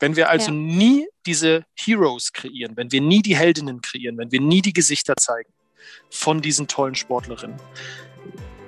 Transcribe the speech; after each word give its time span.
Wenn 0.00 0.16
wir 0.16 0.28
also 0.28 0.50
ja. 0.50 0.56
nie 0.56 1.08
diese 1.26 1.64
Heroes 1.74 2.32
kreieren, 2.32 2.76
wenn 2.76 2.92
wir 2.92 3.00
nie 3.00 3.22
die 3.22 3.36
Heldinnen 3.36 3.80
kreieren, 3.80 4.16
wenn 4.18 4.30
wir 4.30 4.40
nie 4.40 4.62
die 4.62 4.72
Gesichter 4.72 5.14
zeigen 5.18 5.50
von 6.10 6.40
diesen 6.40 6.68
tollen 6.68 6.94
Sportlerinnen, 6.94 7.56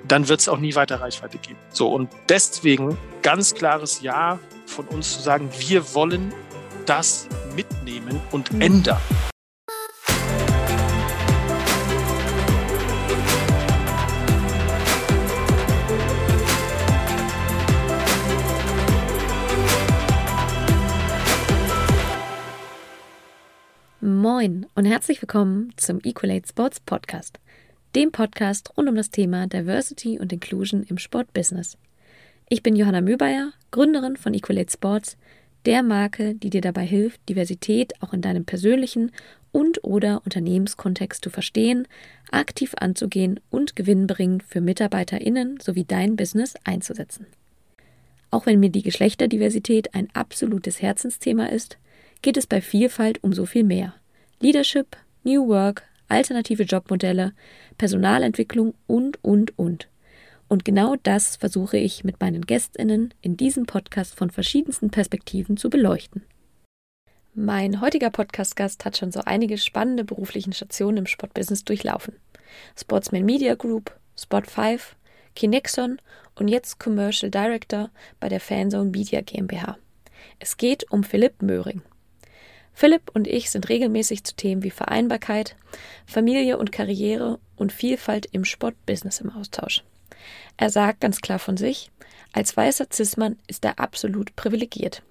dann 0.07 0.27
wird 0.27 0.41
es 0.41 0.49
auch 0.49 0.57
nie 0.57 0.75
weiter 0.75 0.99
Reichweite 0.99 1.37
geben. 1.37 1.57
So, 1.69 1.89
und 1.89 2.09
deswegen 2.27 2.97
ganz 3.21 3.53
klares 3.53 4.01
Ja 4.01 4.39
von 4.65 4.87
uns 4.87 5.13
zu 5.13 5.21
sagen, 5.21 5.49
wir 5.57 5.93
wollen 5.93 6.33
das 6.85 7.27
mitnehmen 7.55 8.19
und 8.31 8.51
mhm. 8.51 8.61
ändern. 8.61 9.01
Moin 24.03 24.65
und 24.73 24.85
herzlich 24.85 25.21
willkommen 25.21 25.73
zum 25.77 25.99
Equalate 26.03 26.47
Sports 26.47 26.79
Podcast, 26.79 27.39
dem 27.93 28.11
Podcast 28.11 28.75
rund 28.75 28.89
um 28.89 28.95
das 28.95 29.11
Thema 29.11 29.45
Diversity 29.45 30.17
und 30.17 30.33
Inclusion 30.33 30.81
im 30.81 30.97
Sportbusiness. 30.97 31.77
Ich 32.49 32.63
bin 32.63 32.75
Johanna 32.75 33.01
Mübayer, 33.01 33.53
Gründerin 33.69 34.17
von 34.17 34.33
Equalate 34.33 34.71
Sports, 34.71 35.17
der 35.67 35.83
Marke, 35.83 36.33
die 36.33 36.49
dir 36.49 36.61
dabei 36.61 36.83
hilft, 36.83 37.29
Diversität 37.29 37.93
auch 38.01 38.11
in 38.11 38.21
deinem 38.21 38.43
persönlichen 38.43 39.11
und/oder 39.51 40.23
Unternehmenskontext 40.25 41.23
zu 41.23 41.29
verstehen, 41.29 41.87
aktiv 42.31 42.73
anzugehen 42.79 43.39
und 43.51 43.75
gewinnbringend 43.75 44.41
für 44.41 44.61
MitarbeiterInnen 44.61 45.59
sowie 45.59 45.83
dein 45.83 46.15
Business 46.15 46.55
einzusetzen. 46.63 47.27
Auch 48.31 48.47
wenn 48.47 48.59
mir 48.59 48.71
die 48.71 48.81
Geschlechterdiversität 48.81 49.93
ein 49.93 50.07
absolutes 50.15 50.81
Herzensthema 50.81 51.45
ist, 51.45 51.77
geht 52.21 52.37
es 52.37 52.47
bei 52.47 52.61
Vielfalt 52.61 53.23
um 53.23 53.33
so 53.33 53.45
viel 53.45 53.63
mehr. 53.63 53.93
Leadership, 54.39 54.97
New 55.23 55.47
Work, 55.47 55.83
alternative 56.07 56.63
Jobmodelle, 56.63 57.33
Personalentwicklung 57.77 58.73
und, 58.87 59.23
und, 59.23 59.57
und. 59.57 59.87
Und 60.47 60.65
genau 60.65 60.95
das 61.01 61.37
versuche 61.37 61.77
ich 61.77 62.03
mit 62.03 62.19
meinen 62.19 62.45
Gästinnen 62.45 63.13
in 63.21 63.37
diesem 63.37 63.65
Podcast 63.65 64.15
von 64.15 64.29
verschiedensten 64.29 64.89
Perspektiven 64.89 65.55
zu 65.55 65.69
beleuchten. 65.69 66.23
Mein 67.33 67.79
heutiger 67.79 68.09
Podcast-Gast 68.09 68.83
hat 68.83 68.97
schon 68.97 69.13
so 69.13 69.21
einige 69.25 69.57
spannende 69.57 70.03
berufliche 70.03 70.51
Stationen 70.51 70.97
im 70.97 71.05
Sportbusiness 71.05 71.63
durchlaufen. 71.63 72.15
Sportsman 72.77 73.23
Media 73.23 73.55
Group, 73.55 73.97
Spot5, 74.19 74.81
Kinexon 75.35 76.01
und 76.35 76.49
jetzt 76.49 76.77
Commercial 76.79 77.31
Director 77.31 77.89
bei 78.19 78.27
der 78.27 78.41
Fanzone 78.41 78.89
Media 78.89 79.21
GmbH. 79.21 79.77
Es 80.39 80.57
geht 80.57 80.91
um 80.91 81.05
Philipp 81.05 81.41
Möhring. 81.41 81.81
Philipp 82.81 83.11
und 83.13 83.27
ich 83.27 83.51
sind 83.51 83.69
regelmäßig 83.69 84.23
zu 84.23 84.35
Themen 84.35 84.63
wie 84.63 84.71
Vereinbarkeit, 84.71 85.55
Familie 86.07 86.57
und 86.57 86.71
Karriere 86.71 87.37
und 87.55 87.71
Vielfalt 87.71 88.25
im 88.31 88.43
Sportbusiness 88.43 89.21
im 89.21 89.29
Austausch. 89.29 89.83
Er 90.57 90.71
sagt 90.71 90.99
ganz 90.99 91.21
klar 91.21 91.37
von 91.37 91.57
sich, 91.57 91.91
als 92.33 92.57
weißer 92.57 92.87
Cis-Mann 92.91 93.37
ist 93.45 93.65
er 93.65 93.77
absolut 93.77 94.35
privilegiert. 94.35 95.03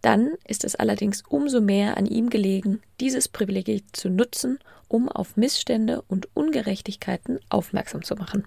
Dann 0.00 0.34
ist 0.46 0.62
es 0.62 0.76
allerdings 0.76 1.24
umso 1.28 1.60
mehr 1.60 1.96
an 1.96 2.06
ihm 2.06 2.30
gelegen, 2.30 2.80
dieses 3.00 3.26
Privileg 3.26 3.82
zu 3.96 4.08
nutzen, 4.08 4.60
um 4.86 5.08
auf 5.08 5.36
Missstände 5.36 6.02
und 6.02 6.28
Ungerechtigkeiten 6.36 7.40
aufmerksam 7.48 8.04
zu 8.04 8.14
machen. 8.14 8.44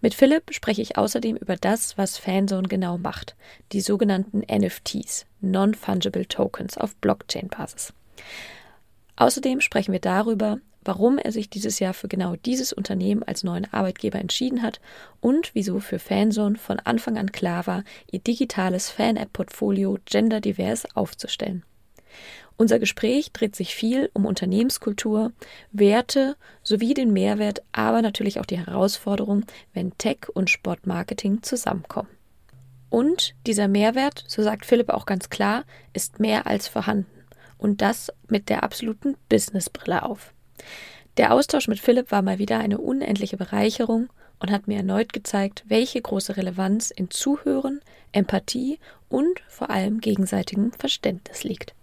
Mit 0.00 0.14
Philipp 0.14 0.52
spreche 0.52 0.82
ich 0.82 0.98
außerdem 0.98 1.36
über 1.36 1.56
das, 1.56 1.96
was 1.96 2.18
Fanzone 2.18 2.68
genau 2.68 2.98
macht, 2.98 3.34
die 3.72 3.80
sogenannten 3.80 4.40
NFTs, 4.40 5.26
Non-Fungible 5.40 6.26
Tokens 6.26 6.76
auf 6.76 6.94
Blockchain-Basis. 6.96 7.92
Außerdem 9.16 9.60
sprechen 9.60 9.92
wir 9.92 10.00
darüber, 10.00 10.58
warum 10.84 11.18
er 11.18 11.32
sich 11.32 11.50
dieses 11.50 11.78
Jahr 11.78 11.94
für 11.94 12.08
genau 12.08 12.36
dieses 12.36 12.72
Unternehmen 12.72 13.22
als 13.22 13.42
neuen 13.42 13.72
Arbeitgeber 13.72 14.18
entschieden 14.18 14.62
hat 14.62 14.80
und 15.20 15.50
wieso 15.54 15.80
für 15.80 15.98
Fanzone 15.98 16.56
von 16.56 16.78
Anfang 16.80 17.18
an 17.18 17.32
klar 17.32 17.66
war, 17.66 17.82
ihr 18.10 18.20
digitales 18.20 18.90
Fan-App-Portfolio 18.90 19.98
genderdivers 20.04 20.86
aufzustellen. 20.94 21.64
Unser 22.58 22.78
Gespräch 22.78 23.32
dreht 23.32 23.54
sich 23.54 23.74
viel 23.74 24.10
um 24.14 24.24
Unternehmenskultur, 24.24 25.32
Werte 25.72 26.36
sowie 26.62 26.94
den 26.94 27.12
Mehrwert, 27.12 27.62
aber 27.72 28.00
natürlich 28.00 28.40
auch 28.40 28.46
die 28.46 28.58
Herausforderung, 28.58 29.44
wenn 29.74 29.96
Tech 29.98 30.28
und 30.32 30.48
Sportmarketing 30.48 31.42
zusammenkommen. 31.42 32.08
Und 32.88 33.34
dieser 33.46 33.68
Mehrwert, 33.68 34.24
so 34.26 34.42
sagt 34.42 34.64
Philipp 34.64 34.88
auch 34.88 35.04
ganz 35.04 35.28
klar, 35.28 35.64
ist 35.92 36.18
mehr 36.18 36.46
als 36.46 36.66
vorhanden. 36.66 37.24
Und 37.58 37.82
das 37.82 38.10
mit 38.28 38.48
der 38.48 38.62
absoluten 38.62 39.16
Businessbrille 39.28 40.02
auf. 40.02 40.32
Der 41.18 41.32
Austausch 41.32 41.68
mit 41.68 41.78
Philipp 41.78 42.10
war 42.10 42.22
mal 42.22 42.38
wieder 42.38 42.58
eine 42.58 42.78
unendliche 42.78 43.36
Bereicherung 43.36 44.08
und 44.38 44.50
hat 44.50 44.68
mir 44.68 44.78
erneut 44.78 45.12
gezeigt, 45.12 45.64
welche 45.66 46.00
große 46.00 46.36
Relevanz 46.36 46.90
in 46.90 47.10
Zuhören, 47.10 47.80
Empathie 48.12 48.78
und 49.08 49.40
vor 49.48 49.70
allem 49.70 50.00
gegenseitigem 50.00 50.72
Verständnis 50.72 51.44
liegt. 51.44 51.75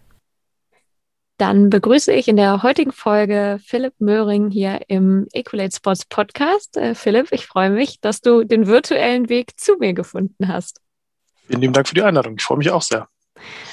Dann 1.44 1.70
begrüße 1.70 2.14
ich 2.14 2.30
in 2.30 2.38
der 2.38 2.64
heutigen 2.64 2.94
Folge 2.94 3.59
Philipp 3.66 3.96
Möhring 4.00 4.50
hier 4.50 4.80
im 4.88 5.28
Equalate 5.34 5.76
Sports 5.76 6.06
Podcast. 6.06 6.78
Äh, 6.78 6.96
Philipp, 6.96 7.34
ich 7.34 7.48
freue 7.48 7.70
mich, 7.70 8.00
dass 8.00 8.22
du 8.22 8.46
den 8.46 8.66
virtuellen 8.66 9.28
Weg 9.28 9.59
zu 9.59 9.76
mir 9.76 9.94
gefunden 9.94 10.48
hast. 10.48 10.80
Vielen 11.48 11.59
lieben 11.59 11.74
Dank 11.74 11.90
für 11.90 11.96
die 11.96 12.02
Einladung. 12.02 12.36
Ich 12.38 12.44
freue 12.44 12.59
mich 12.59 12.72
auch 12.72 12.82
sehr. 12.82 13.09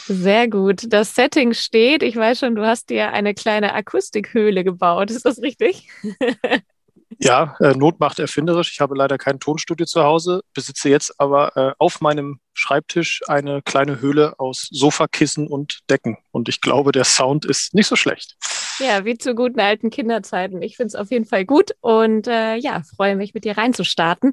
Sehr 0.02 0.48
gut. 0.48 0.92
Das 0.92 1.14
Setting 1.14 1.54
steht. 1.54 2.02
Ich 2.02 2.16
weiß 2.16 2.40
schon, 2.40 2.56
du 2.56 2.66
hast 2.66 2.90
dir 2.90 3.12
eine 3.12 3.34
kleine 3.34 3.72
Akustikhöhle 3.72 4.64
gebaut. 4.64 5.12
Ist 5.12 5.24
das 5.24 5.40
richtig? 5.40 5.86
Ja, 7.22 7.54
äh, 7.60 7.74
Not 7.74 8.00
macht 8.00 8.18
erfinderisch. 8.18 8.72
Ich 8.72 8.80
habe 8.80 8.96
leider 8.96 9.18
kein 9.18 9.40
Tonstudio 9.40 9.84
zu 9.84 10.02
Hause, 10.02 10.42
besitze 10.54 10.88
jetzt 10.88 11.20
aber 11.20 11.56
äh, 11.56 11.72
auf 11.78 12.00
meinem 12.00 12.40
Schreibtisch 12.54 13.20
eine 13.28 13.62
kleine 13.62 14.00
Höhle 14.00 14.38
aus 14.38 14.68
Sofakissen 14.70 15.46
und 15.46 15.80
Decken. 15.90 16.16
Und 16.30 16.48
ich 16.48 16.60
glaube, 16.60 16.92
der 16.92 17.04
Sound 17.04 17.44
ist 17.44 17.74
nicht 17.74 17.86
so 17.86 17.96
schlecht. 17.96 18.36
Ja, 18.78 19.04
wie 19.04 19.18
zu 19.18 19.34
guten 19.34 19.60
alten 19.60 19.90
Kinderzeiten. 19.90 20.62
Ich 20.62 20.76
finde 20.76 20.88
es 20.88 20.94
auf 20.94 21.10
jeden 21.10 21.26
Fall 21.26 21.44
gut 21.44 21.72
und 21.80 22.26
äh, 22.26 22.56
ja, 22.56 22.82
freue 22.96 23.16
mich, 23.16 23.34
mit 23.34 23.44
dir 23.44 23.58
reinzustarten. 23.58 24.32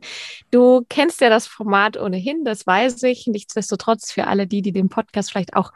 Du 0.51 0.85
kennst 0.87 1.19
ja 1.19 1.29
das 1.29 1.47
Format 1.47 1.97
ohnehin, 1.97 2.45
das 2.45 2.65
weiß 2.65 3.03
ich. 3.03 3.27
Nichtsdestotrotz 3.27 4.11
für 4.11 4.27
alle 4.27 4.47
die, 4.47 4.61
die 4.61 4.71
den 4.71 4.87
Podcast 4.87 5.31
vielleicht 5.31 5.55
auch 5.55 5.73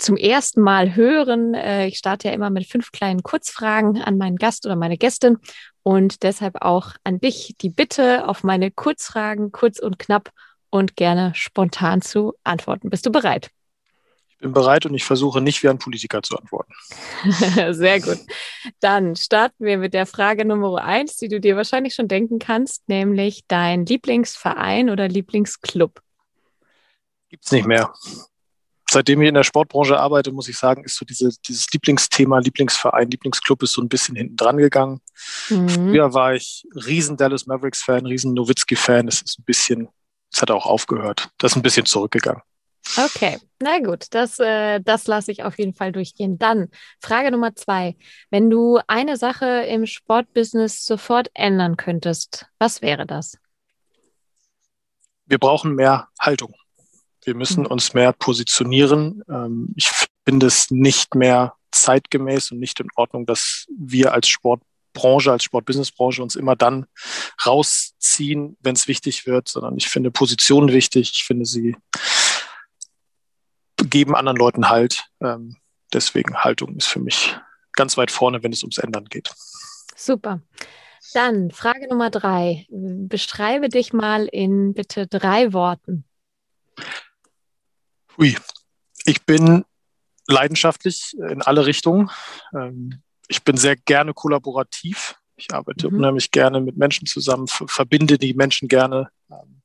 zum 0.00 0.16
ersten 0.16 0.60
Mal 0.62 0.96
hören. 0.96 1.54
Äh, 1.54 1.86
ich 1.86 1.98
starte 1.98 2.28
ja 2.28 2.34
immer 2.34 2.50
mit 2.50 2.66
fünf 2.66 2.90
kleinen 2.90 3.22
Kurzfragen 3.22 4.02
an 4.02 4.18
meinen 4.18 4.36
Gast 4.36 4.66
oder 4.66 4.76
meine 4.76 4.98
Gästin 4.98 5.38
und 5.82 6.22
deshalb 6.22 6.62
auch 6.62 6.94
an 7.04 7.20
dich 7.20 7.54
die 7.60 7.70
Bitte, 7.70 8.26
auf 8.26 8.42
meine 8.42 8.70
Kurzfragen 8.70 9.52
kurz 9.52 9.78
und 9.78 9.98
knapp 9.98 10.30
und 10.70 10.96
gerne 10.96 11.32
spontan 11.34 12.02
zu 12.02 12.34
antworten. 12.44 12.90
Bist 12.90 13.06
du 13.06 13.10
bereit? 13.10 13.50
Ich 14.30 14.38
bin 14.38 14.52
bereit 14.52 14.86
und 14.86 14.94
ich 14.94 15.04
versuche 15.04 15.42
nicht 15.42 15.62
wie 15.62 15.68
ein 15.68 15.78
Politiker 15.78 16.22
zu 16.22 16.36
antworten. 16.38 16.72
Sehr 17.72 18.00
gut. 18.00 18.18
Dann 18.80 19.14
starten 19.14 19.66
wir 19.66 19.76
mit 19.76 19.92
der 19.92 20.06
Frage 20.06 20.46
Nummer 20.46 20.82
eins, 20.82 21.16
die 21.16 21.28
du 21.28 21.40
dir 21.40 21.56
wahrscheinlich 21.56 21.94
schon 21.94 22.08
denken 22.08 22.38
kannst, 22.38 22.88
nämlich 22.88 23.44
dein 23.48 23.84
Lieblingsverein 23.84 24.88
oder 24.88 25.08
Lieblingsclub. 25.08 26.00
Gibt 27.28 27.44
es 27.44 27.52
nicht 27.52 27.66
mehr 27.66 27.92
seitdem 28.90 29.22
ich 29.22 29.28
in 29.28 29.34
der 29.34 29.44
Sportbranche 29.44 29.98
arbeite, 29.98 30.32
muss 30.32 30.48
ich 30.48 30.58
sagen, 30.58 30.84
ist 30.84 30.96
so 30.96 31.04
diese, 31.04 31.30
dieses 31.46 31.70
Lieblingsthema, 31.72 32.38
Lieblingsverein, 32.40 33.10
Lieblingsclub 33.10 33.62
ist 33.62 33.72
so 33.72 33.82
ein 33.82 33.88
bisschen 33.88 34.16
hinten 34.16 34.36
dran 34.36 34.56
gegangen. 34.56 35.00
Mhm. 35.48 35.68
Früher 35.68 36.12
war 36.12 36.34
ich 36.34 36.66
riesen 36.74 37.16
Dallas 37.16 37.46
Mavericks-Fan, 37.46 38.06
riesen 38.06 38.34
Nowitzki-Fan. 38.34 39.06
Es 39.08 39.22
ist 39.22 39.38
ein 39.38 39.44
bisschen, 39.44 39.88
es 40.32 40.42
hat 40.42 40.50
auch 40.50 40.66
aufgehört. 40.66 41.28
Das 41.38 41.52
ist 41.52 41.56
ein 41.56 41.62
bisschen 41.62 41.86
zurückgegangen. 41.86 42.42
Okay, 42.96 43.38
na 43.60 43.78
gut, 43.78 44.06
das, 44.10 44.38
äh, 44.40 44.80
das 44.80 45.06
lasse 45.06 45.30
ich 45.30 45.44
auf 45.44 45.58
jeden 45.58 45.74
Fall 45.74 45.92
durchgehen. 45.92 46.38
Dann 46.38 46.68
Frage 46.98 47.30
Nummer 47.30 47.54
zwei. 47.54 47.96
Wenn 48.30 48.50
du 48.50 48.80
eine 48.88 49.16
Sache 49.16 49.46
im 49.68 49.86
Sportbusiness 49.86 50.84
sofort 50.84 51.30
ändern 51.34 51.76
könntest, 51.76 52.46
was 52.58 52.82
wäre 52.82 53.06
das? 53.06 53.36
Wir 55.26 55.38
brauchen 55.38 55.74
mehr 55.76 56.08
Haltung. 56.18 56.54
Wir 57.24 57.34
müssen 57.34 57.64
mhm. 57.64 57.66
uns 57.70 57.94
mehr 57.94 58.12
positionieren. 58.12 59.22
Ähm, 59.28 59.72
ich 59.76 59.90
finde 60.26 60.46
es 60.46 60.70
nicht 60.70 61.14
mehr 61.14 61.54
zeitgemäß 61.70 62.52
und 62.52 62.58
nicht 62.58 62.80
in 62.80 62.88
Ordnung, 62.96 63.26
dass 63.26 63.66
wir 63.78 64.12
als 64.12 64.28
Sportbranche, 64.28 65.32
als 65.32 65.44
Sportbusinessbranche 65.44 66.22
uns 66.22 66.36
immer 66.36 66.56
dann 66.56 66.86
rausziehen, 67.44 68.56
wenn 68.60 68.74
es 68.74 68.88
wichtig 68.88 69.26
wird, 69.26 69.48
sondern 69.48 69.76
ich 69.76 69.88
finde 69.88 70.10
Positionen 70.10 70.72
wichtig. 70.72 71.12
Ich 71.14 71.24
finde, 71.24 71.46
sie 71.46 71.76
geben 73.76 74.14
anderen 74.14 74.36
Leuten 74.36 74.68
Halt. 74.68 75.06
Ähm, 75.20 75.56
deswegen 75.92 76.38
Haltung 76.38 76.76
ist 76.76 76.86
für 76.86 77.00
mich 77.00 77.36
ganz 77.72 77.96
weit 77.96 78.10
vorne, 78.10 78.42
wenn 78.42 78.52
es 78.52 78.62
ums 78.62 78.78
Ändern 78.78 79.06
geht. 79.06 79.32
Super. 79.96 80.40
Dann 81.14 81.50
Frage 81.50 81.88
Nummer 81.88 82.10
drei. 82.10 82.66
Beschreibe 82.70 83.68
dich 83.68 83.92
mal 83.92 84.26
in 84.26 84.74
bitte 84.74 85.06
drei 85.06 85.52
Worten. 85.52 86.04
Ui, 88.20 88.36
ich 89.06 89.24
bin 89.24 89.64
leidenschaftlich 90.26 91.16
in 91.18 91.40
alle 91.40 91.64
Richtungen. 91.64 92.10
Ähm, 92.54 93.02
ich 93.28 93.44
bin 93.44 93.56
sehr 93.56 93.76
gerne 93.76 94.12
kollaborativ. 94.12 95.16
Ich 95.36 95.46
arbeite 95.52 95.88
mhm. 95.88 95.98
unheimlich 95.98 96.30
gerne 96.30 96.60
mit 96.60 96.76
Menschen 96.76 97.06
zusammen, 97.06 97.46
verbinde 97.48 98.18
die 98.18 98.34
Menschen 98.34 98.68
gerne. 98.68 99.08
Ähm, 99.30 99.62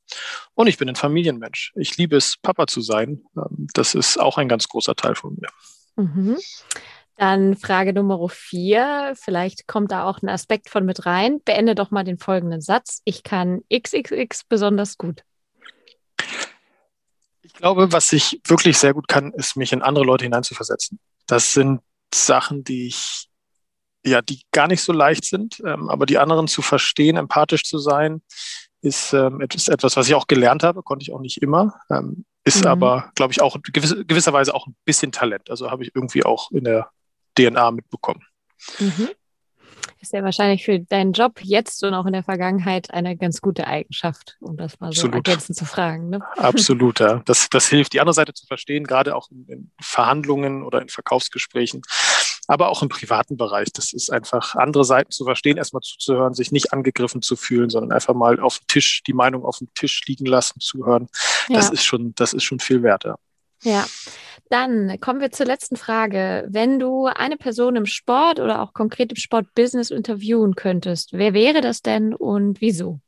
und 0.54 0.68
ich 0.68 0.78
bin 0.78 0.88
ein 0.88 0.96
Familienmensch. 0.96 1.72
Ich 1.76 1.98
liebe 1.98 2.16
es, 2.16 2.38
Papa 2.38 2.66
zu 2.66 2.80
sein. 2.80 3.24
Ähm, 3.36 3.66
das 3.74 3.94
ist 3.94 4.18
auch 4.18 4.38
ein 4.38 4.48
ganz 4.48 4.68
großer 4.68 4.94
Teil 4.94 5.16
von 5.16 5.36
mir. 5.38 5.50
Mhm. 5.96 6.38
Dann 7.16 7.56
Frage 7.56 7.92
Nummer 7.92 8.26
vier. 8.30 9.12
Vielleicht 9.16 9.66
kommt 9.66 9.90
da 9.90 10.04
auch 10.04 10.22
ein 10.22 10.30
Aspekt 10.30 10.70
von 10.70 10.86
mit 10.86 11.04
rein. 11.04 11.40
Beende 11.44 11.74
doch 11.74 11.90
mal 11.90 12.04
den 12.04 12.18
folgenden 12.18 12.62
Satz. 12.62 13.02
Ich 13.04 13.22
kann 13.22 13.60
XXX 13.70 14.44
besonders 14.48 14.96
gut. 14.96 15.24
Ich 17.46 17.52
glaube, 17.52 17.92
was 17.92 18.12
ich 18.12 18.40
wirklich 18.44 18.76
sehr 18.76 18.92
gut 18.92 19.08
kann, 19.08 19.32
ist, 19.32 19.56
mich 19.56 19.72
in 19.72 19.82
andere 19.82 20.04
Leute 20.04 20.24
hineinzuversetzen. 20.24 20.98
Das 21.26 21.52
sind 21.52 21.80
Sachen, 22.12 22.64
die 22.64 22.88
ich, 22.88 23.28
ja, 24.04 24.20
die 24.20 24.42
gar 24.52 24.68
nicht 24.68 24.82
so 24.82 24.92
leicht 24.92 25.24
sind, 25.24 25.62
ähm, 25.64 25.88
aber 25.88 26.06
die 26.06 26.18
anderen 26.18 26.48
zu 26.48 26.62
verstehen, 26.62 27.16
empathisch 27.16 27.64
zu 27.64 27.78
sein, 27.78 28.22
ist 28.80 29.12
ähm, 29.12 29.40
etwas, 29.40 29.68
etwas, 29.68 29.96
was 29.96 30.08
ich 30.08 30.14
auch 30.14 30.26
gelernt 30.26 30.62
habe, 30.62 30.82
konnte 30.82 31.02
ich 31.02 31.12
auch 31.12 31.20
nicht 31.20 31.42
immer, 31.42 31.80
ähm, 31.90 32.24
ist 32.44 32.64
mhm. 32.64 32.70
aber, 32.70 33.10
glaube 33.14 33.32
ich, 33.32 33.40
auch 33.40 33.56
gewiss, 33.72 33.96
gewisserweise 34.06 34.54
auch 34.54 34.66
ein 34.66 34.76
bisschen 34.84 35.12
Talent. 35.12 35.50
Also 35.50 35.70
habe 35.70 35.84
ich 35.84 35.92
irgendwie 35.94 36.24
auch 36.24 36.50
in 36.50 36.64
der 36.64 36.90
DNA 37.36 37.70
mitbekommen. 37.70 38.24
Mhm. 38.78 39.10
Ist 40.00 40.12
ja 40.12 40.22
wahrscheinlich 40.22 40.64
für 40.64 40.78
deinen 40.78 41.12
Job 41.12 41.40
jetzt 41.42 41.82
und 41.84 41.94
auch 41.94 42.06
in 42.06 42.12
der 42.12 42.22
Vergangenheit 42.22 42.92
eine 42.92 43.16
ganz 43.16 43.40
gute 43.40 43.66
Eigenschaft, 43.66 44.36
um 44.40 44.56
das 44.56 44.78
mal 44.80 44.92
so 44.92 45.08
ergänzend 45.08 45.56
zu 45.56 45.64
fragen. 45.64 46.10
Ne? 46.10 46.20
Absolut, 46.36 47.00
ja. 47.00 47.22
Das, 47.24 47.48
das 47.50 47.68
hilft, 47.68 47.92
die 47.92 48.00
andere 48.00 48.14
Seite 48.14 48.34
zu 48.34 48.46
verstehen, 48.46 48.84
gerade 48.84 49.16
auch 49.16 49.30
in, 49.30 49.46
in 49.48 49.70
Verhandlungen 49.80 50.62
oder 50.62 50.80
in 50.82 50.88
Verkaufsgesprächen 50.88 51.82
aber 52.46 52.68
auch 52.68 52.82
im 52.82 52.88
privaten 52.88 53.36
Bereich. 53.36 53.72
Das 53.72 53.92
ist 53.92 54.10
einfach 54.10 54.54
andere 54.54 54.84
Seiten 54.84 55.10
zu 55.10 55.24
verstehen, 55.24 55.56
erstmal 55.56 55.82
zuzuhören, 55.82 56.34
sich 56.34 56.52
nicht 56.52 56.72
angegriffen 56.72 57.22
zu 57.22 57.36
fühlen, 57.36 57.70
sondern 57.70 57.92
einfach 57.92 58.14
mal 58.14 58.40
auf 58.40 58.58
dem 58.58 58.66
Tisch, 58.68 59.02
die 59.06 59.12
Meinung 59.12 59.44
auf 59.44 59.58
dem 59.58 59.72
Tisch 59.74 60.02
liegen 60.06 60.26
lassen, 60.26 60.60
zuhören. 60.60 61.08
Ja. 61.48 61.56
Das 61.56 61.70
ist 61.70 61.84
schon, 61.84 62.14
das 62.14 62.32
ist 62.32 62.44
schon 62.44 62.60
viel 62.60 62.82
wert. 62.82 63.04
Ja. 63.04 63.16
Ja. 63.62 63.86
Dann 64.48 65.00
kommen 65.00 65.20
wir 65.20 65.32
zur 65.32 65.46
letzten 65.46 65.76
Frage. 65.76 66.46
Wenn 66.48 66.78
du 66.78 67.06
eine 67.06 67.36
Person 67.36 67.74
im 67.74 67.86
Sport 67.86 68.38
oder 68.38 68.62
auch 68.62 68.74
konkret 68.74 69.10
im 69.10 69.16
Sportbusiness 69.16 69.90
interviewen 69.90 70.54
könntest, 70.54 71.12
wer 71.12 71.34
wäre 71.34 71.60
das 71.60 71.82
denn 71.82 72.14
und 72.14 72.60
wieso? 72.60 73.00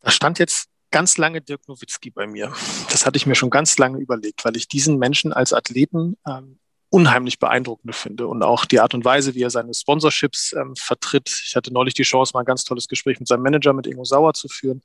Da 0.00 0.10
stand 0.10 0.38
jetzt 0.38 0.68
ganz 0.90 1.18
lange 1.18 1.42
Dirk 1.42 1.68
Nowitzki 1.68 2.10
bei 2.10 2.26
mir. 2.26 2.52
Das 2.90 3.04
hatte 3.04 3.16
ich 3.16 3.26
mir 3.26 3.34
schon 3.34 3.50
ganz 3.50 3.76
lange 3.78 3.98
überlegt, 3.98 4.44
weil 4.44 4.56
ich 4.56 4.68
diesen 4.68 4.98
Menschen 4.98 5.32
als 5.32 5.52
Athleten 5.52 6.16
ähm, 6.26 6.58
unheimlich 6.88 7.38
beeindruckend 7.38 7.94
finde 7.94 8.26
und 8.26 8.42
auch 8.42 8.64
die 8.64 8.80
Art 8.80 8.94
und 8.94 9.04
Weise, 9.04 9.34
wie 9.34 9.42
er 9.42 9.50
seine 9.50 9.72
Sponsorships 9.72 10.52
ähm, 10.54 10.74
vertritt. 10.76 11.42
Ich 11.46 11.54
hatte 11.54 11.72
neulich 11.72 11.94
die 11.94 12.02
Chance, 12.02 12.32
mal 12.34 12.40
ein 12.40 12.46
ganz 12.46 12.64
tolles 12.64 12.88
Gespräch 12.88 13.20
mit 13.20 13.28
seinem 13.28 13.42
Manager, 13.42 13.72
mit 13.72 13.86
Ingo 13.86 14.04
Sauer 14.04 14.34
zu 14.34 14.48
führen. 14.48 14.82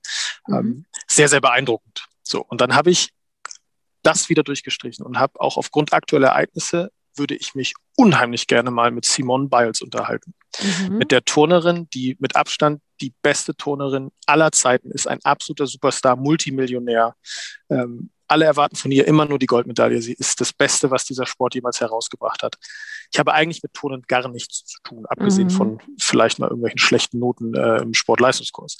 Mhm. 0.47 0.55
Ähm, 0.55 0.85
sehr, 1.07 1.27
sehr 1.27 1.41
beeindruckend. 1.41 2.05
So, 2.21 2.43
und 2.43 2.61
dann 2.61 2.75
habe 2.75 2.91
ich 2.91 3.09
das 4.05 4.29
wieder 4.29 4.43
durchgestrichen 4.43 5.05
und 5.05 5.19
habe 5.19 5.39
auch 5.39 5.57
aufgrund 5.57 5.93
aktueller 5.93 6.29
Ereignisse 6.29 6.91
würde 7.17 7.35
ich 7.35 7.55
mich 7.55 7.73
unheimlich 7.95 8.47
gerne 8.47 8.71
mal 8.71 8.91
mit 8.91 9.05
Simone 9.05 9.47
Biles 9.47 9.81
unterhalten. 9.81 10.33
Mhm. 10.61 10.97
Mit 10.97 11.11
der 11.11 11.23
Turnerin, 11.23 11.89
die 11.93 12.17
mit 12.19 12.35
Abstand 12.35 12.81
die 13.01 13.13
beste 13.21 13.55
Turnerin 13.55 14.11
aller 14.25 14.51
Zeiten 14.51 14.91
ist, 14.91 15.07
ein 15.07 15.19
absoluter 15.23 15.67
Superstar, 15.67 16.15
Multimillionär, 16.15 17.15
ähm, 17.69 18.11
alle 18.27 18.45
erwarten 18.45 18.75
von 18.75 18.91
ihr 18.91 19.07
immer 19.07 19.25
nur 19.25 19.37
die 19.37 19.45
Goldmedaille. 19.45 20.01
Sie 20.01 20.13
ist 20.13 20.41
das 20.41 20.51
Beste, 20.51 20.89
was 20.89 21.05
dieser 21.05 21.25
Sport 21.25 21.55
jemals 21.55 21.79
herausgebracht 21.79 22.41
hat. 22.41 22.55
Ich 23.11 23.19
habe 23.19 23.33
eigentlich 23.33 23.61
mit 23.61 23.73
Turnen 23.73 24.01
gar 24.07 24.27
nichts 24.29 24.65
zu 24.65 24.79
tun, 24.83 25.05
abgesehen 25.05 25.47
mhm. 25.47 25.51
von 25.51 25.81
vielleicht 25.99 26.39
mal 26.39 26.47
irgendwelchen 26.47 26.79
schlechten 26.79 27.19
Noten 27.19 27.53
äh, 27.53 27.77
im 27.81 27.93
Sportleistungskurs. 27.93 28.77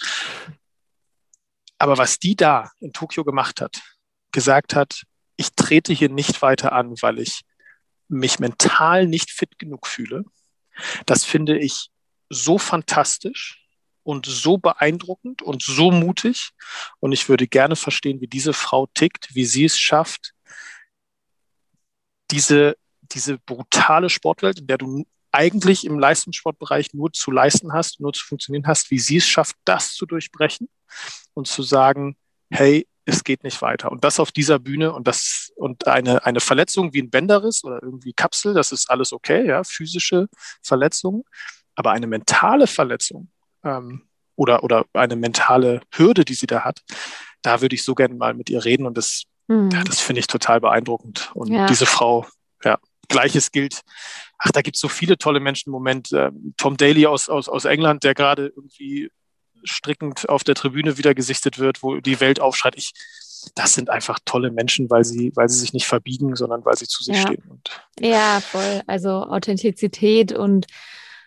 Aber 1.78 1.98
was 1.98 2.18
die 2.20 2.36
da 2.36 2.72
in 2.80 2.92
Tokio 2.92 3.24
gemacht 3.24 3.62
hat, 3.62 3.82
gesagt 4.32 4.76
hat, 4.76 5.04
ich 5.38 5.54
trete 5.56 5.94
hier 5.94 6.10
nicht 6.10 6.42
weiter 6.42 6.72
an, 6.74 6.96
weil 7.02 7.20
ich 7.20 7.42
mich 8.08 8.40
mental 8.40 9.08
nicht 9.08 9.32
fit 9.32 9.58
genug 9.58 9.88
fühle, 9.88 10.24
das 11.06 11.26
finde 11.26 11.58
ich 11.58 11.90
so 12.30 12.58
fantastisch 12.58 13.66
und 14.04 14.26
so 14.26 14.58
beeindruckend 14.58 15.42
und 15.42 15.64
so 15.64 15.92
mutig. 15.92 16.52
Und 17.00 17.12
ich 17.12 17.28
würde 17.28 17.48
gerne 17.48 17.76
verstehen, 17.76 18.22
wie 18.22 18.28
diese 18.28 18.54
Frau 18.54 18.88
tickt, 18.94 19.34
wie 19.34 19.46
sie 19.46 19.66
es 19.66 19.80
schafft, 19.80 20.34
diese, 22.32 22.76
diese 23.02 23.38
brutale 23.40 24.10
Sportwelt, 24.10 24.60
in 24.60 24.68
der 24.68 24.78
du 24.78 25.06
eigentlich 25.32 25.86
im 25.86 26.00
Leistungssportbereich 26.00 26.94
nur 26.94 27.12
zu 27.12 27.30
leisten 27.30 27.74
hast, 27.74 28.00
nur 28.00 28.14
zu 28.14 28.26
funktionieren 28.26 28.68
hast, 28.68 28.90
wie 28.92 29.00
sie 29.00 29.18
es 29.18 29.28
schafft, 29.28 29.56
das 29.66 29.94
zu 29.94 30.06
durchbrechen 30.06 30.70
und 31.34 31.48
zu 31.48 31.62
sagen, 31.62 32.16
hey, 32.50 32.88
es 33.06 33.24
geht 33.24 33.44
nicht 33.44 33.62
weiter. 33.62 33.92
Und 33.92 34.04
das 34.04 34.20
auf 34.20 34.32
dieser 34.32 34.60
Bühne 34.60 34.94
und 34.94 35.08
das 35.08 35.52
und 35.56 35.88
eine, 35.88 36.26
eine 36.26 36.40
Verletzung 36.40 36.94
wie 36.94 37.02
ein 37.02 37.10
Bänderriss 37.10 37.64
oder 37.64 37.82
irgendwie 37.82 38.14
Kapsel, 38.14 38.54
das 38.54 38.72
ist 38.72 38.90
alles 38.90 39.14
okay, 39.14 39.46
ja, 39.48 39.64
physische 39.64 40.28
Verletzungen. 40.62 41.24
Aber 41.76 41.92
eine 41.92 42.08
mentale 42.08 42.68
Verletzung, 42.68 43.30
ähm, 43.64 44.08
oder, 44.36 44.64
oder 44.64 44.86
eine 44.94 45.16
mentale 45.16 45.82
Hürde, 45.94 46.26
die 46.26 46.34
sie 46.34 46.48
da 46.48 46.64
hat, 46.64 46.82
da 47.42 47.62
würde 47.62 47.76
ich 47.76 47.84
so 47.84 47.96
gerne 47.96 48.16
mal 48.16 48.34
mit 48.34 48.50
ihr 48.50 48.64
reden 48.66 48.86
und 48.86 48.98
das, 48.98 49.24
mhm. 49.48 49.70
ja, 49.72 49.84
das 49.84 50.00
finde 50.00 50.20
ich 50.20 50.28
total 50.28 50.60
beeindruckend. 50.62 51.32
Und 51.34 51.52
ja. 51.52 51.66
diese 51.68 51.86
Frau, 51.86 52.26
ja, 52.64 52.78
gleiches 53.08 53.52
gilt. 53.52 53.82
Ach, 54.38 54.52
da 54.52 54.62
gibt 54.62 54.76
es 54.76 54.82
so 54.82 54.88
viele 54.88 55.18
tolle 55.18 55.40
Menschen 55.40 55.70
im 55.70 55.74
Moment. 55.74 56.12
Ähm, 56.12 56.54
Tom 56.58 56.78
Daly 56.78 57.06
aus, 57.06 57.30
aus, 57.30 57.48
aus 57.48 57.66
England, 57.66 58.04
der 58.04 58.14
gerade 58.14 58.48
irgendwie 58.48 59.12
strickend 59.66 60.30
auf 60.30 60.44
der 60.44 60.56
Tribüne 60.56 60.98
wieder 60.98 61.14
gesichtet 61.14 61.60
wird, 61.60 61.84
wo 61.84 62.00
die 62.00 62.20
Welt 62.20 62.40
aufschreit. 62.40 62.76
Ich, 62.78 62.94
das 63.56 63.74
sind 63.74 63.90
einfach 63.90 64.20
tolle 64.26 64.52
Menschen, 64.52 64.90
weil 64.90 65.04
sie, 65.04 65.32
weil 65.36 65.50
sie 65.50 65.60
sich 65.60 65.74
nicht 65.74 65.86
verbiegen, 65.86 66.36
sondern 66.36 66.66
weil 66.66 66.78
sie 66.78 66.88
zu 66.88 67.04
sich 67.04 67.16
ja. 67.16 67.22
stehen. 67.22 67.44
Und, 67.50 67.70
ja, 68.00 68.40
voll. 68.42 68.82
Also 68.88 69.10
Authentizität 69.10 70.32
und 70.32 70.68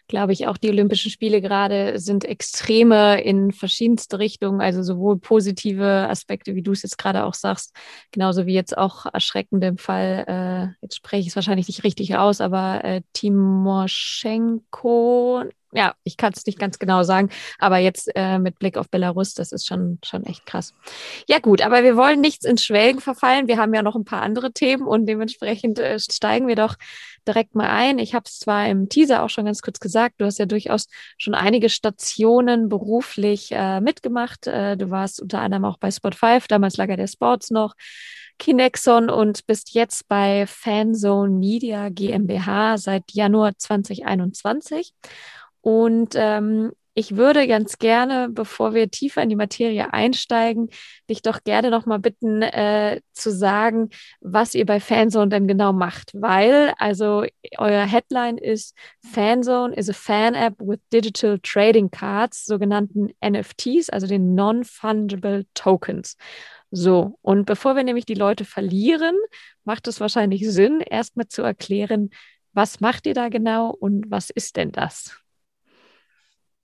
glaube 0.08 0.32
ich, 0.32 0.48
auch 0.48 0.56
die 0.56 0.70
Olympischen 0.70 1.10
Spiele 1.10 1.40
gerade 1.40 2.00
sind 2.00 2.24
extreme 2.24 3.22
in 3.22 3.52
verschiedenste 3.52 4.18
Richtungen, 4.18 4.60
also 4.60 4.82
sowohl 4.82 5.18
positive 5.18 6.08
Aspekte, 6.08 6.54
wie 6.54 6.62
du 6.62 6.72
es 6.72 6.82
jetzt 6.82 6.98
gerade 6.98 7.24
auch 7.24 7.34
sagst, 7.34 7.76
genauso 8.10 8.46
wie 8.46 8.54
jetzt 8.54 8.76
auch 8.76 9.06
erschreckend 9.06 9.62
im 9.62 9.78
Fall, 9.78 10.24
äh, 10.26 10.66
jetzt 10.82 10.96
spreche 10.96 11.20
ich 11.20 11.28
es 11.28 11.36
wahrscheinlich 11.36 11.68
nicht 11.68 11.84
richtig 11.84 12.16
aus, 12.16 12.40
aber 12.40 12.84
äh, 12.84 13.02
Timoschenko, 13.12 15.44
ja, 15.72 15.94
ich 16.04 16.16
kann 16.16 16.32
es 16.34 16.46
nicht 16.46 16.58
ganz 16.58 16.78
genau 16.78 17.02
sagen, 17.02 17.30
aber 17.58 17.78
jetzt 17.78 18.10
äh, 18.14 18.38
mit 18.38 18.58
Blick 18.58 18.76
auf 18.76 18.88
Belarus, 18.88 19.34
das 19.34 19.52
ist 19.52 19.66
schon, 19.66 19.98
schon 20.04 20.24
echt 20.24 20.46
krass. 20.46 20.74
Ja 21.28 21.38
gut, 21.38 21.60
aber 21.60 21.82
wir 21.82 21.96
wollen 21.96 22.20
nichts 22.20 22.44
ins 22.44 22.64
Schwelgen 22.64 23.00
verfallen. 23.00 23.48
Wir 23.48 23.58
haben 23.58 23.74
ja 23.74 23.82
noch 23.82 23.96
ein 23.96 24.04
paar 24.04 24.22
andere 24.22 24.52
Themen 24.52 24.86
und 24.86 25.06
dementsprechend 25.06 25.78
äh, 25.78 25.98
steigen 25.98 26.48
wir 26.48 26.56
doch 26.56 26.76
direkt 27.26 27.54
mal 27.54 27.68
ein. 27.68 27.98
Ich 27.98 28.14
habe 28.14 28.24
es 28.26 28.38
zwar 28.38 28.66
im 28.68 28.88
Teaser 28.88 29.22
auch 29.22 29.28
schon 29.28 29.44
ganz 29.44 29.60
kurz 29.60 29.78
gesagt, 29.80 30.14
du 30.18 30.24
hast 30.24 30.38
ja 30.38 30.46
durchaus 30.46 30.86
schon 31.18 31.34
einige 31.34 31.68
Stationen 31.68 32.68
beruflich 32.68 33.50
äh, 33.52 33.80
mitgemacht. 33.80 34.46
Äh, 34.46 34.76
du 34.76 34.90
warst 34.90 35.20
unter 35.20 35.40
anderem 35.40 35.66
auch 35.66 35.76
bei 35.76 35.90
Spot 35.90 36.10
5, 36.10 36.48
damals 36.48 36.76
Lager 36.78 36.96
der 36.96 37.06
Sports 37.06 37.50
noch. 37.50 37.74
Kinexon 38.38 39.10
und 39.10 39.46
bist 39.46 39.74
jetzt 39.74 40.08
bei 40.08 40.46
Fanzone 40.46 41.30
Media 41.30 41.88
GmbH 41.88 42.78
seit 42.78 43.12
Januar 43.12 43.52
2021. 43.58 44.94
Und 45.68 46.14
ähm, 46.14 46.72
ich 46.94 47.14
würde 47.18 47.46
ganz 47.46 47.76
gerne, 47.76 48.30
bevor 48.30 48.72
wir 48.72 48.90
tiefer 48.90 49.22
in 49.22 49.28
die 49.28 49.36
Materie 49.36 49.92
einsteigen, 49.92 50.70
dich 51.10 51.20
doch 51.20 51.44
gerne 51.44 51.68
noch 51.68 51.84
mal 51.84 51.98
bitten, 51.98 52.40
äh, 52.40 53.02
zu 53.12 53.30
sagen, 53.30 53.90
was 54.22 54.54
ihr 54.54 54.64
bei 54.64 54.80
Fanzone 54.80 55.28
denn 55.28 55.46
genau 55.46 55.74
macht. 55.74 56.12
Weil, 56.14 56.72
also 56.78 57.26
euer 57.58 57.84
Headline 57.84 58.38
ist 58.38 58.74
Fanzone 59.12 59.74
is 59.74 59.90
a 59.90 59.92
Fan-App 59.92 60.54
with 60.58 60.78
Digital 60.90 61.38
Trading 61.42 61.90
Cards, 61.90 62.46
sogenannten 62.46 63.10
NFTs, 63.22 63.90
also 63.90 64.06
den 64.06 64.34
Non-Fungible 64.34 65.44
Tokens. 65.52 66.16
So, 66.70 67.18
und 67.20 67.44
bevor 67.44 67.76
wir 67.76 67.84
nämlich 67.84 68.06
die 68.06 68.14
Leute 68.14 68.46
verlieren, 68.46 69.16
macht 69.64 69.86
es 69.86 70.00
wahrscheinlich 70.00 70.50
Sinn, 70.50 70.80
erstmal 70.80 71.28
zu 71.28 71.42
erklären, 71.42 72.08
was 72.54 72.80
macht 72.80 73.06
ihr 73.06 73.12
da 73.12 73.28
genau 73.28 73.68
und 73.68 74.10
was 74.10 74.30
ist 74.30 74.56
denn 74.56 74.72
das? 74.72 75.20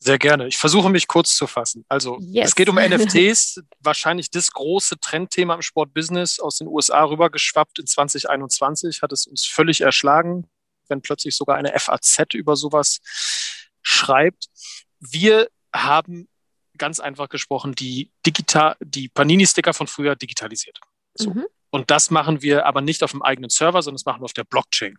Sehr 0.04 0.18
gerne. 0.18 0.46
Ich 0.46 0.58
versuche 0.58 0.90
mich 0.90 1.08
kurz 1.08 1.34
zu 1.34 1.46
fassen. 1.46 1.86
Also 1.88 2.18
yes. 2.20 2.48
es 2.48 2.54
geht 2.54 2.68
um 2.68 2.76
NFTs, 2.78 3.62
wahrscheinlich 3.80 4.30
das 4.30 4.50
große 4.50 5.00
Trendthema 5.00 5.54
im 5.54 5.62
Sportbusiness 5.62 6.40
aus 6.40 6.58
den 6.58 6.68
USA 6.68 7.04
rübergeschwappt 7.04 7.78
in 7.78 7.86
2021, 7.86 9.00
hat 9.00 9.12
es 9.12 9.26
uns 9.26 9.46
völlig 9.46 9.80
erschlagen, 9.80 10.46
wenn 10.88 11.00
plötzlich 11.00 11.34
sogar 11.34 11.56
eine 11.56 11.72
FAZ 11.78 12.34
über 12.34 12.54
sowas 12.54 13.00
schreibt. 13.80 14.48
Wir 15.00 15.48
haben 15.74 16.28
ganz 16.76 17.00
einfach 17.00 17.30
gesprochen 17.30 17.74
die 17.74 18.12
die 18.26 19.08
Panini-Sticker 19.08 19.72
von 19.72 19.86
früher 19.86 20.16
digitalisiert. 20.16 20.78
So. 21.14 21.30
Mhm. 21.30 21.46
und 21.70 21.90
das 21.90 22.10
machen 22.10 22.42
wir 22.42 22.66
aber 22.66 22.82
nicht 22.82 23.02
auf 23.04 23.12
dem 23.12 23.22
eigenen 23.22 23.48
Server, 23.48 23.80
sondern 23.80 23.96
das 23.96 24.04
machen 24.04 24.20
wir 24.20 24.26
auf 24.26 24.32
der 24.34 24.44
Blockchain. 24.44 24.98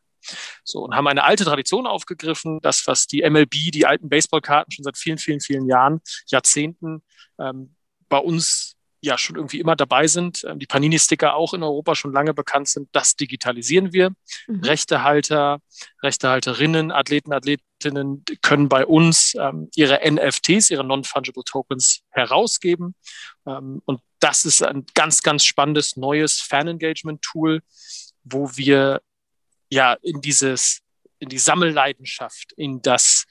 So, 0.64 0.80
und 0.80 0.96
haben 0.96 1.08
eine 1.08 1.24
alte 1.24 1.46
Tradition 1.46 1.88
aufgegriffen, 1.88 2.60
das, 2.62 2.88
was 2.88 3.08
die 3.08 3.28
MLB, 3.28 3.72
die 3.72 3.86
alten 3.86 4.10
Baseballkarten 4.10 4.72
schon 4.72 4.84
seit 4.84 4.98
vielen, 4.98 5.18
vielen, 5.18 5.40
vielen 5.40 5.68
Jahren, 5.68 6.02
Jahrzehnten 6.28 7.04
ähm, 7.40 7.76
bei 8.10 8.18
uns 8.18 8.76
ja 9.06 9.18
schon 9.18 9.36
irgendwie 9.36 9.60
immer 9.60 9.76
dabei 9.76 10.08
sind, 10.08 10.44
ähm, 10.48 10.60
die 10.60 10.66
Panini-Sticker 10.66 11.36
auch 11.36 11.54
in 11.54 11.64
Europa 11.64 11.96
schon 11.96 12.12
lange 12.12 12.34
bekannt 12.34 12.68
sind, 12.68 12.90
das 12.92 13.16
digitalisieren 13.16 13.94
wir. 13.94 14.12
Mhm. 14.48 14.62
Rechtehalter, 14.62 15.60
Rechtehalterinnen, 16.04 16.92
Athleten, 16.92 17.32
Athletinnen 17.32 18.26
können 18.42 18.68
bei 18.68 18.86
uns 18.86 19.36
ähm, 19.40 19.70
ihre 19.76 20.00
NFTs, 20.04 20.72
ihre 20.72 20.84
Non-Fungible 20.84 21.44
Tokens 21.44 22.02
herausgeben. 22.10 22.96
Ähm, 23.46 23.82
und 23.86 24.02
das 24.20 24.44
ist 24.46 24.64
ein 24.64 24.86
ganz, 24.96 25.22
ganz 25.22 25.46
spannendes 25.46 25.96
neues 25.96 26.42
Fan-Engagement-Tool, 26.42 27.62
wo 28.24 28.50
wir 28.56 29.02
ja 29.76 29.94
in 30.02 30.22
dieses, 30.22 30.82
in 31.20 31.30
die 31.30 31.38
Sammelleidenschaft, 31.38 32.54
in 32.54 32.82
das 32.82 33.26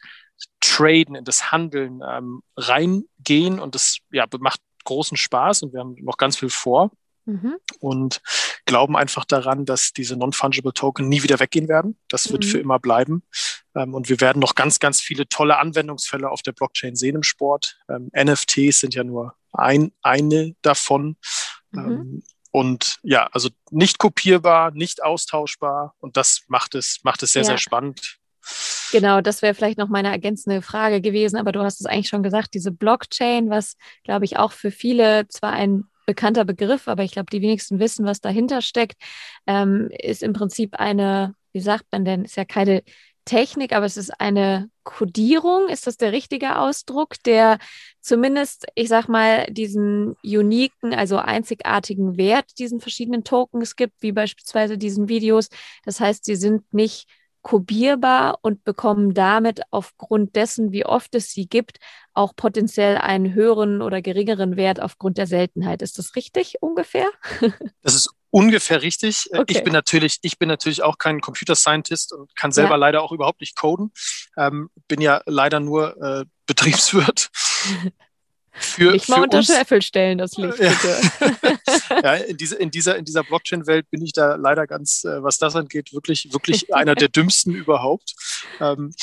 Traden, 0.60 1.14
in 1.14 1.24
das 1.24 1.50
Handeln 1.50 2.00
ähm, 2.08 2.42
reingehen 2.56 3.58
und 3.58 3.74
das 3.74 3.98
ja, 4.12 4.26
macht 4.38 4.60
großen 4.84 5.16
Spaß 5.16 5.62
und 5.62 5.72
wir 5.72 5.80
haben 5.80 5.96
noch 6.00 6.16
ganz 6.16 6.36
viel 6.36 6.50
vor. 6.50 6.90
Mhm. 7.26 7.56
Und 7.80 8.20
glauben 8.66 8.96
einfach 8.96 9.24
daran, 9.24 9.64
dass 9.64 9.92
diese 9.92 10.14
Non-Fungible 10.14 10.74
Token 10.74 11.08
nie 11.08 11.22
wieder 11.22 11.40
weggehen 11.40 11.68
werden. 11.68 11.98
Das 12.08 12.30
wird 12.30 12.44
mhm. 12.44 12.48
für 12.48 12.58
immer 12.58 12.78
bleiben. 12.78 13.22
Ähm, 13.74 13.94
und 13.94 14.10
wir 14.10 14.20
werden 14.20 14.40
noch 14.40 14.54
ganz, 14.54 14.78
ganz 14.78 15.00
viele 15.00 15.26
tolle 15.26 15.58
Anwendungsfälle 15.58 16.28
auf 16.28 16.42
der 16.42 16.52
Blockchain 16.52 16.96
sehen 16.96 17.16
im 17.16 17.22
Sport. 17.22 17.78
Ähm, 17.88 18.10
NFTs 18.14 18.80
sind 18.80 18.94
ja 18.94 19.04
nur 19.04 19.34
ein, 19.52 19.92
eine 20.02 20.54
davon. 20.60 21.16
Mhm. 21.70 22.22
Und 22.54 23.00
ja, 23.02 23.28
also 23.32 23.49
nicht 23.73 23.99
kopierbar, 23.99 24.70
nicht 24.70 25.02
austauschbar. 25.02 25.96
Und 25.99 26.16
das 26.16 26.44
macht 26.46 26.76
es, 26.76 27.00
macht 27.02 27.25
es 27.25 27.32
sehr, 27.32 27.42
ja. 27.42 27.46
sehr 27.46 27.58
spannend. 27.58 28.18
Genau, 28.92 29.20
das 29.20 29.42
wäre 29.42 29.54
vielleicht 29.54 29.76
noch 29.76 29.88
meine 29.88 30.12
ergänzende 30.12 30.62
Frage 30.62 31.00
gewesen, 31.00 31.37
aber 31.37 31.50
du 31.50 31.64
hast 31.64 31.80
es 31.80 31.87
eigentlich 31.87 32.06
schon 32.06 32.23
gesagt, 32.23 32.54
diese 32.54 32.70
Blockchain, 32.70 33.50
was, 33.50 33.76
glaube 34.04 34.25
ich, 34.25 34.37
auch 34.37 34.52
für 34.52 34.70
viele 34.70 35.26
zwar 35.26 35.52
ein 35.52 35.82
bekannter 36.06 36.44
Begriff, 36.44 36.87
aber 36.87 37.02
ich 37.02 37.11
glaube, 37.11 37.26
die 37.32 37.42
wenigsten 37.42 37.80
wissen, 37.80 38.06
was 38.06 38.20
dahinter 38.20 38.62
steckt, 38.62 39.02
ähm, 39.49 39.88
ist 39.90 40.23
im 40.23 40.32
Prinzip 40.32 40.78
eine, 40.78 41.34
wie 41.52 41.61
sagt 41.61 41.87
man 41.90 42.04
denn, 42.04 42.25
ist 42.25 42.37
ja 42.37 42.44
keine 42.44 42.84
Technik, 43.24 43.72
aber 43.72 43.86
es 43.86 43.96
ist 43.96 44.20
eine 44.20 44.68
Codierung, 44.82 45.68
ist 45.68 45.86
das 45.86 45.96
der 45.96 46.12
richtige 46.12 46.58
Ausdruck, 46.58 47.14
der 47.24 47.58
zumindest, 48.00 48.66
ich 48.74 48.88
sag 48.88 49.08
mal, 49.08 49.46
diesen 49.50 50.14
uniken, 50.22 50.92
also 50.94 51.16
einzigartigen 51.16 52.16
Wert 52.16 52.58
diesen 52.58 52.80
verschiedenen 52.80 53.24
Tokens 53.24 53.76
gibt, 53.76 53.94
wie 54.00 54.12
beispielsweise 54.12 54.76
diesen 54.76 55.08
Videos. 55.08 55.48
Das 55.84 56.00
heißt, 56.00 56.24
sie 56.24 56.36
sind 56.36 56.72
nicht 56.72 57.06
kopierbar 57.44 58.38
und 58.40 58.64
bekommen 58.64 59.12
damit 59.12 59.60
aufgrund 59.70 60.34
dessen, 60.34 60.72
wie 60.72 60.86
oft 60.86 61.14
es 61.14 61.30
sie 61.30 61.46
gibt, 61.46 61.78
auch 62.14 62.34
potenziell 62.34 62.96
einen 62.96 63.34
höheren 63.34 63.82
oder 63.82 64.00
geringeren 64.00 64.56
Wert 64.56 64.80
aufgrund 64.80 65.18
der 65.18 65.26
Seltenheit. 65.26 65.82
Ist 65.82 65.98
das 65.98 66.16
richtig 66.16 66.56
ungefähr? 66.62 67.08
Das 67.82 67.94
ist 67.94 68.10
ungefähr 68.34 68.82
richtig. 68.82 69.28
Äh, 69.30 69.38
okay. 69.38 69.54
Ich 69.56 69.64
bin 69.64 69.72
natürlich, 69.72 70.18
ich 70.22 70.38
bin 70.38 70.48
natürlich 70.48 70.82
auch 70.82 70.98
kein 70.98 71.20
Computer 71.20 71.54
Scientist 71.54 72.12
und 72.12 72.34
kann 72.34 72.50
selber 72.50 72.72
ja. 72.72 72.76
leider 72.76 73.02
auch 73.02 73.12
überhaupt 73.12 73.40
nicht 73.40 73.56
coden. 73.56 73.92
Ähm, 74.36 74.70
bin 74.88 75.00
ja 75.00 75.22
leider 75.26 75.60
nur 75.60 75.96
äh, 76.02 76.24
Betriebswirt. 76.46 77.30
Für, 78.56 78.92
Nicht 78.92 79.08
mal 79.08 79.22
unter 79.22 79.42
Scheffel 79.42 79.82
stellen, 79.82 80.18
das 80.18 80.36
Licht, 80.36 80.58
bitte. 80.58 81.58
ja, 82.04 82.14
in, 82.14 82.36
diese, 82.36 82.54
in 82.56 82.70
dieser, 82.70 82.96
in 82.96 83.04
dieser 83.04 83.24
Blockchain-Welt 83.24 83.90
bin 83.90 84.02
ich 84.02 84.12
da 84.12 84.36
leider 84.36 84.66
ganz, 84.66 85.04
äh, 85.04 85.22
was 85.22 85.38
das 85.38 85.56
angeht, 85.56 85.92
wirklich, 85.92 86.32
wirklich 86.32 86.72
einer 86.74 86.94
der 86.94 87.08
dümmsten 87.08 87.54
überhaupt. 87.54 88.14
Ähm, 88.60 88.94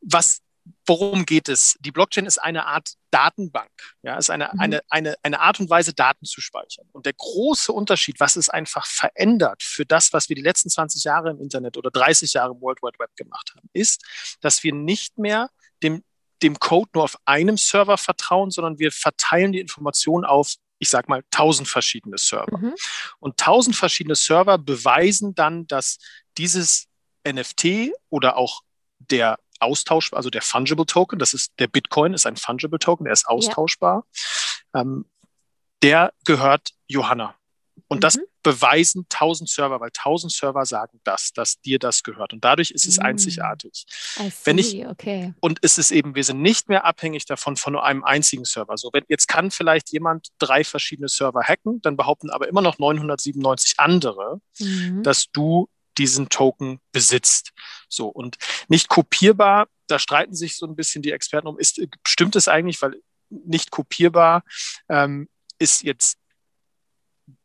was, 0.00 0.42
worum 0.86 1.26
geht 1.26 1.48
es? 1.48 1.76
Die 1.80 1.92
Blockchain 1.92 2.26
ist 2.26 2.38
eine 2.38 2.66
Art 2.66 2.94
Datenbank. 3.10 3.70
Ja, 4.02 4.16
ist 4.16 4.30
eine, 4.30 4.50
mhm. 4.52 4.60
eine, 4.60 4.80
eine, 4.88 5.14
eine 5.22 5.40
Art 5.40 5.60
und 5.60 5.70
Weise, 5.70 5.94
Daten 5.94 6.24
zu 6.24 6.40
speichern. 6.40 6.88
Und 6.92 7.06
der 7.06 7.12
große 7.12 7.72
Unterschied, 7.72 8.20
was 8.20 8.36
es 8.36 8.48
einfach 8.48 8.86
verändert 8.86 9.62
für 9.62 9.84
das, 9.84 10.12
was 10.12 10.28
wir 10.28 10.36
die 10.36 10.42
letzten 10.42 10.70
20 10.70 11.04
Jahre 11.04 11.30
im 11.30 11.40
Internet 11.40 11.76
oder 11.76 11.90
30 11.90 12.32
Jahre 12.32 12.52
im 12.52 12.60
World 12.60 12.82
Wide 12.82 12.98
Web 12.98 13.14
gemacht 13.16 13.52
haben, 13.56 13.68
ist, 13.72 14.04
dass 14.40 14.62
wir 14.62 14.74
nicht 14.74 15.18
mehr 15.18 15.50
dem 15.82 16.02
dem 16.42 16.58
Code 16.58 16.90
nur 16.94 17.04
auf 17.04 17.18
einem 17.24 17.56
Server 17.56 17.98
vertrauen, 17.98 18.50
sondern 18.50 18.78
wir 18.78 18.92
verteilen 18.92 19.52
die 19.52 19.60
Informationen 19.60 20.24
auf, 20.24 20.54
ich 20.78 20.88
sag 20.88 21.08
mal, 21.08 21.22
tausend 21.30 21.68
verschiedene 21.68 22.16
Server. 22.16 22.56
Mhm. 22.56 22.74
Und 23.18 23.36
tausend 23.36 23.76
verschiedene 23.76 24.14
Server 24.14 24.56
beweisen 24.58 25.34
dann, 25.34 25.66
dass 25.66 25.98
dieses 26.38 26.86
NFT 27.26 27.92
oder 28.08 28.36
auch 28.36 28.62
der 28.98 29.38
Austausch, 29.60 30.12
also 30.12 30.30
der 30.30 30.42
Fungible 30.42 30.86
Token, 30.86 31.18
das 31.18 31.34
ist 31.34 31.52
der 31.58 31.68
Bitcoin, 31.68 32.14
ist 32.14 32.26
ein 32.26 32.36
Fungible 32.36 32.78
Token, 32.78 33.04
der 33.04 33.12
ist 33.12 33.26
austauschbar. 33.26 34.04
Ja. 34.74 34.80
Ähm, 34.80 35.06
der 35.82 36.12
gehört 36.24 36.70
Johanna. 36.88 37.34
Und 37.88 37.98
mhm. 37.98 38.00
das 38.02 38.18
beweisen 38.42 39.06
1000 39.10 39.48
Server, 39.48 39.80
weil 39.80 39.88
1000 39.88 40.32
Server 40.32 40.64
sagen 40.64 41.00
das, 41.04 41.32
dass 41.32 41.60
dir 41.60 41.78
das 41.78 42.02
gehört. 42.02 42.32
Und 42.32 42.44
dadurch 42.44 42.70
ist 42.70 42.86
es 42.86 42.98
mhm. 42.98 43.06
einzigartig. 43.06 43.84
Wenn 44.44 44.58
ich, 44.58 44.86
okay. 44.86 45.34
Und 45.40 45.58
es 45.62 45.76
ist 45.78 45.90
eben, 45.90 46.14
wir 46.14 46.24
sind 46.24 46.40
nicht 46.40 46.68
mehr 46.68 46.84
abhängig 46.84 47.26
davon 47.26 47.56
von 47.56 47.74
nur 47.74 47.84
einem 47.84 48.04
einzigen 48.04 48.44
Server. 48.44 48.76
So, 48.76 48.90
wenn, 48.92 49.04
jetzt 49.08 49.28
kann 49.28 49.50
vielleicht 49.50 49.90
jemand 49.92 50.28
drei 50.38 50.64
verschiedene 50.64 51.08
Server 51.08 51.42
hacken, 51.42 51.82
dann 51.82 51.96
behaupten 51.96 52.30
aber 52.30 52.48
immer 52.48 52.62
noch 52.62 52.78
997 52.78 53.74
andere, 53.78 54.40
mhm. 54.58 55.02
dass 55.02 55.26
du 55.32 55.68
diesen 56.00 56.30
Token 56.30 56.80
besitzt. 56.92 57.52
So, 57.88 58.08
und 58.08 58.36
nicht 58.68 58.88
kopierbar, 58.88 59.68
da 59.86 59.98
streiten 59.98 60.34
sich 60.34 60.56
so 60.56 60.66
ein 60.66 60.74
bisschen 60.74 61.02
die 61.02 61.12
Experten 61.12 61.46
um, 61.46 61.58
ist, 61.58 61.78
stimmt 62.06 62.36
es 62.36 62.48
eigentlich, 62.48 62.80
weil 62.80 63.02
nicht 63.28 63.70
kopierbar 63.70 64.42
ähm, 64.88 65.28
ist 65.58 65.82
jetzt 65.82 66.18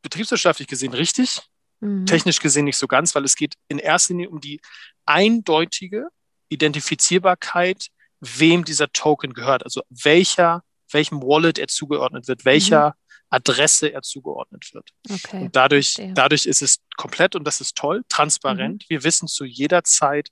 betriebswirtschaftlich 0.01 0.69
gesehen 0.69 0.93
richtig, 0.93 1.41
mhm. 1.81 2.05
technisch 2.05 2.39
gesehen 2.39 2.63
nicht 2.63 2.77
so 2.77 2.87
ganz, 2.87 3.13
weil 3.13 3.25
es 3.25 3.35
geht 3.35 3.55
in 3.67 3.77
erster 3.77 4.13
Linie 4.13 4.29
um 4.29 4.39
die 4.39 4.61
eindeutige 5.05 6.07
Identifizierbarkeit, 6.47 7.89
wem 8.21 8.63
dieser 8.63 8.89
Token 8.93 9.33
gehört, 9.33 9.63
also 9.63 9.81
welcher, 9.89 10.63
welchem 10.91 11.21
Wallet 11.21 11.59
er 11.59 11.67
zugeordnet 11.67 12.29
wird, 12.29 12.45
welcher 12.45 12.89
mhm. 12.89 12.93
Adresse 13.29 13.87
er 13.87 14.01
zugeordnet 14.01 14.73
wird. 14.73 14.89
Okay, 15.09 15.43
und 15.43 15.55
dadurch, 15.55 15.95
dadurch 16.13 16.45
ist 16.45 16.61
es 16.61 16.79
komplett, 16.95 17.35
und 17.35 17.43
das 17.45 17.61
ist 17.61 17.75
toll, 17.75 18.03
transparent. 18.09 18.83
Mhm. 18.83 18.85
Wir 18.89 19.03
wissen 19.03 19.27
zu 19.27 19.45
jeder 19.45 19.83
Zeit, 19.83 20.29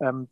ähm, 0.00 0.28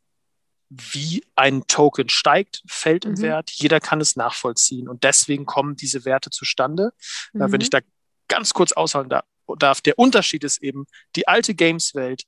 wie 0.68 1.24
ein 1.36 1.66
Token 1.66 2.08
steigt, 2.08 2.62
fällt 2.66 3.04
im 3.04 3.12
mhm. 3.12 3.22
Wert. 3.22 3.50
Jeder 3.52 3.80
kann 3.80 4.00
es 4.00 4.16
nachvollziehen. 4.16 4.88
Und 4.88 5.04
deswegen 5.04 5.46
kommen 5.46 5.76
diese 5.76 6.04
Werte 6.04 6.30
zustande. 6.30 6.92
Mhm. 7.32 7.52
Wenn 7.52 7.60
ich 7.60 7.70
da 7.70 7.80
ganz 8.28 8.52
kurz 8.52 8.72
ausholen 8.72 9.08
darf, 9.08 9.80
der 9.80 9.98
Unterschied 9.98 10.42
ist 10.42 10.62
eben, 10.62 10.86
die 11.14 11.28
alte 11.28 11.54
Games-Welt, 11.54 12.24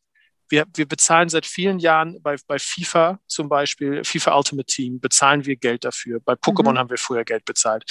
wir, 0.50 0.66
wir 0.74 0.86
bezahlen 0.86 1.28
seit 1.28 1.46
vielen 1.46 1.78
Jahren 1.78 2.22
bei, 2.22 2.36
bei 2.46 2.58
FIFA 2.58 3.20
zum 3.26 3.48
Beispiel, 3.48 4.02
FIFA 4.04 4.36
Ultimate 4.36 4.66
Team, 4.66 5.00
bezahlen 5.00 5.44
wir 5.44 5.56
Geld 5.56 5.84
dafür. 5.84 6.20
Bei 6.20 6.34
Pokémon 6.34 6.72
mhm. 6.72 6.78
haben 6.78 6.90
wir 6.90 6.96
früher 6.96 7.24
Geld 7.24 7.44
bezahlt. 7.44 7.84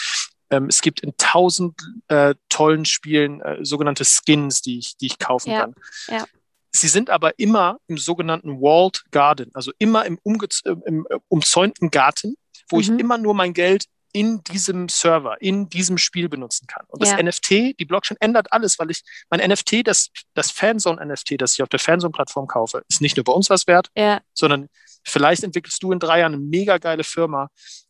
Ähm, 0.49 0.67
es 0.67 0.81
gibt 0.81 1.01
in 1.01 1.13
tausend 1.17 1.79
äh, 2.07 2.35
tollen 2.49 2.85
Spielen 2.85 3.41
äh, 3.41 3.63
sogenannte 3.63 4.05
Skins, 4.05 4.61
die 4.61 4.79
ich, 4.79 4.97
die 4.97 5.07
ich 5.07 5.19
kaufen 5.19 5.51
ja. 5.51 5.61
kann. 5.61 5.75
Ja. 6.07 6.25
Sie 6.71 6.87
sind 6.87 7.09
aber 7.09 7.39
immer 7.39 7.79
im 7.87 7.97
sogenannten 7.97 8.61
Walled 8.61 9.03
Garden, 9.11 9.49
also 9.53 9.71
immer 9.79 10.05
im, 10.05 10.19
im 10.23 11.07
äh, 11.09 11.17
umzäunten 11.27 11.89
Garten, 11.91 12.35
wo 12.69 12.77
mhm. 12.77 12.81
ich 12.81 12.89
immer 12.89 13.17
nur 13.17 13.33
mein 13.33 13.53
Geld 13.53 13.85
in 14.13 14.43
diesem 14.43 14.89
Server, 14.89 15.41
in 15.41 15.69
diesem 15.69 15.97
Spiel 15.97 16.29
benutzen 16.29 16.65
kann. 16.67 16.85
Und 16.87 17.01
das 17.01 17.11
ja. 17.11 17.21
NFT, 17.21 17.79
die 17.79 17.85
Blockchain 17.85 18.17
ändert 18.19 18.51
alles, 18.51 18.79
weil 18.79 18.89
ich 18.89 19.03
mein 19.29 19.47
NFT, 19.47 19.85
das, 19.85 20.09
das 20.33 20.49
Fanzone-NFT, 20.51 21.39
das 21.39 21.53
ich 21.53 21.61
auf 21.61 21.69
der 21.69 21.79
Fanzone-Plattform 21.79 22.47
kaufe, 22.47 22.83
ist 22.89 23.01
nicht 23.01 23.17
nur 23.17 23.23
bei 23.25 23.33
uns 23.33 23.49
was 23.49 23.67
wert, 23.67 23.89
ja. 23.95 24.21
sondern 24.33 24.69
vielleicht 25.03 25.43
entwickelst 25.43 25.83
du 25.83 25.91
in 25.91 25.99
drei 25.99 26.21
Jahren 26.21 26.33
eine 26.33 26.41
mega 26.41 26.77
geile 26.77 27.03
Firma, 27.03 27.49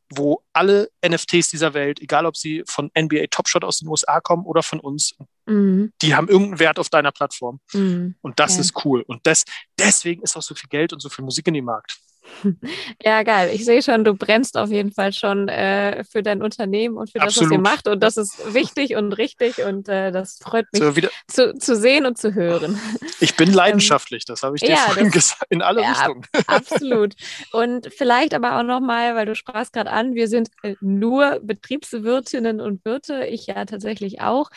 wo 0.10 0.42
alle 0.54 0.90
NFTs 1.06 1.50
dieser 1.50 1.74
Welt, 1.74 2.00
egal 2.02 2.26
ob 2.26 2.38
sie 2.38 2.64
von 2.68 2.92
NBA 2.98 3.28
Topshot 3.30 3.64
aus 3.64 3.80
den 3.80 3.88
USA 3.90 4.20
kommen 4.22 4.46
oder 4.46 4.64
von 4.64 4.80
uns, 4.80 5.16
mhm. 5.46 5.92
die 6.02 6.16
haben 6.16 6.28
irgendeinen 6.28 6.60
Wert 6.60 6.80
auf 6.80 6.90
deiner 6.90 7.12
Plattform. 7.12 7.60
Mhm. 7.74 8.16
Und 8.22 8.40
das 8.40 8.56
ja. 8.56 8.62
ist 8.62 8.86
cool. 8.86 9.02
Und 9.02 9.26
das, 9.26 9.44
deswegen 9.78 10.22
ist 10.24 10.38
auch 10.38 10.42
so 10.42 10.56
viel 10.56 10.70
Geld 10.70 10.94
und 10.94 11.02
so 11.02 11.10
viel 11.10 11.26
Musik 11.26 11.48
in 11.48 11.56
dem 11.56 11.66
Markt. 11.66 11.98
Ja, 13.04 13.24
geil. 13.24 13.52
Ich 13.54 13.66
sehe 13.66 13.82
schon, 13.82 14.04
du 14.04 14.14
brennst 14.14 14.58
auf 14.58 14.70
jeden 14.70 14.92
Fall 14.92 15.14
schon 15.14 15.48
äh, 15.48 16.04
für 16.04 16.24
dein 16.24 16.42
Unternehmen 16.42 16.98
und 16.98 17.12
für 17.12 17.20
das, 17.20 17.30
Absolut. 17.30 17.52
was 17.52 17.58
ihr 17.58 17.62
macht. 17.62 17.88
Und 17.88 18.02
das 18.02 18.18
ist 18.18 18.54
wichtig 18.54 18.96
und 18.96 19.14
richtig 19.14 19.64
und 19.64 19.88
äh, 19.90 20.12
das 20.12 20.40
freut 20.42 20.66
mich 20.74 20.82
so, 20.82 20.92
zu, 21.28 21.54
zu 21.58 21.76
sehen 21.76 22.06
und 22.06 22.18
zu 22.18 22.34
hören. 22.34 22.80
Ich 23.20 23.36
bin 23.36 23.50
ähm, 23.50 23.56
leidenschaftlich, 23.56 24.26
das 24.26 24.44
habe 24.44 24.58
ich 24.58 24.62
dir 24.62 24.72
ja, 24.72 24.78
vorhin 24.78 25.10
gesagt, 25.10 25.46
in 25.50 25.64
alle 25.64 25.82
ja, 25.82 25.92
Richtungen. 25.92 26.24
Absolut. 26.46 27.16
Und 27.52 27.92
vielleicht 27.92 28.36
aber 28.36 28.60
auch 28.60 28.64
nochmal, 28.64 29.16
weil 29.16 29.26
du 29.26 29.34
sprachst 29.34 29.74
gerade 29.74 29.90
an, 29.90 30.14
wir 30.14 30.28
sind 30.28 30.50
äh, 30.62 30.76
nur 30.82 31.40
Betriebswirtinnen 31.42 32.62
und 32.62 32.86
Wirte, 32.86 33.26
ich 33.26 33.48
ja 33.48 33.66
tatsächlich 33.66 34.22
auch. 34.22 34.50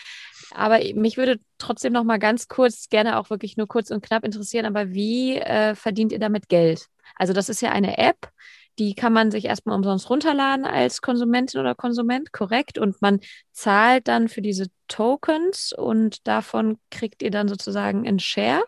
Aber 0.53 0.81
mich 0.95 1.17
würde 1.17 1.39
trotzdem 1.59 1.93
noch 1.93 2.05
mal 2.05 2.19
ganz 2.19 2.49
kurz, 2.49 2.89
gerne 2.89 3.19
auch 3.19 3.31
wirklich 3.31 3.57
nur 3.57 3.69
kurz 3.69 3.91
und 3.91 4.03
knapp 4.03 4.25
interessieren, 4.25 4.67
aber 4.67 4.91
wie 4.91 5.37
äh, 5.37 5.75
verdient 5.75 6.12
ihr 6.12 6.19
damit 6.19 6.49
Geld? 6.49 6.87
Also 7.21 7.35
das 7.35 7.50
ist 7.50 7.61
ja 7.61 7.71
eine 7.71 7.99
App, 7.99 8.33
die 8.79 8.95
kann 8.95 9.12
man 9.12 9.31
sich 9.31 9.45
erstmal 9.45 9.77
umsonst 9.77 10.09
runterladen 10.09 10.65
als 10.65 11.03
Konsumentin 11.03 11.61
oder 11.61 11.75
Konsument, 11.75 12.33
korrekt. 12.33 12.79
Und 12.79 13.03
man 13.03 13.21
zahlt 13.53 14.09
dann 14.09 14.29
für 14.29 14.41
diese 14.41 14.69
Tokens 14.89 15.75
und 15.77 16.27
davon 16.27 16.79
kriegt 16.91 17.21
ihr 17.23 17.31
dann 17.31 17.47
sozusagen 17.47 18.09
einen 18.09 18.21
Share. 18.21 18.65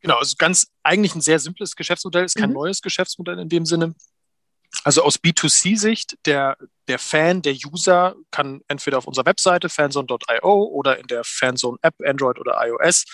Genau, 0.00 0.16
also 0.16 0.36
ganz 0.38 0.68
eigentlich 0.82 1.14
ein 1.14 1.20
sehr 1.20 1.38
simples 1.38 1.76
Geschäftsmodell, 1.76 2.24
ist 2.24 2.36
kein 2.36 2.48
mhm. 2.48 2.54
neues 2.54 2.80
Geschäftsmodell 2.80 3.38
in 3.38 3.50
dem 3.50 3.66
Sinne. 3.66 3.94
Also 4.84 5.02
aus 5.02 5.16
B2C-Sicht, 5.16 6.16
der, 6.24 6.56
der 6.88 6.98
Fan, 6.98 7.42
der 7.42 7.52
User 7.52 8.16
kann 8.30 8.62
entweder 8.68 8.96
auf 8.96 9.06
unserer 9.06 9.26
Webseite 9.26 9.68
fanzone.io 9.68 10.62
oder 10.64 10.98
in 10.98 11.08
der 11.08 11.24
Fanzone-App, 11.24 11.96
Android 12.06 12.38
oder 12.38 12.58
iOS, 12.66 13.04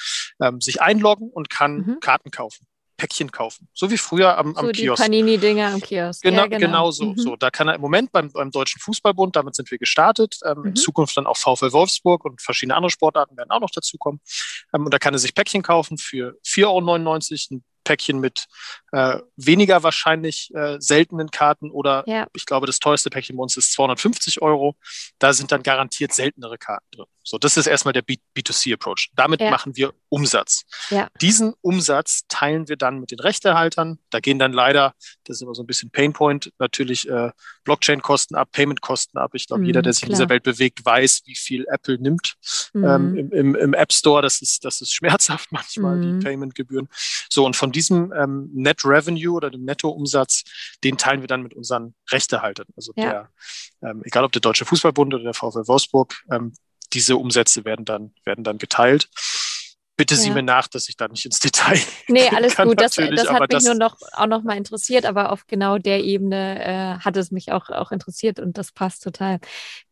ähm, 0.40 0.60
sich 0.60 0.80
einloggen 0.80 1.30
und 1.30 1.50
kann 1.50 1.78
mhm. 1.78 2.00
Karten 2.00 2.30
kaufen. 2.30 2.64
Päckchen 2.96 3.30
kaufen. 3.30 3.68
So 3.74 3.90
wie 3.90 3.98
früher 3.98 4.38
am, 4.38 4.56
am 4.56 4.66
so 4.66 4.72
Kiosk. 4.72 5.02
Die 5.02 5.02
Panini-Dinger 5.02 5.72
am 5.74 5.80
Kiosk. 5.80 6.22
Genau, 6.22 6.42
ja, 6.42 6.46
genau. 6.46 6.66
genau 6.66 6.90
so, 6.90 7.06
mhm. 7.06 7.18
so. 7.18 7.36
Da 7.36 7.50
kann 7.50 7.68
er 7.68 7.74
im 7.74 7.80
Moment 7.80 8.12
beim, 8.12 8.30
beim 8.30 8.50
Deutschen 8.50 8.80
Fußballbund, 8.80 9.36
damit 9.36 9.56
sind 9.56 9.70
wir 9.70 9.78
gestartet, 9.78 10.38
ähm, 10.44 10.58
mhm. 10.58 10.64
in 10.66 10.76
Zukunft 10.76 11.16
dann 11.16 11.26
auch 11.26 11.36
VfL 11.36 11.72
Wolfsburg 11.72 12.24
und 12.24 12.40
verschiedene 12.40 12.76
andere 12.76 12.90
Sportarten 12.90 13.36
werden 13.36 13.50
auch 13.50 13.60
noch 13.60 13.70
dazukommen. 13.70 14.20
Ähm, 14.72 14.84
und 14.84 14.94
da 14.94 14.98
kann 14.98 15.14
er 15.14 15.18
sich 15.18 15.34
Päckchen 15.34 15.62
kaufen 15.62 15.98
für 15.98 16.38
4,99 16.44 16.64
Euro, 16.66 17.56
ein 17.56 17.64
Päckchen 17.84 18.18
mit 18.18 18.46
äh, 18.92 19.18
weniger 19.36 19.82
wahrscheinlich 19.82 20.50
äh, 20.54 20.80
seltenen 20.80 21.30
Karten 21.30 21.70
oder 21.70 22.04
ja. 22.06 22.26
ich 22.34 22.46
glaube, 22.46 22.66
das 22.66 22.78
teuerste 22.78 23.10
Päckchen 23.10 23.36
bei 23.36 23.42
uns 23.42 23.56
ist 23.56 23.72
250 23.72 24.42
Euro. 24.42 24.76
Da 25.18 25.32
sind 25.32 25.52
dann 25.52 25.62
garantiert 25.62 26.12
seltenere 26.12 26.58
Karten 26.58 26.86
drin. 26.90 27.06
So, 27.26 27.38
das 27.38 27.56
ist 27.56 27.66
erstmal 27.66 27.94
der 27.94 28.02
B 28.02 28.18
2 28.36 28.74
approach 28.74 29.10
Damit 29.14 29.40
ja. 29.40 29.50
machen 29.50 29.76
wir 29.76 29.94
Umsatz. 30.10 30.64
Ja. 30.90 31.08
Diesen 31.22 31.54
Umsatz 31.62 32.24
teilen 32.28 32.68
wir 32.68 32.76
dann 32.76 33.00
mit 33.00 33.10
den 33.10 33.18
Rechtehaltern. 33.18 33.98
Da 34.10 34.20
gehen 34.20 34.38
dann 34.38 34.52
leider, 34.52 34.92
das 35.24 35.36
ist 35.36 35.42
immer 35.42 35.54
so 35.54 35.62
ein 35.62 35.66
bisschen 35.66 35.90
Painpoint, 35.90 36.52
natürlich 36.58 37.08
äh, 37.08 37.30
Blockchain-Kosten 37.64 38.34
ab, 38.34 38.50
Payment-Kosten 38.52 39.16
ab. 39.16 39.30
Ich 39.34 39.46
glaube, 39.46 39.62
mhm, 39.62 39.66
jeder, 39.66 39.82
der 39.82 39.94
sich 39.94 40.02
klar. 40.02 40.10
in 40.10 40.16
dieser 40.16 40.28
Welt 40.28 40.42
bewegt, 40.42 40.84
weiß, 40.84 41.22
wie 41.24 41.34
viel 41.34 41.64
Apple 41.68 41.98
nimmt 41.98 42.34
mhm. 42.74 42.84
ähm, 42.84 43.16
im, 43.16 43.32
im, 43.32 43.54
im, 43.54 43.74
App 43.74 43.92
Store. 43.92 44.20
Das 44.20 44.42
ist, 44.42 44.64
das 44.64 44.82
ist 44.82 44.92
schmerzhaft 44.94 45.50
manchmal, 45.50 45.96
mhm. 45.96 46.20
die 46.20 46.24
Payment-Gebühren. 46.24 46.88
So, 47.30 47.46
und 47.46 47.56
von 47.56 47.72
diesem 47.74 48.12
ähm, 48.12 48.48
Net 48.54 48.84
Revenue 48.84 49.34
oder 49.34 49.50
dem 49.50 49.64
Nettoumsatz, 49.64 50.44
den 50.82 50.96
teilen 50.96 51.20
wir 51.20 51.28
dann 51.28 51.42
mit 51.42 51.54
unseren 51.54 51.94
Rechtehaltern. 52.10 52.66
Also 52.76 52.92
ja. 52.96 53.28
der, 53.82 53.90
ähm, 53.90 54.02
egal 54.04 54.24
ob 54.24 54.32
der 54.32 54.40
Deutsche 54.40 54.64
Fußballbund 54.64 55.12
oder 55.12 55.24
der 55.24 55.34
VfL 55.34 55.68
Wolfsburg, 55.68 56.14
ähm, 56.30 56.54
diese 56.94 57.16
Umsätze 57.16 57.64
werden 57.64 57.84
dann, 57.84 58.14
werden 58.24 58.44
dann 58.44 58.58
geteilt. 58.58 59.10
Bitte 59.96 60.14
ja. 60.14 60.20
sieh 60.20 60.30
mir 60.30 60.42
nach, 60.42 60.66
dass 60.66 60.88
ich 60.88 60.96
da 60.96 61.06
nicht 61.06 61.24
ins 61.24 61.38
Detail. 61.38 61.78
Nee, 62.08 62.28
alles 62.28 62.56
gut. 62.56 62.80
Das, 62.80 62.94
das 62.96 63.28
hat 63.28 63.40
mich 63.40 63.48
das 63.48 63.64
nur 63.64 63.74
noch 63.74 63.96
auch 64.12 64.26
noch 64.26 64.42
mal 64.42 64.56
interessiert, 64.56 65.06
aber 65.06 65.32
auf 65.32 65.46
genau 65.46 65.78
der 65.78 66.02
Ebene 66.02 66.62
äh, 66.62 66.98
hat 66.98 67.16
es 67.16 67.30
mich 67.30 67.50
auch, 67.52 67.70
auch 67.70 67.92
interessiert 67.92 68.40
und 68.40 68.58
das 68.58 68.72
passt 68.72 69.02
total. 69.02 69.38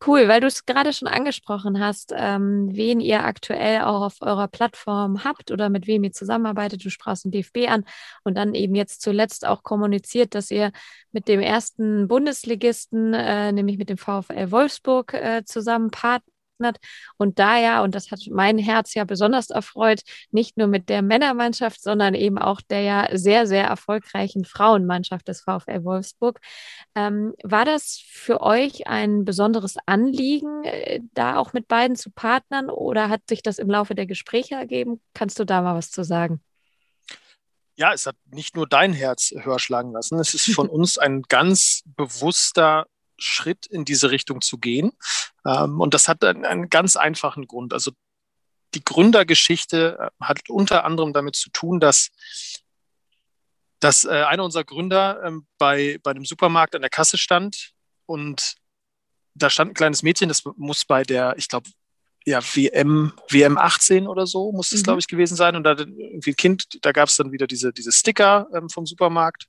Cool, 0.05 0.27
weil 0.27 0.41
du 0.41 0.47
es 0.47 0.65
gerade 0.65 0.93
schon 0.93 1.07
angesprochen 1.07 1.79
hast, 1.79 2.13
ähm, 2.15 2.69
wen 2.71 2.99
ihr 2.99 3.23
aktuell 3.23 3.81
auch 3.81 4.01
auf 4.01 4.21
eurer 4.21 4.47
Plattform 4.47 5.23
habt 5.23 5.51
oder 5.51 5.69
mit 5.69 5.87
wem 5.87 6.03
ihr 6.03 6.11
zusammenarbeitet. 6.11 6.83
Du 6.83 6.89
sprachst 6.89 7.25
den 7.25 7.31
DFB 7.31 7.69
an 7.69 7.85
und 8.23 8.35
dann 8.35 8.53
eben 8.53 8.75
jetzt 8.75 9.01
zuletzt 9.01 9.45
auch 9.45 9.63
kommuniziert, 9.63 10.35
dass 10.35 10.51
ihr 10.51 10.71
mit 11.11 11.27
dem 11.27 11.39
ersten 11.39 12.07
Bundesligisten, 12.07 13.13
äh, 13.13 13.51
nämlich 13.51 13.77
mit 13.77 13.89
dem 13.89 13.97
VfL 13.97 14.51
Wolfsburg, 14.51 15.13
äh, 15.13 15.43
zusammen 15.45 15.91
part 15.91 16.23
hat. 16.65 16.77
Und 17.17 17.39
da 17.39 17.57
ja, 17.57 17.83
und 17.83 17.95
das 17.95 18.11
hat 18.11 18.19
mein 18.31 18.57
Herz 18.57 18.93
ja 18.93 19.03
besonders 19.03 19.49
erfreut, 19.49 20.01
nicht 20.31 20.57
nur 20.57 20.67
mit 20.67 20.89
der 20.89 21.01
Männermannschaft, 21.01 21.81
sondern 21.81 22.13
eben 22.13 22.37
auch 22.37 22.61
der 22.61 22.81
ja 22.81 23.07
sehr, 23.17 23.47
sehr 23.47 23.65
erfolgreichen 23.65 24.45
Frauenmannschaft 24.45 25.27
des 25.27 25.41
VfL 25.41 25.83
Wolfsburg. 25.83 26.39
Ähm, 26.95 27.33
war 27.43 27.65
das 27.65 28.03
für 28.07 28.41
euch 28.41 28.87
ein 28.87 29.25
besonderes 29.25 29.77
Anliegen, 29.85 30.63
äh, 30.63 30.99
da 31.13 31.37
auch 31.37 31.53
mit 31.53 31.67
beiden 31.67 31.95
zu 31.95 32.11
partnern 32.11 32.69
oder 32.69 33.09
hat 33.09 33.21
sich 33.29 33.41
das 33.41 33.59
im 33.59 33.69
Laufe 33.69 33.95
der 33.95 34.05
Gespräche 34.05 34.55
ergeben? 34.55 35.01
Kannst 35.13 35.39
du 35.39 35.45
da 35.45 35.61
mal 35.61 35.75
was 35.75 35.91
zu 35.91 36.03
sagen? 36.03 36.41
ja, 37.75 37.93
es 37.93 38.05
hat 38.05 38.15
nicht 38.31 38.55
nur 38.55 38.67
dein 38.67 38.93
Herz 38.93 39.33
höher 39.35 39.59
schlagen 39.59 39.91
lassen. 39.91 40.19
Es 40.19 40.33
ist 40.33 40.53
von 40.53 40.69
uns 40.69 40.97
ein 40.97 41.23
ganz 41.23 41.83
bewusster 41.85 42.85
Schritt 43.23 43.65
in 43.65 43.85
diese 43.85 44.11
Richtung 44.11 44.41
zu 44.41 44.57
gehen. 44.57 44.91
Ähm, 45.45 45.79
und 45.81 45.93
das 45.93 46.07
hat 46.07 46.23
einen, 46.23 46.45
einen 46.45 46.69
ganz 46.69 46.95
einfachen 46.95 47.47
Grund. 47.47 47.73
Also 47.73 47.91
die 48.73 48.83
Gründergeschichte 48.83 49.97
äh, 49.99 50.23
hat 50.23 50.49
unter 50.49 50.83
anderem 50.85 51.13
damit 51.13 51.35
zu 51.35 51.49
tun, 51.49 51.79
dass 51.79 52.09
dass 53.79 54.05
äh, 54.05 54.11
einer 54.11 54.45
unserer 54.45 54.63
Gründer 54.63 55.21
ähm, 55.25 55.45
bei, 55.57 55.99
bei 56.03 56.11
einem 56.11 56.23
Supermarkt 56.23 56.73
an 56.73 56.81
der 56.81 56.89
Kasse 56.89 57.17
stand 57.17 57.73
und 58.05 58.55
da 59.35 59.49
stand 59.49 59.71
ein 59.71 59.73
kleines 59.73 60.03
Mädchen, 60.03 60.29
das 60.29 60.43
muss 60.55 60.85
bei 60.85 61.03
der, 61.03 61.35
ich 61.37 61.49
glaube, 61.49 61.69
ja, 62.25 62.39
WM, 62.41 63.11
WM 63.29 63.57
18 63.57 64.07
oder 64.07 64.25
so 64.25 64.53
muss 64.53 64.71
es, 64.71 64.81
mhm. 64.81 64.83
glaube 64.83 64.99
ich, 64.99 65.07
gewesen 65.07 65.35
sein. 65.35 65.57
Und 65.57 65.63
da 65.63 65.71
irgendwie 65.71 66.31
ein 66.31 66.35
Kind, 66.35 66.79
da 66.81 66.93
gab 66.93 67.09
es 67.09 67.17
dann 67.17 67.33
wieder 67.33 67.47
diese, 67.47 67.73
diese 67.73 67.91
Sticker 67.91 68.47
ähm, 68.53 68.69
vom 68.69 68.85
Supermarkt 68.85 69.47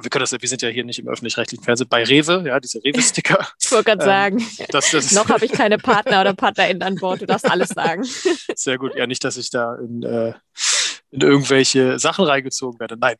wir 0.00 0.10
können 0.10 0.20
das, 0.20 0.32
wir 0.32 0.48
sind 0.48 0.62
ja 0.62 0.68
hier 0.68 0.84
nicht 0.84 0.98
im 0.98 1.08
öffentlich-rechtlichen 1.08 1.64
Fernsehen, 1.64 1.88
bei 1.88 2.04
Rewe, 2.04 2.44
ja, 2.46 2.60
diese 2.60 2.82
Rewe-Sticker. 2.82 3.46
Ich 3.60 3.72
wollte 3.72 3.96
gerade 3.96 4.02
ähm, 4.02 4.38
sagen, 4.38 4.66
das, 4.70 4.90
das 4.90 5.12
noch 5.12 5.28
habe 5.28 5.44
ich 5.44 5.52
keine 5.52 5.78
Partner 5.78 6.20
oder 6.20 6.34
PartnerInnen 6.34 6.82
an 6.82 6.96
Bord, 6.96 7.22
du 7.22 7.26
darfst 7.26 7.50
alles 7.50 7.70
sagen. 7.70 8.04
Sehr 8.54 8.78
gut, 8.78 8.94
ja, 8.94 9.06
nicht, 9.06 9.24
dass 9.24 9.36
ich 9.36 9.50
da 9.50 9.74
in, 9.76 10.02
äh, 10.02 10.34
in 11.10 11.20
irgendwelche 11.20 11.98
Sachen 11.98 12.24
reingezogen 12.24 12.78
werde. 12.78 12.96
Nein. 12.98 13.16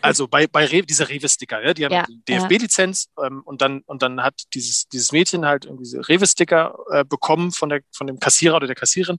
Also 0.00 0.28
bei, 0.28 0.46
bei 0.46 0.66
Rewe, 0.66 0.86
diese 0.86 1.08
Rewe-Sticker, 1.08 1.64
ja, 1.64 1.74
die 1.74 1.84
haben 1.84 1.92
ja, 1.92 2.06
DFB-Lizenz 2.28 3.08
ähm, 3.24 3.42
und, 3.44 3.62
dann, 3.62 3.82
und 3.86 4.02
dann 4.02 4.22
hat 4.22 4.34
dieses, 4.54 4.88
dieses 4.88 5.12
Mädchen 5.12 5.46
halt 5.46 5.64
irgendwie 5.64 5.84
diese 5.84 6.06
Rewe-Sticker 6.08 6.76
äh, 6.90 7.04
bekommen 7.04 7.52
von, 7.52 7.68
der, 7.68 7.80
von 7.92 8.06
dem 8.06 8.18
Kassierer 8.18 8.56
oder 8.56 8.66
der 8.66 8.76
Kassierin. 8.76 9.18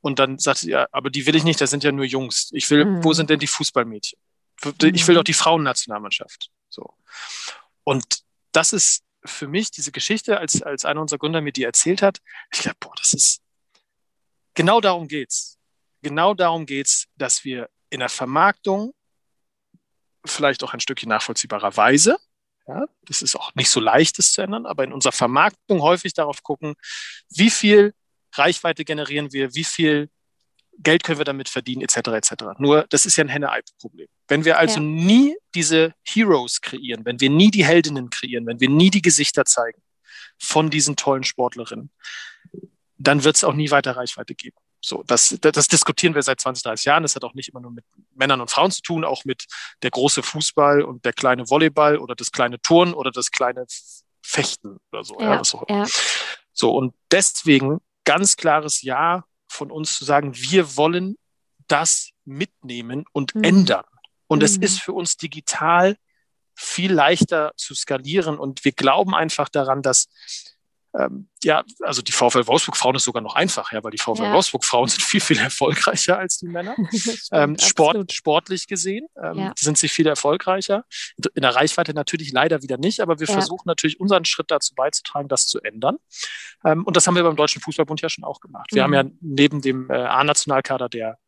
Und 0.00 0.18
dann 0.18 0.38
sagt 0.38 0.58
sie, 0.58 0.70
ja, 0.70 0.86
aber 0.92 1.08
die 1.08 1.26
will 1.26 1.34
ich 1.34 1.44
nicht, 1.44 1.60
das 1.60 1.70
sind 1.70 1.84
ja 1.84 1.92
nur 1.92 2.04
Jungs. 2.04 2.50
Ich 2.52 2.68
will, 2.70 2.84
mhm. 2.84 3.04
wo 3.04 3.12
sind 3.14 3.30
denn 3.30 3.38
die 3.38 3.46
Fußballmädchen? 3.46 4.18
Ich 4.82 5.06
will 5.06 5.14
doch 5.14 5.24
die 5.24 5.34
Frauennationalmannschaft. 5.34 6.50
So. 6.68 6.94
Und 7.84 8.22
das 8.52 8.72
ist 8.72 9.04
für 9.24 9.48
mich 9.48 9.70
diese 9.70 9.92
Geschichte, 9.92 10.38
als, 10.38 10.62
als 10.62 10.84
einer 10.84 11.00
unserer 11.00 11.18
Gründer 11.18 11.40
mir 11.40 11.52
die 11.52 11.64
erzählt 11.64 12.02
hat, 12.02 12.18
ich 12.52 12.60
glaube, 12.60 12.76
boah, 12.80 12.94
das 12.96 13.12
ist, 13.12 13.42
genau 14.54 14.80
darum 14.80 15.08
geht's. 15.08 15.58
Genau 16.02 16.34
darum 16.34 16.66
geht's, 16.66 17.06
dass 17.16 17.44
wir 17.44 17.70
in 17.88 18.00
der 18.00 18.10
Vermarktung 18.10 18.92
vielleicht 20.26 20.62
auch 20.62 20.74
ein 20.74 20.80
Stückchen 20.80 21.08
nachvollziehbarer 21.08 21.76
Weise, 21.76 22.18
ja, 22.66 22.86
das 23.02 23.20
ist 23.20 23.36
auch 23.36 23.54
nicht 23.54 23.68
so 23.68 23.80
leicht, 23.80 24.18
das 24.18 24.32
zu 24.32 24.40
ändern, 24.40 24.64
aber 24.64 24.84
in 24.84 24.92
unserer 24.92 25.12
Vermarktung 25.12 25.82
häufig 25.82 26.14
darauf 26.14 26.42
gucken, 26.42 26.74
wie 27.28 27.50
viel 27.50 27.94
Reichweite 28.32 28.84
generieren 28.84 29.32
wir, 29.32 29.54
wie 29.54 29.64
viel 29.64 30.08
Geld 30.78 31.04
können 31.04 31.18
wir 31.18 31.24
damit 31.24 31.48
verdienen, 31.48 31.82
etc. 31.82 31.96
etc. 32.08 32.32
Nur 32.58 32.86
das 32.88 33.06
ist 33.06 33.16
ja 33.16 33.24
ein 33.24 33.28
Henne-Ei-Problem. 33.28 34.08
Wenn 34.28 34.44
wir 34.44 34.58
also 34.58 34.80
ja. 34.80 34.86
nie 34.86 35.36
diese 35.54 35.94
Heroes 36.02 36.60
kreieren, 36.60 37.04
wenn 37.04 37.20
wir 37.20 37.30
nie 37.30 37.50
die 37.50 37.64
Heldinnen 37.64 38.10
kreieren, 38.10 38.46
wenn 38.46 38.60
wir 38.60 38.68
nie 38.68 38.90
die 38.90 39.02
Gesichter 39.02 39.44
zeigen 39.44 39.80
von 40.38 40.70
diesen 40.70 40.96
tollen 40.96 41.24
Sportlerinnen, 41.24 41.90
dann 42.98 43.24
wird 43.24 43.36
es 43.36 43.44
auch 43.44 43.54
nie 43.54 43.70
weiter 43.70 43.96
Reichweite 43.96 44.34
geben. 44.34 44.56
So, 44.80 45.02
das, 45.06 45.38
das, 45.40 45.68
diskutieren 45.68 46.14
wir 46.14 46.22
seit 46.22 46.40
20, 46.40 46.62
30 46.62 46.84
Jahren. 46.84 47.02
Das 47.04 47.16
hat 47.16 47.24
auch 47.24 47.32
nicht 47.32 47.48
immer 47.48 47.60
nur 47.60 47.70
mit 47.70 47.84
Männern 48.14 48.42
und 48.42 48.50
Frauen 48.50 48.70
zu 48.70 48.82
tun, 48.82 49.04
auch 49.04 49.24
mit 49.24 49.46
der 49.82 49.90
große 49.90 50.22
Fußball 50.22 50.82
und 50.82 51.06
der 51.06 51.14
kleine 51.14 51.48
Volleyball 51.48 51.96
oder 51.96 52.14
das 52.14 52.32
kleine 52.32 52.60
Turnen 52.60 52.92
oder 52.92 53.10
das 53.10 53.30
kleine 53.30 53.64
Fechten 54.22 54.78
oder 54.92 55.02
so. 55.02 55.18
Ja, 55.18 55.36
ja, 55.36 55.44
so. 55.44 55.64
so, 56.52 56.76
und 56.76 56.94
deswegen 57.10 57.78
ganz 58.04 58.36
klares 58.36 58.82
Ja 58.82 59.24
von 59.54 59.70
uns 59.70 59.96
zu 59.96 60.04
sagen, 60.04 60.34
wir 60.34 60.76
wollen 60.76 61.16
das 61.68 62.10
mitnehmen 62.24 63.04
und 63.12 63.34
mhm. 63.34 63.44
ändern. 63.44 63.84
Und 64.26 64.40
mhm. 64.40 64.44
es 64.44 64.56
ist 64.56 64.80
für 64.80 64.92
uns 64.92 65.16
digital 65.16 65.96
viel 66.54 66.92
leichter 66.92 67.52
zu 67.56 67.74
skalieren. 67.74 68.38
Und 68.38 68.64
wir 68.64 68.72
glauben 68.72 69.14
einfach 69.14 69.48
daran, 69.48 69.82
dass 69.82 70.08
ähm, 70.96 71.28
ja, 71.42 71.64
also 71.80 72.02
die 72.02 72.12
VfL 72.12 72.46
Wolfsburg 72.46 72.76
Frauen 72.76 72.94
ist 72.94 73.04
sogar 73.04 73.22
noch 73.22 73.34
einfach, 73.34 73.72
ja, 73.72 73.82
weil 73.82 73.90
die 73.90 73.98
VfL 73.98 74.22
ja. 74.22 74.32
Wolfsburg 74.32 74.64
Frauen 74.64 74.88
sind 74.88 75.02
viel, 75.02 75.20
viel 75.20 75.38
erfolgreicher 75.38 76.18
als 76.18 76.38
die 76.38 76.46
Männer. 76.46 76.76
ähm, 77.32 77.58
Sport, 77.58 78.12
sportlich 78.12 78.68
gesehen 78.68 79.06
ähm, 79.20 79.38
ja. 79.38 79.52
sind 79.58 79.76
sie 79.76 79.88
viel 79.88 80.06
erfolgreicher. 80.06 80.84
In 81.34 81.42
der 81.42 81.54
Reichweite 81.54 81.94
natürlich 81.94 82.32
leider 82.32 82.62
wieder 82.62 82.78
nicht, 82.78 83.00
aber 83.00 83.18
wir 83.18 83.26
ja. 83.26 83.32
versuchen 83.32 83.64
natürlich 83.66 83.98
unseren 83.98 84.24
Schritt 84.24 84.50
dazu 84.50 84.74
beizutragen, 84.74 85.28
das 85.28 85.46
zu 85.46 85.60
ändern. 85.60 85.96
Ähm, 86.64 86.84
und 86.84 86.96
das 86.96 87.06
haben 87.06 87.16
wir 87.16 87.24
beim 87.24 87.36
Deutschen 87.36 87.60
Fußballbund 87.60 88.00
ja 88.00 88.08
schon 88.08 88.24
auch 88.24 88.40
gemacht. 88.40 88.68
Wir 88.72 88.86
mhm. 88.86 88.96
haben 88.96 89.08
ja 89.08 89.16
neben 89.20 89.62
dem 89.62 89.90
äh, 89.90 89.94
A-Nationalkader 89.94 90.88
der 90.88 91.18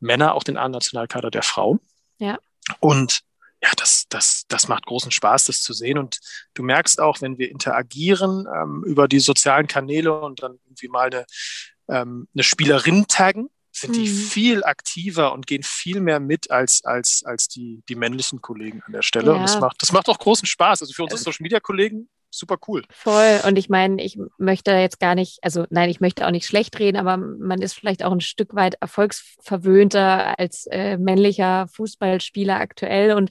Männer 0.00 0.34
auch 0.34 0.42
den 0.42 0.56
A-Nationalkader 0.56 1.30
der 1.30 1.42
Frauen. 1.42 1.80
Ja. 2.18 2.38
Und 2.80 3.20
ja, 3.62 3.70
das, 3.76 4.06
das, 4.08 4.44
das 4.48 4.66
macht 4.66 4.86
großen 4.86 5.12
Spaß, 5.12 5.44
das 5.44 5.62
zu 5.62 5.72
sehen. 5.72 5.98
Und 5.98 6.18
du 6.54 6.62
merkst 6.62 7.00
auch, 7.00 7.20
wenn 7.20 7.38
wir 7.38 7.50
interagieren 7.50 8.46
ähm, 8.52 8.82
über 8.84 9.06
die 9.06 9.20
sozialen 9.20 9.68
Kanäle 9.68 10.20
und 10.20 10.42
dann 10.42 10.58
irgendwie 10.64 10.88
mal 10.88 11.06
eine, 11.06 11.24
ähm, 11.88 12.28
eine 12.34 12.42
Spielerin 12.42 13.06
taggen, 13.06 13.48
sind 13.70 13.96
die 13.96 14.08
mhm. 14.08 14.16
viel 14.16 14.64
aktiver 14.64 15.32
und 15.32 15.46
gehen 15.46 15.62
viel 15.62 16.00
mehr 16.00 16.20
mit 16.20 16.50
als, 16.50 16.84
als, 16.84 17.22
als 17.24 17.48
die, 17.48 17.82
die 17.88 17.94
männlichen 17.94 18.42
Kollegen 18.42 18.82
an 18.84 18.92
der 18.92 19.02
Stelle. 19.02 19.28
Ja. 19.28 19.32
Und 19.34 19.42
das 19.42 19.58
macht, 19.60 19.80
das 19.80 19.92
macht 19.92 20.08
auch 20.08 20.18
großen 20.18 20.46
Spaß. 20.46 20.82
Also 20.82 20.92
für 20.92 21.04
unsere 21.04 21.20
Social 21.20 21.42
Media 21.42 21.60
Kollegen 21.60 22.08
super 22.32 22.56
cool. 22.66 22.82
Voll. 22.90 23.40
Und 23.46 23.58
ich 23.58 23.68
meine, 23.68 24.02
ich 24.02 24.18
möchte 24.38 24.72
jetzt 24.72 24.98
gar 24.98 25.14
nicht, 25.14 25.38
also 25.42 25.66
nein, 25.70 25.90
ich 25.90 26.00
möchte 26.00 26.26
auch 26.26 26.30
nicht 26.30 26.46
schlecht 26.46 26.78
reden, 26.78 26.96
aber 26.96 27.16
man 27.16 27.60
ist 27.62 27.74
vielleicht 27.74 28.04
auch 28.04 28.12
ein 28.12 28.20
Stück 28.20 28.54
weit 28.54 28.74
erfolgsverwöhnter 28.80 30.38
als 30.38 30.66
äh, 30.66 30.96
männlicher 30.96 31.68
Fußballspieler 31.68 32.58
aktuell. 32.58 33.12
Und 33.12 33.30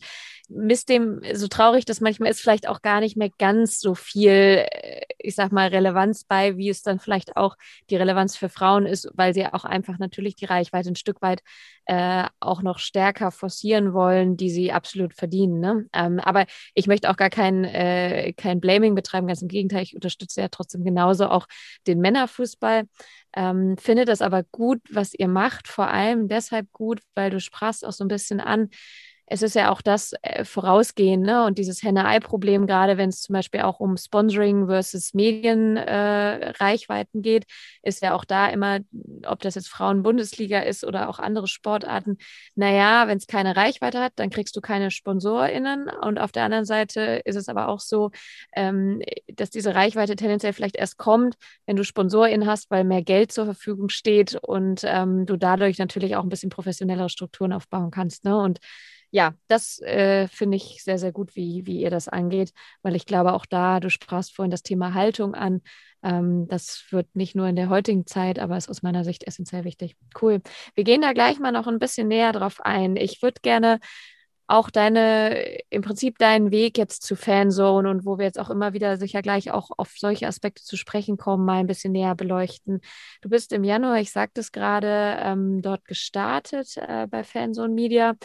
misst 0.53 0.89
dem, 0.89 1.21
so 1.33 1.47
traurig 1.47 1.85
das 1.85 2.01
manchmal 2.01 2.29
ist, 2.29 2.41
vielleicht 2.41 2.67
auch 2.67 2.81
gar 2.81 2.99
nicht 2.99 3.17
mehr 3.17 3.29
ganz 3.37 3.79
so 3.79 3.95
viel, 3.95 4.65
äh, 4.69 5.01
ich 5.17 5.35
sag 5.35 5.51
mal, 5.51 5.69
Relevanz 5.69 6.23
bei, 6.23 6.57
wie 6.57 6.69
es 6.69 6.81
dann 6.81 6.99
vielleicht 6.99 7.37
auch 7.37 7.55
die 7.89 7.95
Relevanz 7.95 8.35
für 8.35 8.49
Frauen 8.49 8.85
ist, 8.85 9.09
weil 9.13 9.33
sie 9.33 9.45
auch 9.45 9.65
einfach 9.65 9.97
natürlich 9.97 10.35
die 10.35 10.45
Reichweite 10.45 10.89
ein 10.89 10.95
Stück 10.95 11.21
weit 11.21 11.41
äh, 11.85 12.25
auch 12.39 12.61
noch 12.61 12.79
stärker 12.79 13.31
forcieren 13.31 13.93
wollen, 13.93 14.37
die 14.37 14.49
sie 14.49 14.71
absolut 14.71 15.13
verdienen. 15.13 15.59
Ne? 15.59 15.87
Ähm, 15.93 16.19
aber 16.19 16.45
ich 16.73 16.87
möchte 16.87 17.09
auch 17.09 17.17
gar 17.17 17.29
kein, 17.29 17.63
äh, 17.63 18.33
kein 18.33 18.59
Blaming 18.59 18.95
betreiben, 18.95 19.27
ganz 19.27 19.41
im 19.41 19.47
Gegenteil, 19.47 19.83
ich 19.83 19.95
unterstütze 19.95 20.41
ja 20.41 20.47
trotzdem 20.49 20.83
genauso 20.83 21.27
auch 21.27 21.47
den 21.87 21.99
Männerfußball. 21.99 22.83
Ähm, 23.33 23.77
finde 23.77 24.05
das 24.05 24.21
aber 24.21 24.43
gut, 24.43 24.81
was 24.91 25.13
ihr 25.13 25.27
macht, 25.27 25.67
vor 25.67 25.87
allem 25.87 26.27
deshalb 26.27 26.71
gut, 26.71 27.01
weil 27.15 27.29
du 27.29 27.39
sprachst 27.39 27.85
auch 27.85 27.93
so 27.93 28.03
ein 28.03 28.09
bisschen 28.09 28.41
an, 28.41 28.69
es 29.31 29.41
ist 29.41 29.55
ja 29.55 29.71
auch 29.71 29.81
das 29.81 30.13
äh, 30.23 30.43
Vorausgehen 30.43 31.21
ne? 31.21 31.45
und 31.45 31.57
dieses 31.57 31.83
Henne-Ei-Problem, 31.83 32.67
gerade 32.67 32.97
wenn 32.97 33.07
es 33.07 33.21
zum 33.21 33.31
Beispiel 33.31 33.61
auch 33.61 33.79
um 33.79 33.95
Sponsoring 33.95 34.67
versus 34.67 35.13
Medienreichweiten 35.13 37.21
äh, 37.21 37.23
geht, 37.23 37.45
ist 37.81 38.01
ja 38.01 38.13
auch 38.13 38.25
da 38.25 38.49
immer, 38.49 38.79
ob 39.25 39.39
das 39.39 39.55
jetzt 39.55 39.69
Frauen-Bundesliga 39.69 40.59
ist 40.59 40.83
oder 40.83 41.07
auch 41.07 41.17
andere 41.17 41.47
Sportarten, 41.47 42.17
naja, 42.55 43.07
wenn 43.07 43.17
es 43.17 43.25
keine 43.25 43.55
Reichweite 43.55 44.01
hat, 44.01 44.11
dann 44.17 44.31
kriegst 44.31 44.53
du 44.57 44.61
keine 44.61 44.91
SponsorInnen 44.91 45.89
und 46.01 46.19
auf 46.19 46.33
der 46.33 46.43
anderen 46.43 46.65
Seite 46.65 47.21
ist 47.23 47.37
es 47.37 47.47
aber 47.47 47.69
auch 47.69 47.79
so, 47.79 48.11
ähm, 48.53 49.01
dass 49.27 49.49
diese 49.49 49.75
Reichweite 49.75 50.17
tendenziell 50.17 50.51
vielleicht 50.51 50.75
erst 50.75 50.97
kommt, 50.97 51.35
wenn 51.65 51.77
du 51.77 51.85
SponsorInnen 51.85 52.49
hast, 52.49 52.69
weil 52.69 52.83
mehr 52.83 53.01
Geld 53.01 53.31
zur 53.31 53.45
Verfügung 53.45 53.87
steht 53.87 54.37
und 54.41 54.81
ähm, 54.83 55.25
du 55.25 55.37
dadurch 55.37 55.77
natürlich 55.77 56.17
auch 56.17 56.23
ein 56.23 56.29
bisschen 56.29 56.49
professionellere 56.49 57.07
Strukturen 57.07 57.53
aufbauen 57.53 57.91
kannst. 57.91 58.25
Ne? 58.25 58.37
Und 58.37 58.59
ja, 59.11 59.33
das 59.47 59.79
äh, 59.81 60.27
finde 60.29 60.57
ich 60.57 60.83
sehr, 60.83 60.97
sehr 60.97 61.11
gut, 61.11 61.35
wie, 61.35 61.65
wie 61.65 61.81
ihr 61.81 61.89
das 61.89 62.07
angeht, 62.07 62.53
weil 62.81 62.95
ich 62.95 63.05
glaube 63.05 63.33
auch 63.33 63.45
da, 63.45 63.79
du 63.81 63.89
sprachst 63.89 64.33
vorhin 64.33 64.51
das 64.51 64.63
Thema 64.63 64.93
Haltung 64.93 65.35
an. 65.35 65.61
Ähm, 66.01 66.47
das 66.47 66.85
wird 66.91 67.07
nicht 67.13 67.35
nur 67.35 67.47
in 67.47 67.57
der 67.57 67.69
heutigen 67.69 68.07
Zeit, 68.07 68.39
aber 68.39 68.57
ist 68.57 68.69
aus 68.69 68.83
meiner 68.83 69.03
Sicht 69.03 69.27
essentiell 69.27 69.65
wichtig. 69.65 69.97
Cool. 70.19 70.41
Wir 70.75 70.85
gehen 70.85 71.01
da 71.01 71.11
gleich 71.11 71.39
mal 71.39 71.51
noch 71.51 71.67
ein 71.67 71.79
bisschen 71.79 72.07
näher 72.07 72.31
drauf 72.31 72.61
ein. 72.61 72.95
Ich 72.95 73.21
würde 73.21 73.41
gerne 73.41 73.79
auch 74.47 74.69
deine, 74.69 75.59
im 75.69 75.81
Prinzip 75.81 76.17
deinen 76.17 76.51
Weg 76.51 76.77
jetzt 76.77 77.03
zu 77.03 77.15
Fanzone 77.15 77.89
und 77.89 78.05
wo 78.05 78.17
wir 78.17 78.25
jetzt 78.25 78.39
auch 78.39 78.49
immer 78.49 78.73
wieder 78.73 78.97
sicher 78.97 79.21
gleich 79.21 79.51
auch 79.51 79.71
auf 79.77 79.93
solche 79.97 80.27
Aspekte 80.27 80.63
zu 80.63 80.75
sprechen 80.77 81.17
kommen, 81.17 81.45
mal 81.45 81.59
ein 81.59 81.67
bisschen 81.67 81.93
näher 81.93 82.15
beleuchten. 82.15 82.81
Du 83.21 83.29
bist 83.29 83.53
im 83.53 83.63
Januar, 83.63 83.99
ich 83.99 84.11
sagte 84.11 84.41
es 84.41 84.51
gerade, 84.51 85.17
ähm, 85.21 85.61
dort 85.61 85.85
gestartet 85.85 86.75
äh, 86.77 87.07
bei 87.07 87.23
Fanzone 87.23 87.73
Media. 87.73 88.15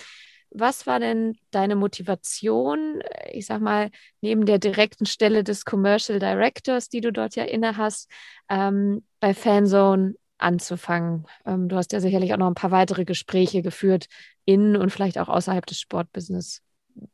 Was 0.50 0.86
war 0.86 1.00
denn 1.00 1.36
deine 1.50 1.76
Motivation, 1.76 3.02
ich 3.32 3.46
sag 3.46 3.60
mal, 3.60 3.90
neben 4.20 4.46
der 4.46 4.58
direkten 4.58 5.06
Stelle 5.06 5.44
des 5.44 5.64
Commercial 5.64 6.18
Directors, 6.18 6.88
die 6.88 7.00
du 7.00 7.12
dort 7.12 7.36
ja 7.36 7.44
inne 7.44 7.76
hast, 7.76 8.10
ähm, 8.48 9.04
bei 9.20 9.34
Fanzone 9.34 10.14
anzufangen? 10.38 11.26
Ähm, 11.44 11.68
du 11.68 11.76
hast 11.76 11.92
ja 11.92 12.00
sicherlich 12.00 12.32
auch 12.32 12.38
noch 12.38 12.46
ein 12.46 12.54
paar 12.54 12.70
weitere 12.70 13.04
Gespräche 13.04 13.62
geführt, 13.62 14.06
in 14.44 14.76
und 14.76 14.90
vielleicht 14.90 15.18
auch 15.18 15.28
außerhalb 15.28 15.66
des 15.66 15.80
Sportbusiness. 15.80 16.62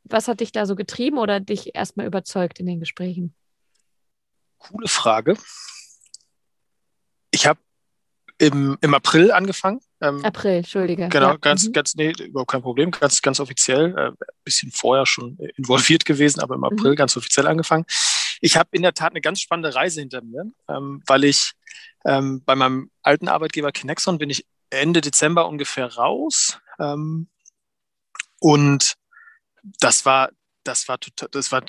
Was 0.03 0.27
hat 0.27 0.39
dich 0.39 0.51
da 0.51 0.65
so 0.65 0.75
getrieben 0.75 1.17
oder 1.17 1.39
dich 1.39 1.75
erstmal 1.75 2.05
überzeugt 2.05 2.59
in 2.59 2.67
den 2.67 2.79
Gesprächen? 2.79 3.35
Coole 4.59 4.87
Frage. 4.87 5.35
Ich 7.31 7.47
habe 7.47 7.59
im, 8.37 8.77
im 8.81 8.93
April 8.93 9.31
angefangen. 9.31 9.81
Ähm, 10.03 10.23
April, 10.25 10.57
Entschuldige. 10.57 11.07
Genau, 11.07 11.29
ja. 11.29 11.37
ganz, 11.37 11.65
mhm. 11.65 11.71
ganz, 11.71 11.95
nee, 11.95 12.11
überhaupt 12.19 12.51
kein 12.51 12.61
Problem, 12.61 12.91
ganz, 12.91 13.21
ganz 13.21 13.39
offiziell, 13.39 13.97
äh, 13.97 14.11
bisschen 14.43 14.69
vorher 14.71 15.05
schon 15.05 15.37
involviert 15.55 16.03
gewesen, 16.03 16.41
aber 16.41 16.55
im 16.55 16.63
April 16.65 16.91
mhm. 16.91 16.95
ganz 16.97 17.15
offiziell 17.15 17.47
angefangen. 17.47 17.85
Ich 18.41 18.57
habe 18.57 18.69
in 18.73 18.81
der 18.81 18.93
Tat 18.93 19.13
eine 19.13 19.21
ganz 19.21 19.39
spannende 19.39 19.73
Reise 19.73 20.01
hinter 20.01 20.21
mir, 20.21 20.51
ähm, 20.67 21.01
weil 21.07 21.23
ich 21.23 21.53
ähm, 22.05 22.43
bei 22.43 22.53
meinem 22.55 22.91
alten 23.01 23.29
Arbeitgeber 23.29 23.71
Kinexon 23.71 24.17
bin 24.17 24.29
ich 24.29 24.45
Ende 24.69 24.99
Dezember 24.99 25.47
ungefähr 25.47 25.93
raus. 25.93 26.59
Ähm, 26.79 27.29
und 28.39 28.95
das 29.79 30.05
war, 30.05 30.31
das 30.65 30.89
war 30.89 30.99
total, 30.99 31.29
das 31.31 31.53
war 31.53 31.63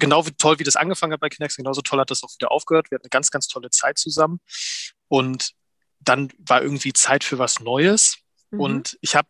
genau 0.00 0.24
toll, 0.38 0.58
wie 0.58 0.64
das 0.64 0.76
angefangen 0.76 1.12
hat 1.12 1.20
bei 1.20 1.28
Kinexon, 1.28 1.64
genauso 1.64 1.82
toll 1.82 2.00
hat 2.00 2.10
das 2.10 2.22
auch 2.22 2.32
wieder 2.38 2.50
aufgehört. 2.50 2.90
Wir 2.90 2.96
hatten 2.96 3.04
eine 3.04 3.10
ganz, 3.10 3.30
ganz 3.30 3.46
tolle 3.46 3.68
Zeit 3.68 3.98
zusammen. 3.98 4.40
Und 5.08 5.52
dann 6.08 6.30
war 6.38 6.62
irgendwie 6.62 6.92
Zeit 6.92 7.24
für 7.24 7.38
was 7.38 7.60
Neues. 7.60 8.18
Mhm. 8.50 8.60
Und 8.60 8.98
ich 9.00 9.16
habe 9.16 9.28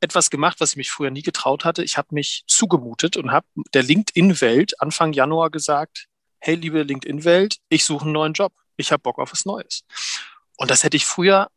etwas 0.00 0.30
gemacht, 0.30 0.60
was 0.60 0.70
ich 0.70 0.76
mich 0.76 0.90
früher 0.90 1.10
nie 1.10 1.22
getraut 1.22 1.64
hatte. 1.64 1.84
Ich 1.84 1.96
habe 1.96 2.08
mich 2.10 2.44
zugemutet 2.46 3.16
und 3.16 3.30
habe 3.30 3.46
der 3.72 3.82
LinkedIn-Welt 3.82 4.80
Anfang 4.80 5.12
Januar 5.12 5.50
gesagt, 5.50 6.08
hey, 6.40 6.56
liebe 6.56 6.82
LinkedIn-Welt, 6.82 7.58
ich 7.68 7.84
suche 7.84 8.04
einen 8.04 8.12
neuen 8.12 8.32
Job. 8.32 8.52
Ich 8.76 8.90
habe 8.90 9.02
Bock 9.02 9.18
auf 9.18 9.32
was 9.32 9.44
Neues. 9.44 9.84
Und 10.56 10.70
das 10.70 10.82
hätte 10.82 10.96
ich 10.96 11.06
früher 11.06 11.48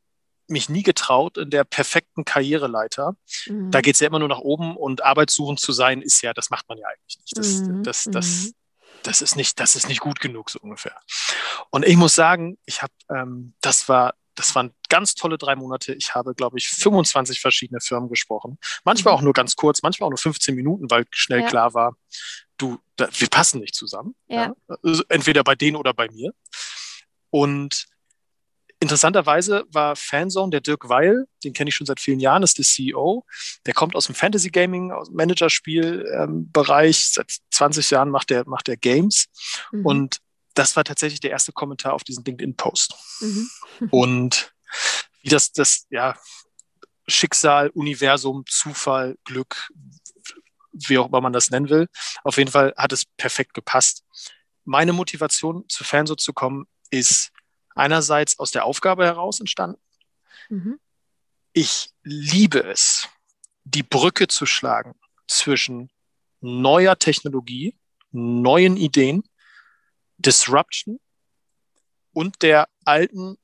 mich 0.48 0.70
nie 0.70 0.84
getraut 0.84 1.38
in 1.38 1.50
der 1.50 1.64
perfekten 1.64 2.24
Karriereleiter. 2.24 3.16
Mhm. 3.48 3.72
Da 3.72 3.82
geht 3.82 3.96
es 3.96 4.00
ja 4.00 4.08
immer 4.08 4.20
nur 4.20 4.28
nach 4.28 4.40
oben 4.40 4.78
und 4.78 5.04
arbeitssuchend 5.04 5.60
zu 5.60 5.72
sein, 5.72 6.04
ist 6.04 6.22
ja, 6.22 6.34
das 6.34 6.52
macht 6.52 6.70
man 6.70 6.78
ja 6.78 6.88
eigentlich 6.88 7.18
nicht. 7.18 7.38
Das, 7.38 7.48
mhm. 7.62 7.84
das, 7.84 8.04
das, 8.12 8.26
mhm. 8.26 8.54
das, 9.02 9.22
ist 9.24 9.36
nicht, 9.36 9.60
das 9.60 9.76
ist 9.76 9.88
nicht 9.88 10.02
gut 10.02 10.20
genug, 10.20 10.52
so 10.52 10.60
ungefähr. 10.60 11.00
Und 11.72 11.84
ich 11.86 11.98
muss 11.98 12.14
sagen, 12.14 12.60
ich 12.66 12.84
habe, 12.84 12.94
ähm, 13.10 13.56
das 13.62 13.90
war 13.90 14.14
das 14.36 14.54
waren 14.54 14.74
ganz 14.90 15.16
tolle 15.16 15.38
drei 15.38 15.56
Monate. 15.56 15.94
Ich 15.94 16.14
habe, 16.14 16.36
glaube 16.36 16.58
ich, 16.58 16.70
25 16.70 17.40
verschiedene 17.40 17.80
Firmen 17.80 18.10
gesprochen. 18.10 18.58
Manchmal 18.84 19.14
mhm. 19.14 19.18
auch 19.18 19.24
nur 19.24 19.34
ganz 19.34 19.56
kurz, 19.56 19.82
manchmal 19.82 20.08
auch 20.08 20.12
nur 20.12 20.18
15 20.18 20.56
Minuten, 20.56 20.90
weil 20.92 21.06
schnell 21.12 21.42
ja. 21.42 21.48
klar 21.48 21.74
war, 21.74 21.96
du, 22.58 22.80
da, 22.96 23.08
wir 23.12 23.28
passen 23.30 23.62
nicht 23.62 23.76
zusammen. 23.76 24.16
Ja. 24.28 24.54
Ja. 24.68 24.78
Also 24.84 25.04
entweder 25.10 25.44
bei 25.44 25.56
denen 25.56 25.78
oder 25.78 25.94
bei 25.94 26.10
mir. 26.10 26.34
Und 27.30 27.88
interessanterweise 28.80 29.66
war 29.72 29.96
Fanzone 29.96 30.52
der 30.52 30.62
Dirk 30.62 30.90
Weil, 30.90 31.26
den 31.44 31.54
kenne 31.54 31.70
ich 31.70 31.76
schon 31.76 31.88
seit 31.88 32.00
vielen 32.00 32.20
Jahren, 32.20 32.44
ist 32.44 32.58
der 32.58 32.66
CEO. 32.66 33.26
Der 33.66 33.74
kommt 33.74 33.96
aus 33.96 34.06
dem 34.08 34.16
Fantasy 34.16 34.50
Gaming, 34.50 34.92
aus 34.92 35.08
dem 35.08 35.16
Managerspiel-Bereich. 35.16 36.98
Ähm, 36.98 37.12
seit 37.12 37.38
20 37.52 37.90
Jahren 37.90 38.10
macht 38.10 38.32
er 38.32 38.48
macht 38.48 38.68
der 38.68 38.78
Games. 38.78 39.28
Mhm. 39.72 39.86
Und 39.86 40.22
das 40.56 40.76
war 40.76 40.84
tatsächlich 40.84 41.20
der 41.20 41.32
erste 41.32 41.52
Kommentar 41.52 41.94
auf 41.94 42.04
diesen 42.04 42.24
LinkedIn-Post. 42.26 42.96
Mhm. 43.20 43.50
Und 43.92 44.54
wie 45.22 45.30
das, 45.30 45.52
das, 45.52 45.86
ja, 45.90 46.18
Schicksal, 47.08 47.70
Universum, 47.70 48.46
Zufall, 48.48 49.18
Glück, 49.26 49.70
wie 50.72 50.98
auch 50.98 51.08
immer 51.08 51.22
man 51.22 51.34
das 51.34 51.52
nennen 51.52 51.70
will. 51.70 51.88
Auf 52.24 52.38
jeden 52.38 52.52
Fall 52.52 52.74
hat 52.78 52.92
es 52.92 53.06
perfekt 53.06 53.54
gepasst. 53.54 54.04
Meine 54.64 54.94
Motivation, 54.94 55.68
zu 55.70 55.84
Fanso 55.84 56.16
zu 56.16 56.34
kommen, 56.34 56.66
ist 56.90 57.32
einerseits 57.76 58.40
aus 58.40 58.52
der 58.52 58.66
Aufgabe 58.66 59.06
heraus 59.06 59.40
entstanden. 59.40 59.80
Mhm. 60.50 60.80
Ich 61.54 61.92
liebe 62.04 62.64
es, 62.64 63.08
die 63.64 63.84
Brücke 63.84 64.28
zu 64.28 64.46
schlagen 64.46 64.96
zwischen 65.28 65.92
neuer 66.42 66.98
Technologie, 66.98 67.76
neuen 68.12 68.78
Ideen 68.78 69.24
Disruption 70.26 71.00
und 72.14 72.42
der 72.42 72.68
alten 72.84 73.38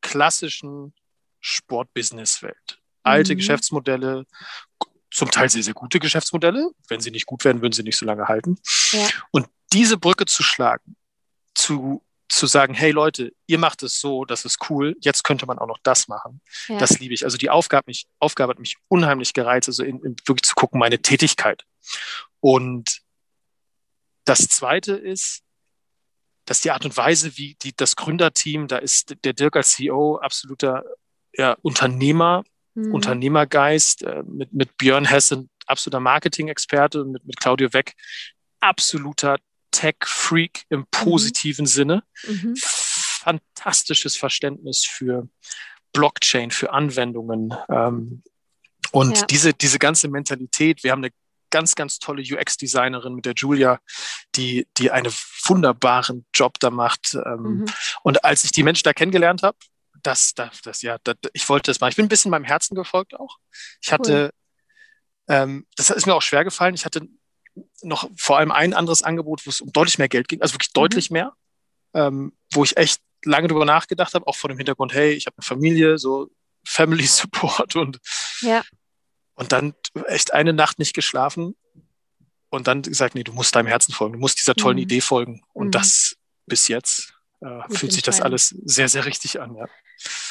klassischen 0.00 0.94
Sportbusiness-Welt. 1.40 2.80
Alte 3.02 3.34
mhm. 3.34 3.38
Geschäftsmodelle, 3.38 4.26
zum 5.10 5.30
Teil 5.30 5.48
sehr, 5.48 5.62
sehr 5.62 5.74
gute 5.74 6.00
Geschäftsmodelle. 6.00 6.70
Wenn 6.88 7.00
sie 7.00 7.10
nicht 7.10 7.26
gut 7.26 7.44
werden, 7.44 7.62
würden 7.62 7.72
sie 7.72 7.82
nicht 7.82 7.96
so 7.96 8.06
lange 8.06 8.26
halten. 8.26 8.58
Ja. 8.92 9.06
Und 9.30 9.46
diese 9.72 9.96
Brücke 9.96 10.26
zu 10.26 10.42
schlagen, 10.42 10.96
zu, 11.54 12.02
zu 12.28 12.46
sagen, 12.46 12.74
hey 12.74 12.90
Leute, 12.90 13.32
ihr 13.46 13.58
macht 13.58 13.82
es 13.82 14.00
so, 14.00 14.24
das 14.24 14.44
ist 14.44 14.58
cool, 14.70 14.96
jetzt 15.00 15.22
könnte 15.22 15.46
man 15.46 15.58
auch 15.58 15.66
noch 15.68 15.78
das 15.82 16.08
machen. 16.08 16.40
Ja. 16.68 16.78
Das 16.78 16.98
liebe 16.98 17.14
ich. 17.14 17.24
Also 17.24 17.36
die 17.36 17.50
Aufgabe, 17.50 17.84
mich, 17.86 18.06
Aufgabe 18.18 18.50
hat 18.50 18.58
mich 18.58 18.76
unheimlich 18.88 19.34
gereizt, 19.34 19.68
also 19.68 19.84
in, 19.84 20.02
in 20.02 20.16
wirklich 20.26 20.42
zu 20.42 20.54
gucken, 20.54 20.80
meine 20.80 21.00
Tätigkeit. 21.00 21.64
Und 22.40 23.02
das 24.24 24.48
Zweite 24.48 24.94
ist, 24.94 25.43
dass 26.44 26.60
die 26.60 26.70
Art 26.70 26.84
und 26.84 26.96
Weise, 26.96 27.36
wie 27.36 27.56
die, 27.62 27.74
das 27.74 27.96
Gründerteam, 27.96 28.68
da 28.68 28.78
ist 28.78 29.14
der 29.24 29.32
Dirk 29.32 29.56
als 29.56 29.70
CEO 29.72 30.16
absoluter 30.16 30.84
ja, 31.32 31.56
Unternehmer, 31.62 32.44
mhm. 32.74 32.94
Unternehmergeist, 32.94 34.02
äh, 34.02 34.22
mit, 34.26 34.52
mit 34.52 34.76
Björn 34.76 35.06
Hessen 35.06 35.48
absoluter 35.66 36.00
Marketing-Experte, 36.00 37.04
mit, 37.04 37.24
mit 37.24 37.40
Claudio 37.40 37.72
Weck, 37.72 37.94
absoluter 38.60 39.38
Tech-Freak 39.70 40.64
im 40.68 40.80
mhm. 40.80 40.86
positiven 40.90 41.64
mhm. 41.64 41.68
Sinne. 41.68 42.02
Mhm. 42.26 42.54
Fantastisches 42.56 44.16
Verständnis 44.16 44.84
für 44.84 45.28
Blockchain, 45.92 46.50
für 46.50 46.72
Anwendungen. 46.72 47.54
Ähm, 47.68 48.22
und 48.92 49.18
ja. 49.18 49.26
diese, 49.26 49.54
diese 49.54 49.78
ganze 49.78 50.08
Mentalität, 50.08 50.84
wir 50.84 50.92
haben 50.92 51.02
eine 51.02 51.12
ganz, 51.54 51.76
ganz 51.76 52.00
tolle 52.00 52.20
UX-Designerin 52.20 53.14
mit 53.14 53.26
der 53.26 53.34
Julia, 53.34 53.78
die, 54.34 54.66
die 54.76 54.90
einen 54.90 55.12
wunderbaren 55.46 56.26
Job 56.34 56.58
da 56.58 56.70
macht. 56.70 57.14
Ähm, 57.14 57.42
mhm. 57.42 57.64
Und 58.02 58.24
als 58.24 58.42
ich 58.42 58.50
die 58.50 58.64
Menschen 58.64 58.82
da 58.82 58.92
kennengelernt 58.92 59.44
habe, 59.44 59.56
das, 60.02 60.34
das, 60.34 60.62
das, 60.62 60.82
ja, 60.82 60.98
das, 61.04 61.14
ich 61.32 61.48
wollte 61.48 61.70
das 61.70 61.78
mal. 61.78 61.88
Ich 61.90 61.94
bin 61.94 62.06
ein 62.06 62.08
bisschen 62.08 62.32
meinem 62.32 62.42
Herzen 62.42 62.74
gefolgt 62.74 63.14
auch. 63.14 63.38
Ich 63.80 63.92
hatte, 63.92 64.32
cool. 65.30 65.34
ähm, 65.36 65.66
das 65.76 65.90
ist 65.90 66.06
mir 66.06 66.14
auch 66.16 66.22
schwer 66.22 66.42
gefallen. 66.42 66.74
Ich 66.74 66.84
hatte 66.84 67.06
noch 67.82 68.10
vor 68.16 68.38
allem 68.38 68.50
ein 68.50 68.74
anderes 68.74 69.02
Angebot, 69.02 69.46
wo 69.46 69.50
es 69.50 69.60
um 69.60 69.70
deutlich 69.72 69.98
mehr 69.98 70.08
Geld 70.08 70.26
ging, 70.26 70.42
also 70.42 70.54
wirklich 70.54 70.70
mhm. 70.70 70.80
deutlich 70.80 71.10
mehr, 71.12 71.34
ähm, 71.94 72.36
wo 72.52 72.64
ich 72.64 72.76
echt 72.76 73.00
lange 73.24 73.46
drüber 73.46 73.64
nachgedacht 73.64 74.14
habe, 74.14 74.26
auch 74.26 74.34
vor 74.34 74.48
dem 74.48 74.58
Hintergrund, 74.58 74.92
hey, 74.92 75.12
ich 75.12 75.26
habe 75.26 75.36
eine 75.36 75.44
Familie, 75.44 75.98
so 75.98 76.28
Family 76.66 77.06
Support 77.06 77.76
und 77.76 78.00
ja. 78.40 78.64
Und 79.34 79.52
dann 79.52 79.74
echt 80.06 80.32
eine 80.32 80.52
Nacht 80.52 80.78
nicht 80.78 80.94
geschlafen 80.94 81.54
und 82.50 82.68
dann 82.68 82.82
gesagt, 82.82 83.14
nee, 83.14 83.24
du 83.24 83.32
musst 83.32 83.54
deinem 83.54 83.66
Herzen 83.66 83.92
folgen, 83.92 84.14
du 84.14 84.20
musst 84.20 84.38
dieser 84.38 84.54
tollen 84.54 84.76
mhm. 84.76 84.82
Idee 84.82 85.00
folgen 85.00 85.42
und 85.52 85.68
mhm. 85.68 85.72
das 85.72 86.16
bis 86.46 86.68
jetzt 86.68 87.14
äh, 87.40 87.60
fühlt 87.70 87.92
sich 87.92 88.02
das 88.02 88.20
alles 88.20 88.48
sehr, 88.64 88.88
sehr 88.88 89.06
richtig 89.06 89.40
an, 89.40 89.56
ja. 89.56 89.66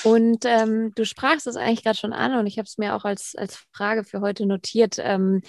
Und 0.04 0.46
ähm, 0.46 0.92
du 0.96 1.06
sprachst 1.06 1.48
es 1.48 1.56
eigentlich 1.56 1.84
gerade 1.84 1.98
schon 1.98 2.14
an 2.14 2.38
und 2.38 2.48
ich 2.48 2.58
habe 2.58 2.66
es 2.66 2.78
mir 2.78 2.96
auch 2.96 3.06
als, 3.06 3.36
als 3.36 3.56
Frage 3.72 4.04
für 4.04 4.20
heute 4.22 4.46
notiert. 4.46 4.98
Ähm, 5.00 5.42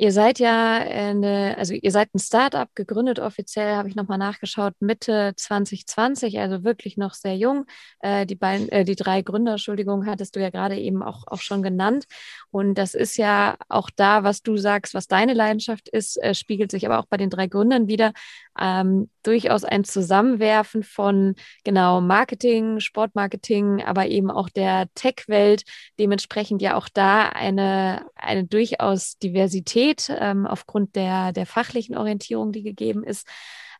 Ihr 0.00 0.12
seid 0.12 0.38
ja 0.38 0.74
eine, 0.76 1.56
also 1.58 1.74
ihr 1.74 1.90
seid 1.90 2.14
ein 2.14 2.20
Startup, 2.20 2.72
gegründet 2.76 3.18
offiziell, 3.18 3.74
habe 3.74 3.88
ich 3.88 3.96
nochmal 3.96 4.18
nachgeschaut, 4.18 4.74
Mitte 4.78 5.32
2020, 5.36 6.38
also 6.38 6.62
wirklich 6.62 6.96
noch 6.96 7.14
sehr 7.14 7.36
jung. 7.36 7.66
Äh, 7.98 8.24
die, 8.24 8.36
beiden, 8.36 8.68
äh, 8.68 8.84
die 8.84 8.94
drei 8.94 9.22
Gründer, 9.22 9.52
Entschuldigung, 9.52 10.06
hattest 10.06 10.36
du 10.36 10.40
ja 10.40 10.50
gerade 10.50 10.78
eben 10.78 11.02
auch, 11.02 11.24
auch 11.26 11.40
schon 11.40 11.62
genannt. 11.64 12.04
Und 12.52 12.76
das 12.76 12.94
ist 12.94 13.16
ja 13.16 13.56
auch 13.68 13.90
da, 13.90 14.22
was 14.22 14.42
du 14.42 14.56
sagst, 14.56 14.94
was 14.94 15.08
deine 15.08 15.34
Leidenschaft 15.34 15.88
ist, 15.88 16.16
äh, 16.22 16.32
spiegelt 16.32 16.70
sich 16.70 16.86
aber 16.86 17.00
auch 17.00 17.06
bei 17.06 17.16
den 17.16 17.28
drei 17.28 17.48
Gründern 17.48 17.88
wieder. 17.88 18.12
Ähm, 18.56 19.10
durchaus 19.28 19.62
ein 19.62 19.84
Zusammenwerfen 19.84 20.82
von 20.82 21.34
genau 21.62 22.00
Marketing, 22.00 22.80
Sportmarketing, 22.80 23.82
aber 23.82 24.06
eben 24.06 24.30
auch 24.30 24.48
der 24.48 24.88
Tech-Welt. 24.94 25.64
Dementsprechend 25.98 26.62
ja 26.62 26.76
auch 26.76 26.88
da 26.88 27.28
eine, 27.28 28.06
eine 28.14 28.44
durchaus 28.46 29.18
Diversität 29.18 30.10
ähm, 30.18 30.46
aufgrund 30.46 30.96
der, 30.96 31.32
der 31.34 31.44
fachlichen 31.44 31.94
Orientierung, 31.94 32.52
die 32.52 32.62
gegeben 32.62 33.04
ist. 33.04 33.28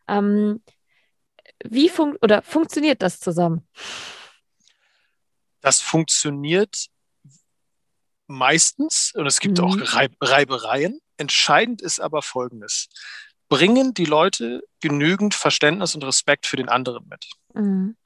Ähm, 0.06 0.62
wie 1.64 1.88
fun 1.88 2.18
oder 2.20 2.42
funktioniert 2.42 3.00
das 3.00 3.18
zusammen? 3.18 3.66
Das 5.62 5.80
funktioniert 5.80 6.88
meistens 8.26 9.12
und 9.14 9.26
es 9.26 9.40
gibt 9.40 9.58
mhm. 9.58 9.64
auch 9.64 9.76
Reib 9.94 10.12
Reibereien. 10.20 11.00
Entscheidend 11.16 11.80
ist 11.80 12.00
aber 12.00 12.20
Folgendes 12.20 12.90
bringen 13.48 13.94
die 13.94 14.04
Leute 14.04 14.62
genügend 14.80 15.34
Verständnis 15.34 15.94
und 15.94 16.04
Respekt 16.04 16.46
für 16.46 16.56
den 16.56 16.68
anderen 16.68 17.06
mit. 17.08 17.24
Mhm. 17.54 17.96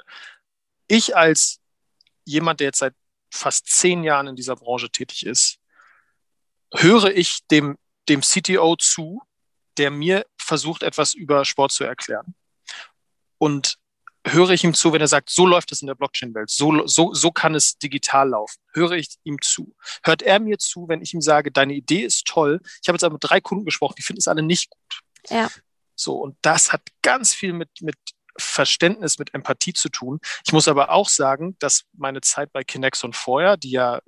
Ich 0.89 1.17
als 1.17 1.61
jemand, 2.25 2.61
der 2.61 2.67
jetzt 2.67 2.79
seit 2.79 2.95
fast 3.31 3.67
zehn 3.67 4.05
Jahren 4.05 4.29
in 4.29 4.37
dieser 4.37 4.57
Branche 4.57 4.91
tätig 4.91 5.27
ist, 5.27 5.59
höre 6.75 7.11
ich 7.11 7.41
dem, 7.51 7.77
dem 8.09 8.21
CTO 8.21 8.77
zu, 8.77 9.23
der 9.79 9.91
mir 9.91 10.27
versucht, 10.39 10.83
etwas 10.83 11.15
über 11.15 11.45
Sport 11.45 11.73
zu 11.73 11.85
erklären. 11.85 12.35
Und 13.39 13.79
höre 14.27 14.51
ich 14.51 14.63
ihm 14.63 14.75
zu, 14.75 14.93
wenn 14.93 15.01
er 15.01 15.09
sagt, 15.09 15.31
so 15.31 15.47
läuft 15.47 15.73
es 15.73 15.83
in 15.83 15.89
der 15.89 15.95
Blockchain-Welt, 15.95 16.51
so, 16.51 16.87
so, 16.87 17.13
so 17.13 17.33
kann 17.33 17.55
es 17.55 17.79
digital 17.79 18.29
laufen, 18.29 18.61
höre 18.73 18.93
ich 18.93 19.17
ihm 19.25 19.39
zu. 19.41 19.75
Hört 20.05 20.23
er 20.23 20.39
mir 20.39 20.59
zu, 20.59 20.89
wenn 20.89 21.03
ich 21.03 21.13
ihm 21.13 21.21
sage, 21.21 21.51
deine 21.51 21.75
Idee 21.75 22.03
ist 22.03 22.27
toll. 22.27 22.61
Ich 22.81 22.89
habe 22.89 22.97
jetzt 22.97 23.05
aber 23.05 23.15
mit 23.15 23.25
drei 23.25 23.41
Kunden 23.41 23.65
gesprochen, 23.65 23.95
die 23.99 24.03
finden 24.03 24.21
es 24.21 24.29
alle 24.29 24.43
nicht 24.43 24.71
gut. 24.71 25.01
Ja. 25.29 25.49
So, 25.95 26.17
und 26.17 26.37
das 26.43 26.73
hat 26.73 26.83
ganz 27.03 27.35
viel 27.35 27.53
mit, 27.53 27.71
mit 27.81 27.97
Verständnis, 28.39 29.19
mit 29.19 29.35
Empathie 29.35 29.73
zu 29.73 29.89
tun. 29.89 30.19
Ich 30.47 30.53
muss 30.53 30.69
aber 30.69 30.91
auch 30.91 31.09
sagen, 31.09 31.57
dass 31.59 31.85
meine 31.93 32.21
Zeit 32.23 32.53
bei 32.53 32.65
Kinex 32.65 33.05
und 33.05 33.15
vorher, 33.15 33.57
die 33.57 33.71
ja 33.71 34.01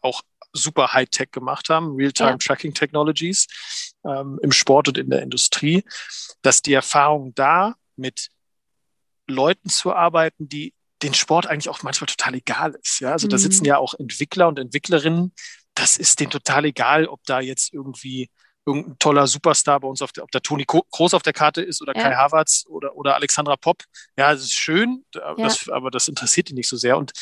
auch 0.00 0.22
super 0.52 0.92
High-Tech 0.92 1.30
gemacht 1.32 1.68
haben, 1.68 1.96
Real-Time-Tracking-Technologies 1.96 3.48
ähm, 4.04 4.38
im 4.42 4.52
Sport 4.52 4.88
und 4.88 4.98
in 4.98 5.10
der 5.10 5.22
Industrie, 5.22 5.84
dass 6.42 6.62
die 6.62 6.72
Erfahrung 6.72 7.34
da 7.34 7.74
mit 7.96 8.30
Leuten 9.26 9.68
zu 9.68 9.92
arbeiten, 9.92 10.48
die 10.48 10.74
den 11.02 11.14
Sport 11.14 11.46
eigentlich 11.46 11.68
auch 11.68 11.82
manchmal 11.82 12.06
total 12.06 12.34
egal 12.34 12.78
ist. 12.82 13.00
Ja, 13.00 13.12
also 13.12 13.26
mhm. 13.26 13.30
da 13.30 13.38
sitzen 13.38 13.64
ja 13.64 13.78
auch 13.78 13.94
Entwickler 13.94 14.48
und 14.48 14.58
Entwicklerinnen. 14.58 15.34
Das 15.74 15.96
ist 15.96 16.20
denen 16.20 16.30
total 16.30 16.66
egal, 16.66 17.06
ob 17.06 17.22
da 17.24 17.40
jetzt 17.40 17.72
irgendwie 17.72 18.30
irgendein 18.66 18.98
toller 18.98 19.26
Superstar 19.26 19.80
bei 19.80 19.88
uns, 19.88 20.00
auf 20.02 20.12
der, 20.12 20.24
ob 20.24 20.30
der 20.30 20.42
Toni 20.42 20.64
Groß 20.64 21.14
auf 21.14 21.22
der 21.22 21.32
Karte 21.32 21.62
ist 21.62 21.82
oder 21.82 21.94
ja. 21.94 22.02
Kai 22.02 22.14
Havertz 22.14 22.64
oder, 22.68 22.96
oder 22.96 23.14
Alexandra 23.14 23.56
Popp. 23.56 23.84
Ja, 24.16 24.32
das 24.32 24.42
ist 24.42 24.54
schön, 24.54 25.04
das, 25.12 25.66
ja. 25.66 25.74
aber 25.74 25.90
das 25.90 26.08
interessiert 26.08 26.48
die 26.48 26.54
nicht 26.54 26.68
so 26.68 26.76
sehr. 26.76 26.96
Und 26.96 27.12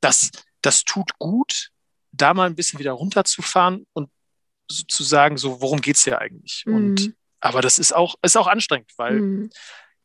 das, 0.00 0.30
das 0.60 0.84
tut 0.84 1.18
gut, 1.18 1.70
da 2.12 2.34
mal 2.34 2.46
ein 2.46 2.54
bisschen 2.54 2.78
wieder 2.78 2.92
runterzufahren 2.92 3.86
und 3.92 4.10
zu 4.68 5.02
sagen, 5.02 5.36
so, 5.38 5.60
worum 5.60 5.80
geht 5.80 5.96
es 5.96 6.04
hier 6.04 6.18
eigentlich? 6.20 6.62
Mhm. 6.66 6.74
Und, 6.74 7.14
aber 7.40 7.60
das 7.62 7.78
ist 7.78 7.92
auch, 7.92 8.14
ist 8.22 8.36
auch 8.36 8.46
anstrengend, 8.46 8.92
weil 8.96 9.20
mhm. 9.20 9.50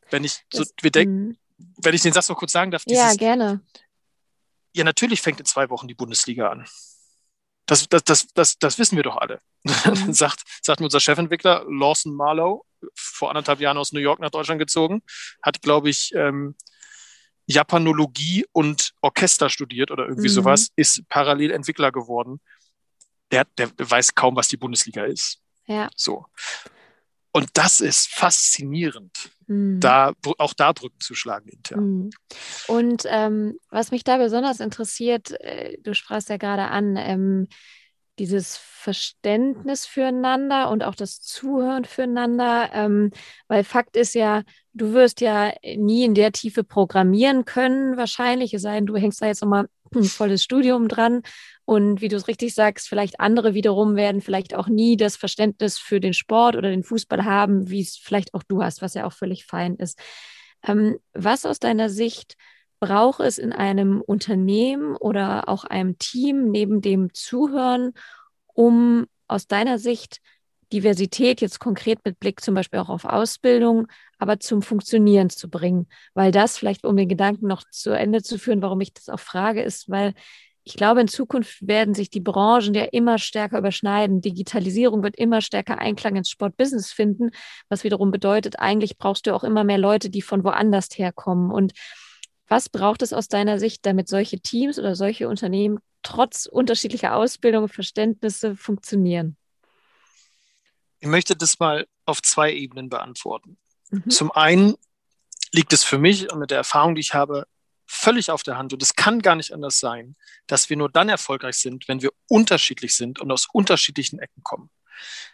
wenn 0.09 0.23
ich 0.23 0.43
so, 0.51 0.63
das, 0.63 0.73
wir 0.81 0.91
denken, 0.91 1.27
mhm. 1.57 1.75
wenn 1.77 1.93
ich 1.93 2.01
den 2.01 2.13
Satz 2.13 2.29
noch 2.29 2.37
kurz 2.37 2.51
sagen 2.51 2.71
darf, 2.71 2.85
dieses, 2.85 3.03
ja, 3.03 3.13
gerne. 3.13 3.61
Ja, 4.75 4.83
natürlich 4.83 5.21
fängt 5.21 5.39
in 5.39 5.45
zwei 5.45 5.69
Wochen 5.69 5.87
die 5.87 5.95
Bundesliga 5.95 6.49
an. 6.49 6.67
Das, 7.65 7.87
das, 7.89 8.03
das, 8.03 8.27
das, 8.33 8.57
das 8.57 8.79
wissen 8.79 8.95
wir 8.95 9.03
doch 9.03 9.17
alle. 9.17 9.41
Mhm. 10.07 10.13
sagt, 10.13 10.43
sagt 10.61 10.81
unser 10.81 10.99
Chefentwickler 10.99 11.65
Lawson 11.69 12.15
Marlowe, 12.15 12.61
vor 12.95 13.29
anderthalb 13.29 13.59
Jahren 13.59 13.77
aus 13.77 13.91
New 13.91 13.99
York 13.99 14.19
nach 14.19 14.29
Deutschland 14.29 14.59
gezogen, 14.59 15.01
hat, 15.41 15.61
glaube 15.61 15.89
ich, 15.89 16.11
ähm, 16.15 16.55
Japanologie 17.45 18.45
und 18.51 18.93
Orchester 19.01 19.49
studiert 19.49 19.89
oder 19.89 20.05
irgendwie 20.05 20.27
mhm. 20.27 20.33
sowas, 20.33 20.69
ist 20.75 21.07
parallel 21.07 21.51
Entwickler 21.51 21.91
geworden. 21.91 22.41
Der, 23.31 23.45
der 23.57 23.71
weiß 23.77 24.15
kaum, 24.15 24.35
was 24.35 24.47
die 24.47 24.57
Bundesliga 24.57 25.05
ist. 25.05 25.39
Ja. 25.65 25.89
So. 25.95 26.25
Und 27.31 27.49
das 27.53 27.81
ist 27.81 28.09
faszinierend, 28.09 29.29
mhm. 29.47 29.79
da 29.79 30.13
auch 30.39 30.53
da 30.53 30.71
Brücken 30.71 30.99
zu 30.99 31.13
schlagen 31.13 31.49
intern. 31.49 31.79
Mhm. 31.79 32.09
Und 32.67 33.03
ähm, 33.05 33.59
was 33.69 33.91
mich 33.91 34.03
da 34.03 34.17
besonders 34.17 34.59
interessiert, 34.59 35.31
äh, 35.41 35.77
du 35.81 35.93
sprachst 35.93 36.29
ja 36.29 36.37
gerade 36.37 36.63
an, 36.63 36.95
ähm, 36.97 37.47
dieses 38.19 38.57
Verständnis 38.57 39.85
füreinander 39.85 40.69
und 40.69 40.83
auch 40.83 40.95
das 40.95 41.21
Zuhören 41.21 41.85
füreinander, 41.85 42.69
ähm, 42.73 43.11
weil 43.47 43.63
Fakt 43.63 43.95
ist 43.95 44.15
ja, 44.15 44.43
du 44.73 44.93
wirst 44.93 45.21
ja 45.21 45.53
nie 45.75 46.05
in 46.05 46.15
der 46.15 46.31
Tiefe 46.31 46.63
programmieren 46.63 47.45
können, 47.45 47.97
wahrscheinlich, 47.97 48.53
es 48.53 48.61
sei 48.61 48.75
denn, 48.75 48.85
du 48.85 48.95
hängst 48.95 49.21
da 49.21 49.27
jetzt 49.27 49.41
nochmal 49.41 49.67
ein 49.95 50.03
volles 50.03 50.43
Studium 50.43 50.87
dran 50.87 51.21
und 51.65 52.01
wie 52.01 52.07
du 52.07 52.15
es 52.15 52.27
richtig 52.27 52.53
sagst, 52.55 52.87
vielleicht 52.87 53.19
andere 53.19 53.53
wiederum 53.53 53.95
werden 53.95 54.21
vielleicht 54.21 54.55
auch 54.55 54.67
nie 54.67 54.95
das 54.95 55.17
Verständnis 55.17 55.77
für 55.77 55.99
den 55.99 56.13
Sport 56.13 56.55
oder 56.55 56.69
den 56.69 56.83
Fußball 56.83 57.25
haben, 57.25 57.69
wie 57.69 57.81
es 57.81 57.97
vielleicht 57.97 58.33
auch 58.33 58.43
du 58.43 58.63
hast, 58.63 58.81
was 58.81 58.93
ja 58.93 59.05
auch 59.05 59.13
völlig 59.13 59.45
fein 59.45 59.75
ist. 59.75 59.99
Ähm, 60.65 60.97
was 61.13 61.45
aus 61.45 61.59
deiner 61.59 61.89
Sicht 61.89 62.35
braucht 62.79 63.21
es 63.21 63.37
in 63.37 63.53
einem 63.53 64.01
Unternehmen 64.01 64.95
oder 64.95 65.49
auch 65.49 65.63
einem 65.63 65.97
Team 65.97 66.51
neben 66.51 66.81
dem 66.81 67.13
Zuhören, 67.13 67.93
um 68.47 69.05
aus 69.27 69.47
deiner 69.47 69.79
Sicht 69.79 70.19
Diversität 70.73 71.39
jetzt 71.39 71.59
konkret 71.59 71.99
mit 72.03 72.19
Blick 72.19 72.41
zum 72.41 72.53
Beispiel 72.53 72.79
auch 72.79 72.89
auf 72.89 73.05
Ausbildung, 73.05 73.87
aber 74.19 74.39
zum 74.39 74.61
Funktionieren 74.61 75.29
zu 75.29 75.49
bringen. 75.49 75.87
Weil 76.13 76.31
das 76.31 76.57
vielleicht, 76.57 76.85
um 76.85 76.97
den 76.97 77.07
Gedanken 77.07 77.47
noch 77.47 77.63
zu 77.69 77.91
Ende 77.91 78.21
zu 78.21 78.37
führen, 78.37 78.61
warum 78.61 78.81
ich 78.81 78.93
das 78.93 79.07
auch 79.09 79.19
frage, 79.19 79.61
ist, 79.61 79.89
weil 79.89 80.13
ich 80.67 80.75
glaube, 80.75 80.99
in 80.99 81.07
Zukunft 81.07 81.65
werden 81.65 81.93
sich 81.93 82.09
die 82.09 82.19
Branchen 82.19 82.73
ja 82.73 82.83
immer 82.83 83.19
stärker 83.19 83.57
überschneiden. 83.59 84.19
Digitalisierung 84.19 85.01
wird 85.01 85.15
immer 85.15 85.39
stärker 85.39 85.79
Einklang 85.79 86.17
ins 86.17 86.29
Sportbusiness 86.29 86.91
finden, 86.91 87.29
was 87.69 87.85
wiederum 87.85 88.11
bedeutet, 88.11 88.59
eigentlich 88.59 88.97
brauchst 88.97 89.27
du 89.27 89.33
auch 89.33 89.45
immer 89.45 89.63
mehr 89.63 89.77
Leute, 89.77 90.09
die 90.09 90.21
von 90.21 90.43
woanders 90.43 90.89
herkommen. 90.97 91.51
Und 91.51 91.71
was 92.47 92.69
braucht 92.69 93.01
es 93.01 93.13
aus 93.13 93.27
deiner 93.27 93.59
Sicht, 93.59 93.85
damit 93.85 94.07
solche 94.07 94.39
Teams 94.39 94.79
oder 94.79 94.95
solche 94.95 95.27
Unternehmen 95.27 95.79
trotz 96.01 96.45
unterschiedlicher 96.45 97.15
Ausbildung 97.15 97.63
und 97.63 97.73
Verständnisse 97.73 98.55
funktionieren? 98.55 99.37
Ich 100.99 101.07
möchte 101.07 101.35
das 101.35 101.59
mal 101.59 101.87
auf 102.05 102.21
zwei 102.21 102.53
Ebenen 102.53 102.89
beantworten. 102.89 103.57
Mhm. 103.89 104.09
Zum 104.09 104.31
einen 104.31 104.75
liegt 105.51 105.73
es 105.73 105.83
für 105.83 105.97
mich 105.97 106.31
und 106.31 106.39
mit 106.39 106.51
der 106.51 106.57
Erfahrung, 106.57 106.95
die 106.95 107.01
ich 107.01 107.13
habe, 107.13 107.45
völlig 107.85 108.29
auf 108.31 108.43
der 108.43 108.57
Hand 108.57 108.73
und 108.73 108.83
es 108.83 108.95
kann 108.95 109.21
gar 109.21 109.35
nicht 109.35 109.53
anders 109.53 109.79
sein, 109.79 110.15
dass 110.45 110.69
wir 110.69 110.75
nur 110.75 110.89
dann 110.89 111.07
erfolgreich 111.07 111.55
sind, 111.55 111.87
wenn 111.87 112.01
wir 112.01 112.11
unterschiedlich 112.27 112.95
sind 112.95 113.19
und 113.19 113.31
aus 113.31 113.47
unterschiedlichen 113.51 114.19
Ecken 114.19 114.43
kommen. 114.43 114.69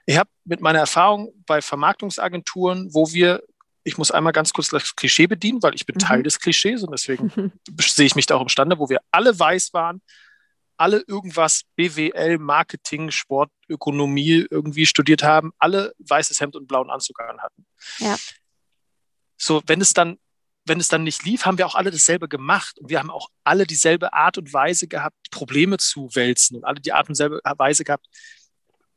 Ich 0.05 0.17
habe 0.17 0.29
mit 0.43 0.61
meiner 0.61 0.79
Erfahrung 0.79 1.33
bei 1.45 1.61
Vermarktungsagenturen, 1.61 2.93
wo 2.93 3.11
wir, 3.11 3.41
ich 3.83 3.97
muss 3.97 4.11
einmal 4.11 4.33
ganz 4.33 4.53
kurz 4.53 4.69
das 4.69 4.95
Klischee 4.95 5.27
bedienen, 5.27 5.61
weil 5.61 5.75
ich 5.75 5.85
bin 5.85 5.95
mhm. 5.95 5.99
Teil 5.99 6.23
des 6.23 6.39
Klischees 6.39 6.83
und 6.83 6.91
deswegen 6.91 7.31
sehe 7.79 8.05
ich 8.05 8.15
mich 8.15 8.25
da 8.25 8.35
auch 8.35 8.41
imstande, 8.41 8.79
wo 8.79 8.89
wir 8.89 9.01
alle 9.11 9.37
weiß 9.37 9.73
waren, 9.73 10.01
alle 10.77 11.03
irgendwas 11.07 11.63
BWL, 11.75 12.39
Marketing, 12.39 13.11
Sport, 13.11 13.51
Ökonomie 13.69 14.45
irgendwie 14.49 14.85
studiert 14.85 15.23
haben, 15.23 15.51
alle 15.59 15.93
weißes 15.99 16.39
Hemd 16.39 16.55
und 16.55 16.67
blauen 16.67 16.89
Anzug 16.89 17.19
an 17.21 17.41
hatten. 17.41 17.65
Ja. 17.99 18.17
So, 19.37 19.61
wenn 19.67 19.81
es 19.81 19.93
dann 19.93 20.17
wenn 20.65 20.79
es 20.79 20.87
dann 20.87 21.03
nicht 21.03 21.23
lief, 21.23 21.45
haben 21.45 21.57
wir 21.57 21.67
auch 21.67 21.75
alle 21.75 21.91
dasselbe 21.91 22.29
gemacht 22.29 22.79
und 22.79 22.89
wir 22.89 22.99
haben 22.99 23.11
auch 23.11 23.29
alle 23.43 23.67
dieselbe 23.67 24.13
Art 24.13 24.37
und 24.37 24.53
Weise 24.53 24.87
gehabt, 24.87 25.17
Probleme 25.29 25.77
zu 25.77 26.09
wälzen 26.15 26.55
und 26.55 26.63
alle 26.63 26.79
die 26.79 26.93
Art 26.93 27.09
und 27.09 27.19
Weise 27.19 27.83
gehabt, 27.83 28.07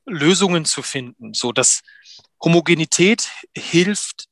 Lösungen 0.07 0.65
zu 0.65 0.83
finden, 0.83 1.35
so 1.35 1.53
dass 1.53 1.83
Homogenität 2.43 3.31
hilft, 3.57 4.27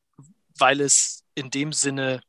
weil 0.59 0.81
es 0.81 1.25
in 1.35 1.51
dem 1.51 1.73
Sinne 1.73 2.21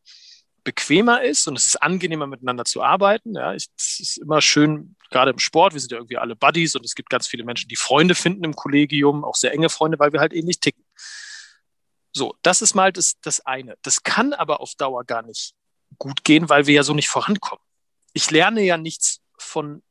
bequemer 0.64 1.22
ist 1.22 1.48
und 1.48 1.58
es 1.58 1.68
ist 1.68 1.82
angenehmer 1.82 2.28
miteinander 2.28 2.66
zu 2.66 2.82
arbeiten. 2.82 3.36
Ja, 3.36 3.54
es 3.54 3.70
ist 3.78 4.18
immer 4.18 4.42
schön, 4.42 4.96
gerade 5.12 5.32
im 5.32 5.40
Sport, 5.40 5.74
wir 5.74 5.80
sind 5.80 5.92
ja 5.92 5.98
irgendwie 5.98 6.18
alle 6.18 6.36
Buddies 6.36 6.76
und 6.76 6.84
es 6.84 6.96
gibt 6.96 7.10
ganz 7.10 7.28
viele 7.28 7.46
Menschen, 7.46 7.70
die 7.70 7.76
Freunde 7.76 8.16
finden 8.16 8.44
im 8.44 8.56
Kollegium, 8.56 9.24
auch 9.24 9.36
sehr 9.36 9.54
enge 9.54 9.70
Freunde, 9.70 10.00
weil 10.00 10.12
wir 10.12 10.20
halt 10.20 10.34
ähnlich 10.34 10.60
ticken. 10.60 10.84
So, 12.12 12.36
das 12.42 12.62
ist 12.62 12.74
mal 12.74 12.92
das, 12.92 13.20
das 13.22 13.46
eine. 13.46 13.76
Das 13.84 14.04
kann 14.04 14.34
aber 14.34 14.60
auf 14.60 14.74
Dauer 14.76 15.06
gar 15.06 15.22
nicht 15.22 15.54
gut 15.98 16.24
gehen, 16.24 16.50
weil 16.50 16.66
wir 16.66 16.74
ja 16.74 16.84
so 16.84 16.94
nicht 16.94 17.10
vorankommen. 17.10 17.64
Ich 18.14 18.32
lerne 18.32 18.62
ja 18.64 18.78
nichts 18.78 19.22
von 19.38 19.84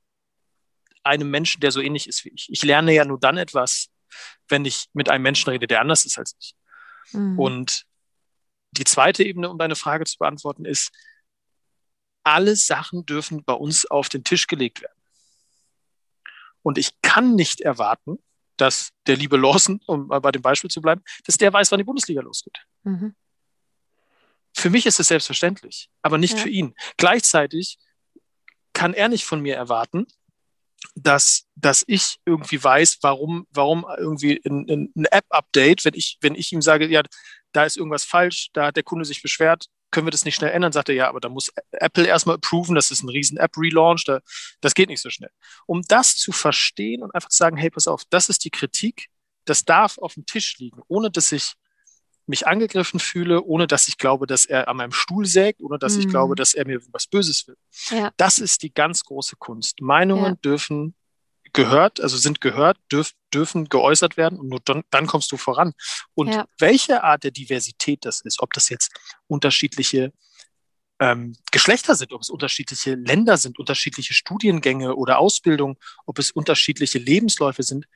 einem 1.04 1.30
Menschen, 1.30 1.60
der 1.60 1.70
so 1.70 1.80
ähnlich 1.80 2.08
ist 2.08 2.24
wie 2.24 2.30
ich. 2.30 2.48
Ich 2.50 2.62
lerne 2.62 2.92
ja 2.92 3.04
nur 3.04 3.20
dann 3.20 3.36
etwas, 3.36 3.90
wenn 4.48 4.64
ich 4.64 4.86
mit 4.92 5.08
einem 5.08 5.22
Menschen 5.22 5.50
rede, 5.50 5.66
der 5.66 5.80
anders 5.80 6.04
ist 6.04 6.18
als 6.18 6.34
ich. 6.40 6.54
Mhm. 7.12 7.38
Und 7.38 7.84
die 8.74 8.84
zweite 8.84 9.24
Ebene, 9.24 9.48
um 9.48 9.58
deine 9.58 9.76
Frage 9.76 10.04
zu 10.04 10.18
beantworten, 10.18 10.64
ist, 10.64 10.90
alle 12.24 12.56
Sachen 12.56 13.04
dürfen 13.06 13.44
bei 13.44 13.52
uns 13.52 13.86
auf 13.86 14.08
den 14.08 14.24
Tisch 14.24 14.46
gelegt 14.46 14.80
werden. 14.80 15.00
Und 16.62 16.78
ich 16.78 17.00
kann 17.02 17.34
nicht 17.34 17.60
erwarten, 17.60 18.18
dass 18.56 18.92
der 19.06 19.16
liebe 19.16 19.36
Lawson, 19.36 19.80
um 19.86 20.08
bei 20.08 20.32
dem 20.32 20.42
Beispiel 20.42 20.70
zu 20.70 20.80
bleiben, 20.80 21.02
dass 21.24 21.36
der 21.36 21.52
weiß, 21.52 21.70
wann 21.70 21.78
die 21.78 21.84
Bundesliga 21.84 22.22
losgeht. 22.22 22.56
Mhm. 22.84 23.14
Für 24.56 24.70
mich 24.70 24.86
ist 24.86 25.00
es 25.00 25.08
selbstverständlich, 25.08 25.90
aber 26.02 26.16
nicht 26.16 26.36
ja. 26.36 26.42
für 26.42 26.48
ihn. 26.48 26.74
Gleichzeitig 26.96 27.78
kann 28.72 28.94
er 28.94 29.08
nicht 29.08 29.24
von 29.24 29.40
mir 29.40 29.56
erwarten, 29.56 30.06
dass, 30.94 31.46
dass 31.56 31.84
ich 31.86 32.18
irgendwie 32.24 32.62
weiß, 32.62 32.98
warum, 33.02 33.46
warum 33.50 33.84
irgendwie 33.98 34.40
ein, 34.44 34.92
ein 34.96 35.04
App-Update, 35.06 35.84
wenn 35.84 35.94
ich, 35.94 36.18
wenn 36.20 36.34
ich 36.34 36.52
ihm 36.52 36.62
sage, 36.62 36.86
ja, 36.86 37.02
da 37.54 37.64
ist 37.64 37.76
irgendwas 37.76 38.04
falsch, 38.04 38.50
da 38.52 38.66
hat 38.66 38.76
der 38.76 38.82
Kunde 38.82 39.04
sich 39.04 39.22
beschwert, 39.22 39.66
können 39.90 40.06
wir 40.06 40.10
das 40.10 40.24
nicht 40.24 40.34
schnell 40.34 40.50
ändern? 40.50 40.72
Sagt 40.72 40.88
er, 40.88 40.94
ja, 40.94 41.08
aber 41.08 41.20
da 41.20 41.28
muss 41.28 41.52
Apple 41.70 42.06
erstmal 42.06 42.36
approven, 42.36 42.74
das 42.74 42.90
ist 42.90 43.02
ein 43.02 43.08
riesen 43.08 43.38
App-Relaunch, 43.38 44.04
da, 44.04 44.20
das 44.60 44.74
geht 44.74 44.88
nicht 44.88 45.00
so 45.00 45.08
schnell. 45.08 45.30
Um 45.66 45.82
das 45.82 46.16
zu 46.16 46.32
verstehen 46.32 47.02
und 47.02 47.14
einfach 47.14 47.28
zu 47.28 47.36
sagen, 47.36 47.56
hey, 47.56 47.70
pass 47.70 47.86
auf, 47.86 48.02
das 48.10 48.28
ist 48.28 48.44
die 48.44 48.50
Kritik, 48.50 49.06
das 49.44 49.64
darf 49.64 49.98
auf 49.98 50.14
dem 50.14 50.26
Tisch 50.26 50.58
liegen, 50.58 50.80
ohne 50.88 51.10
dass 51.10 51.30
ich 51.32 51.54
mich 52.26 52.46
angegriffen 52.46 52.98
fühle, 52.98 53.42
ohne 53.42 53.66
dass 53.66 53.86
ich 53.86 53.98
glaube, 53.98 54.26
dass 54.26 54.46
er 54.46 54.68
an 54.68 54.78
meinem 54.78 54.92
Stuhl 54.92 55.26
sägt, 55.26 55.60
ohne 55.60 55.78
dass 55.78 55.94
mhm. 55.94 56.00
ich 56.00 56.08
glaube, 56.08 56.34
dass 56.34 56.54
er 56.54 56.66
mir 56.66 56.80
was 56.90 57.06
Böses 57.06 57.46
will. 57.46 57.56
Ja. 57.90 58.10
Das 58.16 58.38
ist 58.38 58.62
die 58.62 58.72
ganz 58.72 59.04
große 59.04 59.36
Kunst. 59.36 59.80
Meinungen 59.80 60.24
ja. 60.24 60.38
dürfen 60.42 60.94
gehört, 61.54 62.00
also 62.00 62.16
sind 62.16 62.40
gehört, 62.40 62.76
dürf, 62.92 63.12
dürfen 63.32 63.68
geäußert 63.68 64.16
werden 64.16 64.38
und 64.38 64.48
nur 64.48 64.60
dann, 64.64 64.82
dann 64.90 65.06
kommst 65.06 65.32
du 65.32 65.36
voran. 65.36 65.72
Und 66.14 66.28
ja. 66.28 66.46
welche 66.58 67.02
Art 67.02 67.24
der 67.24 67.30
Diversität 67.30 68.04
das 68.04 68.20
ist, 68.20 68.40
ob 68.40 68.52
das 68.52 68.68
jetzt 68.68 68.92
unterschiedliche 69.26 70.12
ähm, 71.00 71.34
Geschlechter 71.50 71.94
sind, 71.94 72.12
ob 72.12 72.20
es 72.20 72.30
unterschiedliche 72.30 72.94
Länder 72.94 73.36
sind, 73.36 73.58
unterschiedliche 73.58 74.14
Studiengänge 74.14 74.94
oder 74.94 75.18
Ausbildung, 75.18 75.78
ob 76.06 76.18
es 76.18 76.30
unterschiedliche 76.30 76.98
Lebensläufe 76.98 77.62
sind, 77.62 77.86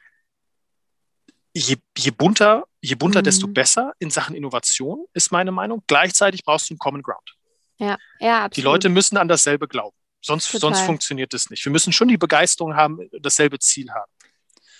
je, 1.54 1.76
je 1.96 2.10
bunter, 2.10 2.64
je 2.80 2.94
bunter, 2.94 3.20
mhm. 3.20 3.24
desto 3.24 3.48
besser 3.48 3.92
in 3.98 4.10
Sachen 4.10 4.34
Innovation, 4.34 5.04
ist 5.12 5.32
meine 5.32 5.52
Meinung. 5.52 5.82
Gleichzeitig 5.86 6.44
brauchst 6.44 6.70
du 6.70 6.74
einen 6.74 6.78
Common 6.78 7.02
Ground. 7.02 7.34
Ja, 7.78 7.96
ja, 8.18 8.44
absolut. 8.44 8.56
Die 8.56 8.62
Leute 8.62 8.88
müssen 8.88 9.16
an 9.16 9.28
dasselbe 9.28 9.68
glauben. 9.68 9.96
Sonst, 10.20 10.50
sonst 10.50 10.80
funktioniert 10.80 11.32
es 11.32 11.48
nicht. 11.50 11.64
Wir 11.64 11.72
müssen 11.72 11.92
schon 11.92 12.08
die 12.08 12.18
Begeisterung 12.18 12.74
haben, 12.74 13.08
dasselbe 13.20 13.58
Ziel 13.58 13.90
haben. 13.90 14.10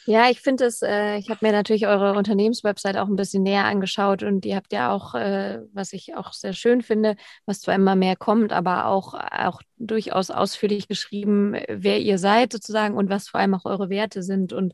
Ja, 0.08 0.30
ich 0.30 0.40
finde 0.40 0.64
es, 0.64 0.80
äh, 0.80 1.18
ich 1.18 1.28
habe 1.28 1.44
mir 1.44 1.52
natürlich 1.52 1.86
eure 1.86 2.14
Unternehmenswebsite 2.14 3.02
auch 3.02 3.08
ein 3.08 3.16
bisschen 3.16 3.42
näher 3.42 3.66
angeschaut 3.66 4.22
und 4.22 4.46
ihr 4.46 4.56
habt 4.56 4.72
ja 4.72 4.90
auch, 4.90 5.14
äh, 5.14 5.60
was 5.74 5.92
ich 5.92 6.16
auch 6.16 6.32
sehr 6.32 6.54
schön 6.54 6.80
finde, 6.80 7.14
was 7.44 7.60
zwar 7.60 7.74
immer 7.74 7.94
mehr 7.94 8.16
kommt, 8.16 8.50
aber 8.50 8.86
auch, 8.86 9.12
auch 9.12 9.60
durchaus 9.76 10.30
ausführlich 10.30 10.88
geschrieben, 10.88 11.54
wer 11.68 12.00
ihr 12.00 12.16
seid 12.16 12.54
sozusagen 12.54 12.96
und 12.96 13.10
was 13.10 13.28
vor 13.28 13.40
allem 13.40 13.52
auch 13.52 13.66
eure 13.66 13.90
Werte 13.90 14.22
sind. 14.22 14.54
Und 14.54 14.72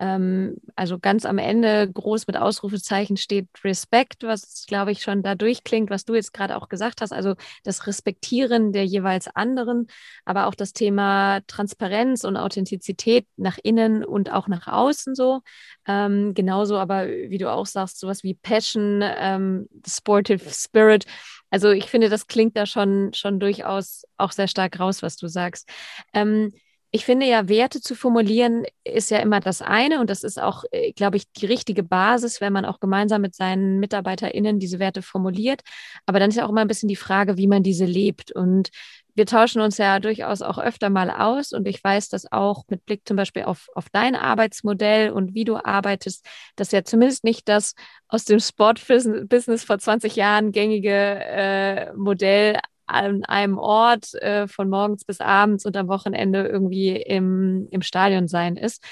ähm, 0.00 0.56
also 0.76 0.98
ganz 0.98 1.26
am 1.26 1.36
Ende 1.36 1.90
groß 1.92 2.26
mit 2.26 2.36
Ausrufezeichen 2.36 3.18
steht 3.18 3.48
Respekt, 3.62 4.22
was 4.22 4.64
glaube 4.66 4.92
ich 4.92 5.02
schon 5.02 5.22
da 5.22 5.34
durchklingt, 5.34 5.90
was 5.90 6.06
du 6.06 6.14
jetzt 6.14 6.32
gerade 6.32 6.56
auch 6.56 6.70
gesagt 6.70 7.02
hast. 7.02 7.12
Also 7.12 7.34
das 7.64 7.86
Respektieren 7.86 8.72
der 8.72 8.86
jeweils 8.86 9.28
anderen, 9.28 9.88
aber 10.24 10.46
auch 10.46 10.54
das 10.54 10.72
Thema 10.72 11.40
Transparenz 11.46 12.24
und 12.24 12.38
Authentizität 12.38 13.26
nach 13.36 13.58
innen 13.62 14.02
und 14.02 14.32
auch 14.32 14.48
nach 14.48 14.66
außen 14.66 15.14
so. 15.14 15.42
Ähm, 15.86 16.32
genauso 16.32 16.78
aber, 16.78 17.06
wie 17.06 17.38
du 17.38 17.52
auch 17.52 17.66
sagst, 17.66 18.00
sowas 18.00 18.22
wie 18.22 18.34
Passion, 18.34 19.02
ähm, 19.04 19.68
Sportive 19.86 20.48
Spirit. 20.50 21.04
Also 21.50 21.70
ich 21.70 21.86
finde, 21.90 22.08
das 22.08 22.26
klingt 22.26 22.56
da 22.56 22.64
schon, 22.64 23.12
schon 23.12 23.38
durchaus 23.38 24.04
auch 24.16 24.32
sehr 24.32 24.48
stark 24.48 24.80
raus, 24.80 25.02
was 25.02 25.16
du 25.16 25.28
sagst. 25.28 25.68
Ähm, 26.14 26.52
ich 26.92 27.04
finde 27.04 27.26
ja, 27.26 27.48
Werte 27.48 27.80
zu 27.80 27.94
formulieren 27.94 28.64
ist 28.82 29.10
ja 29.10 29.18
immer 29.18 29.38
das 29.38 29.62
eine 29.62 30.00
und 30.00 30.10
das 30.10 30.24
ist 30.24 30.40
auch, 30.40 30.64
äh, 30.72 30.92
glaube 30.92 31.18
ich, 31.18 31.30
die 31.32 31.46
richtige 31.46 31.84
Basis, 31.84 32.40
wenn 32.40 32.52
man 32.52 32.64
auch 32.64 32.80
gemeinsam 32.80 33.22
mit 33.22 33.36
seinen 33.36 33.78
MitarbeiterInnen 33.78 34.58
diese 34.58 34.80
Werte 34.80 35.00
formuliert. 35.02 35.60
Aber 36.06 36.18
dann 36.18 36.30
ist 36.30 36.36
ja 36.36 36.44
auch 36.44 36.50
immer 36.50 36.62
ein 36.62 36.68
bisschen 36.68 36.88
die 36.88 36.96
Frage, 36.96 37.36
wie 37.36 37.46
man 37.46 37.62
diese 37.62 37.84
lebt. 37.84 38.32
Und 38.32 38.70
wir 39.14 39.26
tauschen 39.26 39.60
uns 39.60 39.78
ja 39.78 40.00
durchaus 40.00 40.42
auch 40.42 40.58
öfter 40.58 40.90
mal 40.90 41.10
aus 41.10 41.52
und 41.52 41.68
ich 41.68 41.82
weiß, 41.82 42.08
dass 42.08 42.30
auch 42.32 42.64
mit 42.68 42.84
Blick 42.86 43.06
zum 43.06 43.16
Beispiel 43.16 43.44
auf, 43.44 43.68
auf 43.74 43.88
dein 43.90 44.16
Arbeitsmodell 44.16 45.10
und 45.10 45.34
wie 45.34 45.44
du 45.44 45.56
arbeitest, 45.56 46.26
dass 46.56 46.72
ja 46.72 46.84
zumindest 46.84 47.22
nicht 47.22 47.48
das 47.48 47.74
aus 48.08 48.24
dem 48.24 48.40
Sportbusiness 48.40 49.64
vor 49.64 49.78
20 49.78 50.16
Jahren 50.16 50.52
gängige 50.52 50.90
äh, 50.90 51.92
Modell 51.94 52.58
an 52.90 53.24
einem 53.24 53.58
Ort 53.58 54.14
äh, 54.14 54.46
von 54.48 54.68
morgens 54.68 55.04
bis 55.04 55.20
abends 55.20 55.64
und 55.66 55.76
am 55.76 55.88
Wochenende 55.88 56.46
irgendwie 56.46 56.96
im, 56.96 57.68
im 57.70 57.82
Stadion 57.82 58.28
sein 58.28 58.56
ist. 58.56 58.84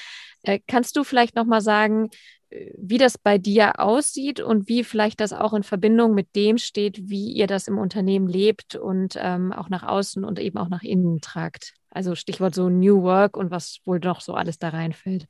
Äh, 0.42 0.60
kannst 0.66 0.96
du 0.96 1.04
vielleicht 1.04 1.34
nochmal 1.34 1.60
sagen, 1.60 2.10
äh, 2.50 2.72
wie 2.76 2.98
das 2.98 3.18
bei 3.18 3.38
dir 3.38 3.80
aussieht 3.80 4.40
und 4.40 4.68
wie 4.68 4.84
vielleicht 4.84 5.20
das 5.20 5.32
auch 5.32 5.52
in 5.52 5.62
Verbindung 5.62 6.14
mit 6.14 6.34
dem 6.36 6.58
steht, 6.58 7.08
wie 7.08 7.32
ihr 7.32 7.46
das 7.46 7.68
im 7.68 7.78
Unternehmen 7.78 8.28
lebt 8.28 8.76
und 8.76 9.14
ähm, 9.18 9.52
auch 9.52 9.68
nach 9.68 9.82
außen 9.82 10.24
und 10.24 10.38
eben 10.38 10.58
auch 10.58 10.68
nach 10.68 10.82
innen 10.82 11.20
tragt? 11.20 11.74
Also 11.90 12.14
Stichwort 12.14 12.54
so 12.54 12.68
New 12.68 13.02
Work 13.02 13.36
und 13.36 13.50
was 13.50 13.78
wohl 13.84 13.98
noch 13.98 14.20
so 14.20 14.34
alles 14.34 14.58
da 14.58 14.68
reinfällt. 14.68 15.26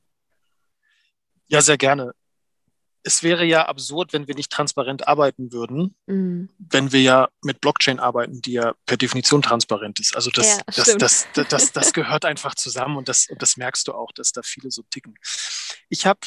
Ja, 1.47 1.61
sehr 1.61 1.77
gerne 1.77 2.13
es 3.09 3.23
wäre 3.23 3.43
ja 3.43 3.65
absurd, 3.65 4.13
wenn 4.13 4.27
wir 4.27 4.35
nicht 4.35 4.51
transparent 4.51 5.07
arbeiten 5.07 5.51
würden, 5.51 5.95
mhm. 6.05 6.49
wenn 6.59 6.91
wir 6.91 7.01
ja 7.01 7.29
mit 7.41 7.59
Blockchain 7.59 7.99
arbeiten, 7.99 8.39
die 8.39 8.51
ja 8.51 8.75
per 8.85 8.97
Definition 8.97 9.41
transparent 9.41 9.99
ist. 9.99 10.15
Also 10.15 10.29
das, 10.29 10.45
ja, 10.45 10.61
das, 10.67 10.75
das, 10.75 11.27
das, 11.33 11.47
das, 11.49 11.71
das, 11.71 11.93
gehört 11.93 12.23
einfach 12.23 12.53
zusammen 12.53 12.97
und 12.97 13.09
das, 13.09 13.27
und 13.27 13.41
das 13.41 13.57
merkst 13.57 13.87
du 13.87 13.93
auch, 13.93 14.11
dass 14.11 14.31
da 14.31 14.43
viele 14.43 14.69
so 14.69 14.83
ticken. 14.91 15.15
Ich 15.89 16.05
habe 16.05 16.19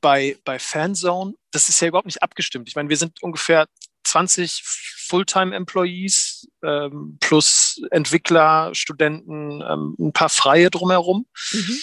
bei, 0.00 0.38
bei 0.44 0.60
Fanzone, 0.60 1.34
das 1.50 1.68
ist 1.68 1.80
ja 1.80 1.88
überhaupt 1.88 2.06
nicht 2.06 2.22
abgestimmt. 2.22 2.68
Ich 2.68 2.76
meine, 2.76 2.88
wir 2.88 2.96
sind 2.96 3.20
ungefähr 3.20 3.66
20 4.04 4.62
Fulltime-Employees 5.08 6.48
ähm, 6.62 7.18
plus 7.18 7.80
Entwickler, 7.90 8.72
Studenten, 8.72 9.62
ähm, 9.62 9.96
ein 9.98 10.12
paar 10.12 10.28
Freie 10.28 10.70
drumherum, 10.70 11.26
mhm. 11.50 11.78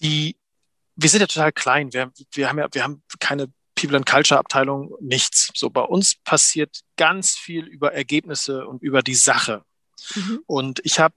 die 0.00 0.38
wir 0.96 1.08
sind 1.08 1.20
ja 1.20 1.26
total 1.26 1.52
klein. 1.52 1.92
Wir, 1.92 2.12
wir 2.32 2.48
haben 2.48 2.58
ja, 2.58 2.68
wir 2.72 2.84
haben 2.84 3.02
keine 3.20 3.52
People 3.74 3.96
and 3.96 4.06
Culture 4.06 4.38
Abteilung, 4.38 4.94
nichts. 5.00 5.50
So 5.54 5.70
bei 5.70 5.82
uns 5.82 6.14
passiert 6.14 6.80
ganz 6.96 7.36
viel 7.36 7.66
über 7.66 7.92
Ergebnisse 7.92 8.66
und 8.66 8.82
über 8.82 9.02
die 9.02 9.14
Sache. 9.14 9.62
Mhm. 10.14 10.40
Und 10.46 10.80
ich 10.84 11.00
habe 11.00 11.14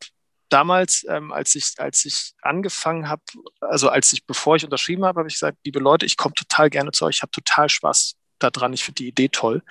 damals, 0.50 1.06
ähm, 1.10 1.32
als 1.32 1.56
ich 1.56 1.74
als 1.78 2.06
ich 2.06 2.34
angefangen 2.42 3.10
habe, 3.10 3.22
also 3.60 3.90
als 3.90 4.12
ich 4.14 4.26
bevor 4.26 4.56
ich 4.56 4.64
unterschrieben 4.64 5.06
habe, 5.06 5.20
habe 5.20 5.30
ich 5.30 5.36
gesagt, 5.36 5.58
liebe 5.66 5.80
Leute, 5.80 6.06
ich 6.06 6.18
komme 6.18 6.34
total 6.34 6.70
gerne 6.70 6.92
zu 6.92 7.06
euch, 7.06 7.18
ich 7.18 7.22
habe 7.22 7.32
total 7.32 7.70
Spaß 7.70 8.16
daran, 8.40 8.74
ich 8.74 8.84
finde 8.84 9.04
die 9.04 9.08
Idee 9.10 9.30
toll. 9.30 9.64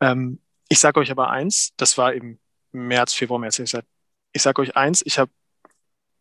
Ähm, 0.00 0.40
ich 0.68 0.78
sage 0.78 1.00
euch 1.00 1.10
aber 1.10 1.30
eins, 1.30 1.70
das 1.76 1.98
war 1.98 2.12
im 2.12 2.38
März, 2.72 3.14
Februar, 3.14 3.40
März. 3.40 3.58
Ich 3.58 3.70
sage 3.70 3.86
ich 4.32 4.42
sag 4.42 4.58
euch 4.58 4.76
eins, 4.76 5.02
ich 5.04 5.18
habe 5.18 5.30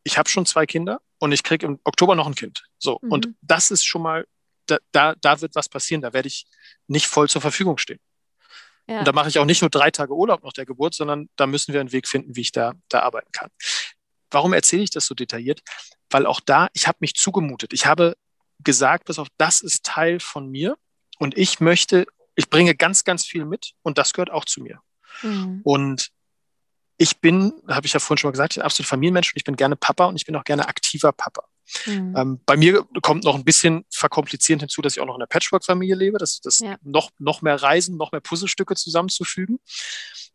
ich 0.03 0.17
hab 0.17 0.29
schon 0.29 0.45
zwei 0.45 0.65
Kinder 0.65 1.01
und 1.19 1.31
ich 1.31 1.43
kriege 1.43 1.65
im 1.65 1.79
Oktober 1.83 2.15
noch 2.15 2.27
ein 2.27 2.35
Kind. 2.35 2.63
So, 2.77 2.99
mhm. 3.01 3.11
und 3.11 3.29
das 3.41 3.71
ist 3.71 3.85
schon 3.85 4.01
mal, 4.01 4.25
da, 4.65 4.77
da, 4.91 5.15
da 5.15 5.41
wird 5.41 5.55
was 5.55 5.69
passieren, 5.69 6.01
da 6.01 6.13
werde 6.13 6.27
ich 6.27 6.45
nicht 6.87 7.07
voll 7.07 7.29
zur 7.29 7.41
Verfügung 7.41 7.77
stehen. 7.77 7.99
Ja. 8.87 8.99
Und 8.99 9.07
da 9.07 9.11
mache 9.11 9.29
ich 9.29 9.37
auch 9.37 9.45
nicht 9.45 9.61
nur 9.61 9.69
drei 9.69 9.91
Tage 9.91 10.15
Urlaub 10.15 10.43
nach 10.43 10.53
der 10.53 10.65
Geburt, 10.65 10.95
sondern 10.95 11.29
da 11.35 11.45
müssen 11.45 11.73
wir 11.73 11.79
einen 11.79 11.91
Weg 11.91 12.07
finden, 12.07 12.35
wie 12.35 12.41
ich 12.41 12.51
da, 12.51 12.73
da 12.89 13.01
arbeiten 13.01 13.31
kann. 13.31 13.49
Warum 14.31 14.53
erzähle 14.53 14.83
ich 14.83 14.89
das 14.89 15.05
so 15.05 15.13
detailliert? 15.13 15.61
Weil 16.09 16.25
auch 16.25 16.39
da, 16.39 16.69
ich 16.73 16.87
habe 16.87 16.97
mich 17.01 17.13
zugemutet. 17.13 17.73
Ich 17.73 17.85
habe 17.85 18.15
gesagt, 18.63 19.05
pass 19.05 19.19
auf, 19.19 19.27
das 19.37 19.61
ist 19.61 19.85
Teil 19.85 20.19
von 20.19 20.49
mir 20.49 20.75
und 21.19 21.37
ich 21.37 21.59
möchte, 21.59 22.07
ich 22.35 22.49
bringe 22.49 22.75
ganz, 22.75 23.03
ganz 23.03 23.25
viel 23.25 23.45
mit 23.45 23.73
und 23.83 23.97
das 23.97 24.13
gehört 24.13 24.31
auch 24.31 24.45
zu 24.45 24.61
mir. 24.61 24.81
Mhm. 25.21 25.61
Und 25.63 26.09
ich 26.99 27.21
bin, 27.21 27.53
habe 27.67 27.87
ich 27.87 27.93
ja 27.93 27.99
vorhin 27.99 28.19
schon 28.19 28.27
mal 28.27 28.33
gesagt, 28.33 28.53
ich 28.53 28.57
bin 28.57 28.65
absolut 28.65 28.87
Familienmensch 28.87 29.33
und 29.33 29.37
ich 29.37 29.45
bin 29.45 29.55
gerne 29.55 29.77
Papa 29.77 30.05
und 30.05 30.17
ich 30.17 30.25
bin 30.25 30.35
auch 30.35 30.43
gerne 30.43 30.67
aktiver 30.67 31.13
Papa. 31.13 31.45
Mhm. 31.85 32.13
Ähm, 32.17 32.41
bei 32.45 32.57
mir 32.57 32.85
kommt 33.01 33.23
noch 33.23 33.35
ein 33.35 33.45
bisschen 33.45 33.85
verkomplizierend 33.89 34.63
hinzu, 34.63 34.81
dass 34.81 34.97
ich 34.97 34.99
auch 34.99 35.05
noch 35.05 35.15
in 35.15 35.21
einer 35.21 35.27
Patchwork-Familie 35.27 35.95
lebe, 35.95 36.17
das, 36.17 36.41
das 36.41 36.59
ja. 36.59 36.77
noch, 36.83 37.11
noch 37.17 37.41
mehr 37.41 37.61
Reisen, 37.61 37.95
noch 37.95 38.11
mehr 38.11 38.19
Puzzlestücke 38.19 38.75
zusammenzufügen. 38.75 39.59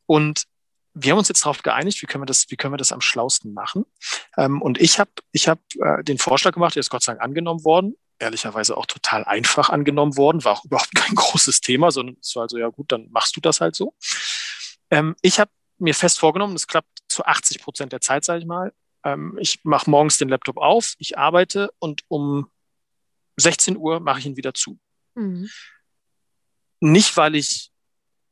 Und 0.07 0.45
wir 0.95 1.13
haben 1.13 1.19
uns 1.19 1.29
jetzt 1.29 1.45
darauf 1.45 1.63
geeinigt, 1.63 2.01
wie 2.01 2.07
können 2.07 2.23
wir 2.23 2.27
das, 2.27 2.47
wie 2.49 2.57
können 2.57 2.73
wir 2.73 2.79
das 2.79 2.93
am 2.93 3.03
schlausten 3.03 3.53
machen. 3.53 3.85
Ähm, 4.39 4.63
und 4.63 4.81
ich 4.81 4.99
habe 4.99 5.11
ich 5.33 5.49
hab, 5.49 5.59
äh, 5.81 6.03
den 6.03 6.17
Vorschlag 6.17 6.53
gemacht, 6.53 6.77
der 6.77 6.81
ist 6.81 6.89
Gott 6.89 7.03
sei 7.03 7.13
Dank 7.13 7.23
angenommen 7.23 7.63
worden, 7.65 7.95
ehrlicherweise 8.19 8.75
auch 8.77 8.87
total 8.87 9.25
einfach 9.25 9.69
angenommen 9.69 10.17
worden, 10.17 10.45
war 10.45 10.53
auch 10.53 10.65
überhaupt 10.65 10.95
kein 10.95 11.15
großes 11.15 11.61
Thema, 11.61 11.91
sondern 11.91 12.17
es 12.23 12.35
war 12.37 12.45
also, 12.45 12.57
ja 12.57 12.69
gut, 12.69 12.91
dann 12.91 13.11
machst 13.11 13.37
du 13.37 13.41
das 13.43 13.61
halt 13.61 13.77
so. 13.77 13.95
Ähm, 14.91 15.15
ich 15.21 15.41
habe 15.41 15.51
mir 15.79 15.95
fest 15.95 16.19
vorgenommen, 16.19 16.55
das 16.55 16.67
klappt 16.67 16.89
zu 17.09 17.25
80 17.25 17.63
Prozent 17.63 17.93
der 17.93 18.01
Zeit, 18.01 18.25
sage 18.25 18.41
ich 18.41 18.47
mal. 18.47 18.73
Ähm, 19.05 19.37
ich 19.41 19.61
mache 19.65 19.91
morgens 19.91 20.19
den 20.19 20.29
Laptop 20.29 20.57
auf, 20.57 20.95
ich 20.99 21.19
arbeite 21.19 21.71
und 21.79 22.03
um 22.09 22.51
16 23.37 23.77
Uhr 23.77 24.01
mache 24.01 24.21
ich 24.21 24.27
ihn 24.27 24.37
wieder 24.37 24.55
zu. 24.55 24.79
Mhm. 25.15 25.49
Nicht, 26.81 27.17
weil 27.17 27.35
ich 27.35 27.71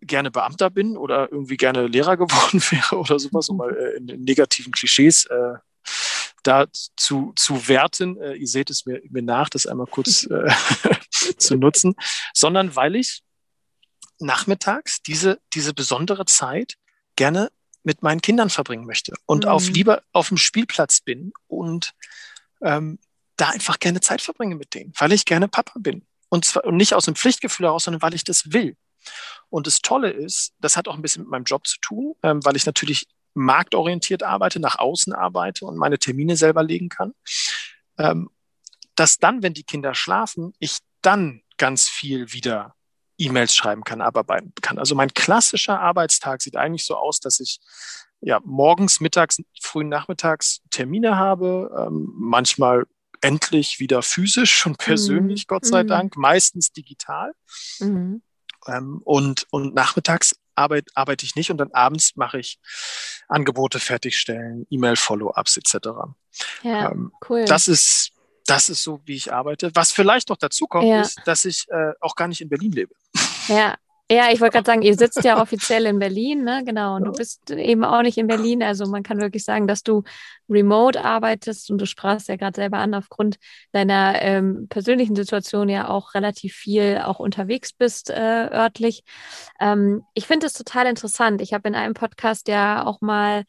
gerne 0.00 0.30
Beamter 0.30 0.70
bin 0.70 0.96
oder 0.96 1.30
irgendwie 1.30 1.56
gerne 1.56 1.86
Lehrer 1.86 2.16
geworden 2.18 2.60
wäre 2.70 2.98
oder 2.98 3.18
sowas, 3.18 3.48
um 3.48 3.58
mal 3.58 3.74
äh, 3.74 3.96
in, 3.96 4.08
in, 4.08 4.24
negativen 4.24 4.72
Klischees 4.72 5.26
äh, 5.26 5.54
da 6.42 6.66
zu, 6.96 7.32
zu 7.36 7.68
werten. 7.68 8.20
Äh, 8.20 8.34
ihr 8.34 8.48
seht 8.48 8.70
es 8.70 8.86
mir, 8.86 9.00
mir 9.08 9.22
nach, 9.22 9.48
das 9.48 9.66
einmal 9.66 9.86
kurz 9.86 10.24
äh, 10.24 10.50
zu 11.38 11.56
nutzen, 11.56 11.94
sondern 12.34 12.74
weil 12.74 12.96
ich 12.96 13.22
nachmittags 14.18 15.02
diese, 15.02 15.40
diese 15.52 15.74
besondere 15.74 16.24
Zeit 16.26 16.74
gerne 17.16 17.50
mit 17.84 18.02
meinen 18.02 18.20
Kindern 18.20 18.50
verbringen 18.50 18.86
möchte 18.86 19.12
und 19.26 19.44
mhm. 19.44 19.50
auf 19.50 19.68
lieber 19.68 20.02
auf 20.12 20.28
dem 20.28 20.36
Spielplatz 20.36 21.00
bin 21.00 21.32
und 21.48 21.94
ähm, 22.62 22.98
da 23.36 23.48
einfach 23.48 23.78
gerne 23.78 24.00
Zeit 24.00 24.22
verbringe 24.22 24.54
mit 24.54 24.74
denen, 24.74 24.92
weil 24.98 25.12
ich 25.12 25.24
gerne 25.24 25.48
Papa 25.48 25.78
bin. 25.78 26.06
Und 26.28 26.44
zwar 26.44 26.64
und 26.64 26.76
nicht 26.76 26.94
aus 26.94 27.06
dem 27.06 27.16
Pflichtgefühl 27.16 27.66
heraus, 27.66 27.84
sondern 27.84 28.02
weil 28.02 28.14
ich 28.14 28.24
das 28.24 28.52
will. 28.52 28.76
Und 29.50 29.66
das 29.66 29.80
Tolle 29.80 30.10
ist, 30.10 30.54
das 30.60 30.76
hat 30.76 30.88
auch 30.88 30.94
ein 30.94 31.02
bisschen 31.02 31.24
mit 31.24 31.30
meinem 31.30 31.44
Job 31.44 31.66
zu 31.66 31.78
tun, 31.80 32.14
ähm, 32.22 32.44
weil 32.44 32.56
ich 32.56 32.66
natürlich 32.66 33.06
marktorientiert 33.34 34.22
arbeite, 34.22 34.60
nach 34.60 34.78
außen 34.78 35.12
arbeite 35.12 35.64
und 35.64 35.76
meine 35.76 35.98
Termine 35.98 36.36
selber 36.36 36.62
legen 36.62 36.88
kann. 36.88 37.12
Ähm, 37.98 38.30
dass 38.94 39.18
dann, 39.18 39.42
wenn 39.42 39.54
die 39.54 39.64
Kinder 39.64 39.94
schlafen, 39.94 40.54
ich 40.58 40.78
dann 41.00 41.42
ganz 41.56 41.88
viel 41.88 42.32
wieder 42.32 42.74
E-Mails 43.18 43.54
schreiben 43.54 43.84
kann, 43.84 44.00
abarbeiten 44.00 44.52
kann. 44.60 44.78
Also 44.78 44.94
mein 44.94 45.12
klassischer 45.12 45.80
Arbeitstag 45.80 46.42
sieht 46.42 46.56
eigentlich 46.56 46.84
so 46.86 46.96
aus, 46.96 47.20
dass 47.20 47.40
ich 47.40 47.60
ja 48.20 48.40
morgens, 48.44 49.00
mittags, 49.00 49.38
frühen 49.60 49.88
Nachmittags 49.88 50.60
Termine 50.70 51.16
habe, 51.16 51.70
ähm, 51.76 52.12
manchmal 52.14 52.84
endlich 53.20 53.78
wieder 53.78 54.02
physisch 54.02 54.66
und 54.66 54.78
persönlich, 54.78 55.44
mhm. 55.44 55.48
Gott 55.48 55.64
sei 55.66 55.82
mhm. 55.84 55.88
Dank, 55.88 56.16
meistens 56.16 56.72
digital. 56.72 57.32
Mhm. 57.80 58.22
Ähm, 58.66 59.00
und, 59.04 59.46
und 59.50 59.74
nachmittags 59.74 60.36
arbeite, 60.54 60.92
arbeite 60.94 61.24
ich 61.24 61.34
nicht 61.34 61.50
und 61.50 61.58
dann 61.58 61.72
abends 61.72 62.16
mache 62.16 62.38
ich 62.38 62.60
Angebote 63.28 63.80
fertigstellen, 63.80 64.66
E-Mail-Follow-ups 64.70 65.56
etc. 65.56 65.88
Ja, 66.62 66.90
ähm, 66.90 67.12
cool. 67.28 67.44
Das 67.44 67.68
ist, 67.68 68.12
das 68.52 68.68
ist 68.68 68.82
so, 68.82 69.00
wie 69.04 69.14
ich 69.14 69.32
arbeite. 69.32 69.70
Was 69.74 69.92
vielleicht 69.92 70.28
noch 70.28 70.36
dazu 70.36 70.66
kommt, 70.66 70.86
ja. 70.86 71.00
ist, 71.00 71.20
dass 71.24 71.44
ich 71.44 71.66
äh, 71.70 71.92
auch 72.00 72.14
gar 72.16 72.28
nicht 72.28 72.40
in 72.40 72.48
Berlin 72.48 72.72
lebe. 72.72 72.94
Ja, 73.48 73.76
ja, 74.10 74.30
ich 74.30 74.40
wollte 74.40 74.52
gerade 74.56 74.66
sagen, 74.66 74.82
ihr 74.82 74.94
sitzt 74.94 75.24
ja 75.24 75.40
offiziell 75.40 75.86
in 75.86 75.98
Berlin, 75.98 76.44
ne? 76.44 76.62
Genau. 76.66 76.96
Und 76.96 77.04
du 77.04 77.12
bist 77.12 77.50
eben 77.50 77.82
auch 77.82 78.02
nicht 78.02 78.18
in 78.18 78.26
Berlin. 78.26 78.62
Also 78.62 78.86
man 78.86 79.02
kann 79.02 79.20
wirklich 79.20 79.44
sagen, 79.44 79.66
dass 79.66 79.82
du 79.82 80.02
remote 80.50 81.02
arbeitest 81.02 81.70
und 81.70 81.78
du 81.78 81.86
sprachst 81.86 82.28
ja 82.28 82.36
gerade 82.36 82.54
selber 82.56 82.78
an, 82.78 82.94
aufgrund 82.94 83.36
deiner 83.72 84.20
ähm, 84.20 84.66
persönlichen 84.68 85.16
Situation 85.16 85.70
ja 85.70 85.88
auch 85.88 86.14
relativ 86.14 86.54
viel 86.54 87.00
auch 87.02 87.20
unterwegs 87.20 87.72
bist 87.72 88.10
äh, 88.10 88.48
örtlich. 88.50 89.02
Ähm, 89.60 90.02
ich 90.12 90.26
finde 90.26 90.46
es 90.46 90.52
total 90.52 90.86
interessant. 90.86 91.40
Ich 91.40 91.54
habe 91.54 91.68
in 91.68 91.74
einem 91.74 91.94
Podcast 91.94 92.48
ja 92.48 92.84
auch 92.84 93.00
mal 93.00 93.44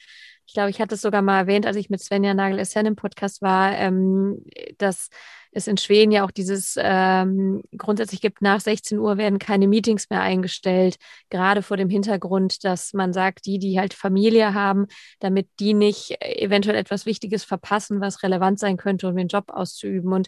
ich 0.46 0.54
glaube, 0.54 0.70
ich 0.70 0.80
hatte 0.80 0.96
es 0.96 1.02
sogar 1.02 1.22
mal 1.22 1.40
erwähnt, 1.40 1.66
als 1.66 1.78
ich 1.78 1.90
mit 1.90 2.02
Svenja 2.02 2.34
Nagel-Essen 2.34 2.86
im 2.86 2.96
Podcast 2.96 3.42
war, 3.42 3.78
ähm, 3.78 4.44
dass 4.78 5.10
es 5.54 5.68
in 5.68 5.78
Schweden 5.78 6.12
ja 6.12 6.26
auch 6.26 6.32
dieses 6.32 6.76
ähm, 6.78 7.62
grundsätzlich 7.78 8.22
gibt, 8.22 8.42
nach 8.42 8.60
16 8.60 8.98
Uhr 8.98 9.18
werden 9.18 9.40
keine 9.40 9.68
Meetings 9.68 10.10
mehr 10.10 10.22
eingestellt, 10.22 10.98
gerade 11.30 11.62
vor 11.62 11.78
dem 11.78 11.90
Hintergrund, 11.90 12.64
dass 12.64 12.94
man 12.94 13.14
sagt, 13.14 13.46
die, 13.46 13.60
die 13.60 13.80
halt 13.80 13.94
Familie 13.94 14.54
haben, 14.54 14.88
damit 15.20 15.48
die 15.60 15.74
nicht 15.74 16.18
eventuell 16.22 16.76
etwas 16.76 17.06
Wichtiges 17.06 17.44
verpassen, 17.44 18.02
was 18.02 18.24
relevant 18.24 18.60
sein 18.60 18.78
könnte, 18.78 19.08
um 19.08 19.16
den 19.16 19.28
Job 19.28 19.46
auszuüben. 19.50 20.12
Und 20.12 20.28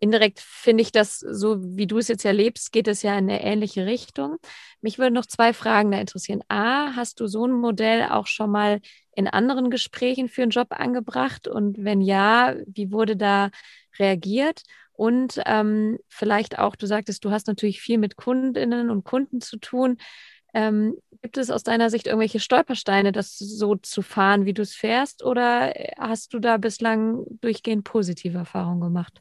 indirekt 0.00 0.40
finde 0.40 0.82
ich 0.82 0.92
das, 0.92 1.20
so 1.20 1.58
wie 1.60 1.86
du 1.86 1.98
es 1.98 2.08
jetzt 2.08 2.24
erlebst, 2.24 2.72
geht 2.72 2.88
es 2.88 3.02
ja 3.02 3.12
in 3.12 3.30
eine 3.30 3.42
ähnliche 3.42 3.86
Richtung. 3.86 4.36
Mich 4.80 4.98
würden 4.98 5.14
noch 5.14 5.26
zwei 5.26 5.52
Fragen 5.52 5.90
da 5.92 5.98
interessieren. 5.98 6.42
A, 6.48 6.94
hast 6.96 7.20
du 7.20 7.26
so 7.26 7.46
ein 7.46 7.52
Modell 7.52 8.08
auch 8.10 8.26
schon 8.26 8.50
mal 8.50 8.80
in 9.16 9.26
anderen 9.26 9.70
Gesprächen 9.70 10.28
für 10.28 10.42
einen 10.42 10.50
Job 10.50 10.68
angebracht? 10.70 11.48
Und 11.48 11.82
wenn 11.82 12.00
ja, 12.00 12.54
wie 12.66 12.92
wurde 12.92 13.16
da 13.16 13.50
reagiert? 13.98 14.62
Und 14.92 15.40
ähm, 15.46 15.98
vielleicht 16.08 16.58
auch, 16.58 16.76
du 16.76 16.86
sagtest, 16.86 17.24
du 17.24 17.30
hast 17.30 17.48
natürlich 17.48 17.80
viel 17.80 17.98
mit 17.98 18.16
Kundinnen 18.16 18.90
und 18.90 19.04
Kunden 19.04 19.40
zu 19.40 19.58
tun. 19.58 19.96
Ähm, 20.54 20.96
gibt 21.22 21.38
es 21.38 21.50
aus 21.50 21.62
deiner 21.62 21.90
Sicht 21.90 22.06
irgendwelche 22.06 22.40
Stolpersteine, 22.40 23.12
das 23.12 23.36
so 23.36 23.76
zu 23.76 24.02
fahren, 24.02 24.44
wie 24.44 24.54
du 24.54 24.62
es 24.62 24.74
fährst? 24.74 25.24
Oder 25.24 25.72
hast 25.98 26.32
du 26.32 26.38
da 26.38 26.56
bislang 26.56 27.24
durchgehend 27.40 27.84
positive 27.84 28.38
Erfahrungen 28.38 28.80
gemacht? 28.80 29.20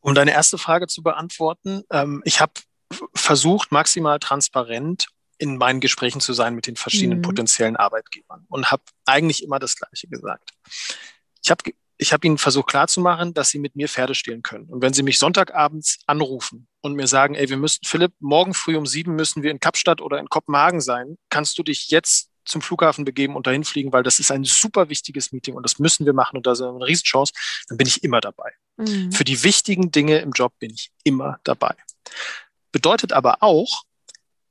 Um 0.00 0.14
deine 0.14 0.32
erste 0.32 0.58
Frage 0.58 0.86
zu 0.86 1.02
beantworten, 1.02 1.82
ähm, 1.90 2.22
ich 2.24 2.40
habe 2.40 2.52
versucht, 3.14 3.72
maximal 3.72 4.18
transparent 4.18 5.08
in 5.38 5.56
meinen 5.56 5.80
Gesprächen 5.80 6.20
zu 6.20 6.32
sein 6.32 6.54
mit 6.54 6.66
den 6.66 6.76
verschiedenen 6.76 7.18
mhm. 7.18 7.22
potenziellen 7.22 7.76
Arbeitgebern 7.76 8.44
und 8.48 8.70
habe 8.70 8.82
eigentlich 9.06 9.42
immer 9.42 9.58
das 9.58 9.76
Gleiche 9.76 10.08
gesagt. 10.08 10.50
Ich 11.42 11.50
habe 11.50 11.62
ich 11.96 12.12
hab 12.12 12.24
ihnen 12.24 12.38
versucht 12.38 12.66
klarzumachen, 12.68 13.34
dass 13.34 13.50
sie 13.50 13.58
mit 13.58 13.76
mir 13.76 13.88
Pferde 13.88 14.14
stehlen 14.14 14.42
können. 14.42 14.68
Und 14.68 14.82
wenn 14.82 14.92
sie 14.92 15.02
mich 15.02 15.18
Sonntagabends 15.18 16.00
anrufen 16.06 16.66
und 16.80 16.94
mir 16.94 17.06
sagen, 17.06 17.34
ey, 17.34 17.48
wir 17.48 17.56
müssen, 17.56 17.84
Philipp, 17.84 18.12
morgen 18.18 18.52
früh 18.52 18.76
um 18.76 18.86
sieben 18.86 19.14
müssen 19.14 19.42
wir 19.42 19.50
in 19.50 19.60
Kapstadt 19.60 20.00
oder 20.00 20.18
in 20.18 20.28
Kopenhagen 20.28 20.80
sein, 20.80 21.16
kannst 21.30 21.56
du 21.56 21.62
dich 21.62 21.90
jetzt 21.90 22.30
zum 22.44 22.60
Flughafen 22.60 23.04
begeben 23.04 23.36
und 23.36 23.46
dahin 23.46 23.64
fliegen, 23.64 23.92
weil 23.92 24.02
das 24.02 24.18
ist 24.18 24.30
ein 24.30 24.44
super 24.44 24.88
wichtiges 24.88 25.32
Meeting 25.32 25.54
und 25.54 25.62
das 25.62 25.78
müssen 25.78 26.04
wir 26.04 26.12
machen 26.12 26.36
und 26.36 26.46
da 26.46 26.52
ist 26.52 26.60
eine 26.60 26.84
Riesenchance, 26.84 27.32
dann 27.68 27.78
bin 27.78 27.86
ich 27.86 28.02
immer 28.04 28.20
dabei. 28.20 28.52
Mhm. 28.76 29.12
Für 29.12 29.24
die 29.24 29.42
wichtigen 29.42 29.90
Dinge 29.90 30.18
im 30.18 30.32
Job 30.32 30.52
bin 30.58 30.70
ich 30.70 30.90
immer 31.04 31.38
dabei. 31.44 31.74
Bedeutet 32.72 33.12
aber 33.12 33.42
auch, 33.42 33.84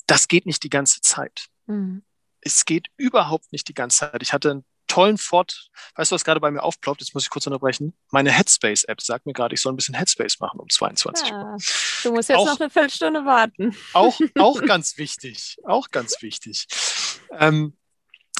das 0.08 0.28
geht 0.28 0.46
nicht 0.46 0.64
die 0.64 0.70
ganze 0.70 1.02
Zeit. 1.02 1.48
Mhm. 1.66 2.04
Es 2.42 2.66
geht 2.66 2.88
überhaupt 2.98 3.52
nicht 3.52 3.68
die 3.70 3.74
ganze 3.74 4.00
Zeit. 4.00 4.22
Ich 4.22 4.34
hatte 4.34 4.52
einen 4.52 4.66
tollen 4.88 5.18
Fort, 5.18 5.70
weißt 5.96 6.12
du, 6.12 6.16
was 6.16 6.24
gerade 6.24 6.40
bei 6.40 6.52
mir 6.52 6.62
aufploppt? 6.62 7.02
Jetzt 7.02 7.14
muss 7.14 7.24
ich 7.24 7.30
kurz 7.30 7.48
unterbrechen. 7.48 7.94
Meine 8.12 8.32
Headspace-App 8.32 9.02
sagt 9.02 9.26
mir 9.26 9.34
gerade, 9.34 9.56
ich 9.56 9.62
soll 9.62 9.74
ein 9.74 9.76
bisschen 9.76 9.96
Headspace 9.96 10.40
machen 10.40 10.60
um 10.60 10.70
22 10.70 11.30
ja, 11.30 11.42
Uhr. 11.42 11.58
Du 12.04 12.14
musst 12.14 12.30
jetzt 12.30 12.38
auch, 12.38 12.46
noch 12.46 12.60
eine 12.60 12.70
Viertelstunde 12.70 13.26
warten. 13.26 13.76
Auch, 13.94 14.20
auch 14.40 14.62
ganz 14.62 14.98
wichtig. 14.98 15.58
Auch 15.64 15.90
ganz 15.90 16.22
wichtig. 16.22 16.68
Ähm, 17.32 17.76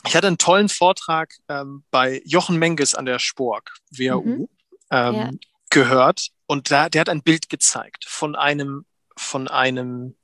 ich 0.06 0.16
hatte 0.16 0.28
einen 0.28 0.38
tollen 0.38 0.70
Vortrag 0.70 1.34
ähm, 1.50 1.86
bei 1.90 2.22
Jochen 2.26 2.58
Menges 2.58 2.94
an 2.94 3.06
der 3.06 3.20
Spork, 3.20 3.74
WAU, 3.90 4.22
mhm. 4.22 4.50
ähm, 4.92 5.16
ja. 5.16 5.30
gehört. 5.70 6.28
Und 6.46 6.70
da, 6.70 6.90
der 6.90 7.02
hat 7.02 7.10
ein 7.10 7.24
Bild 7.24 7.50
gezeigt 7.50 8.06
von 8.08 8.36
einem, 8.36 8.86
von 9.18 9.48
einem, 9.48 10.16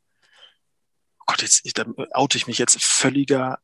Gott, 1.29 1.43
jetzt 1.43 1.77
da 1.77 1.85
oute 2.13 2.37
ich 2.37 2.47
mich 2.47 2.57
jetzt, 2.57 2.81
völliger 2.81 3.59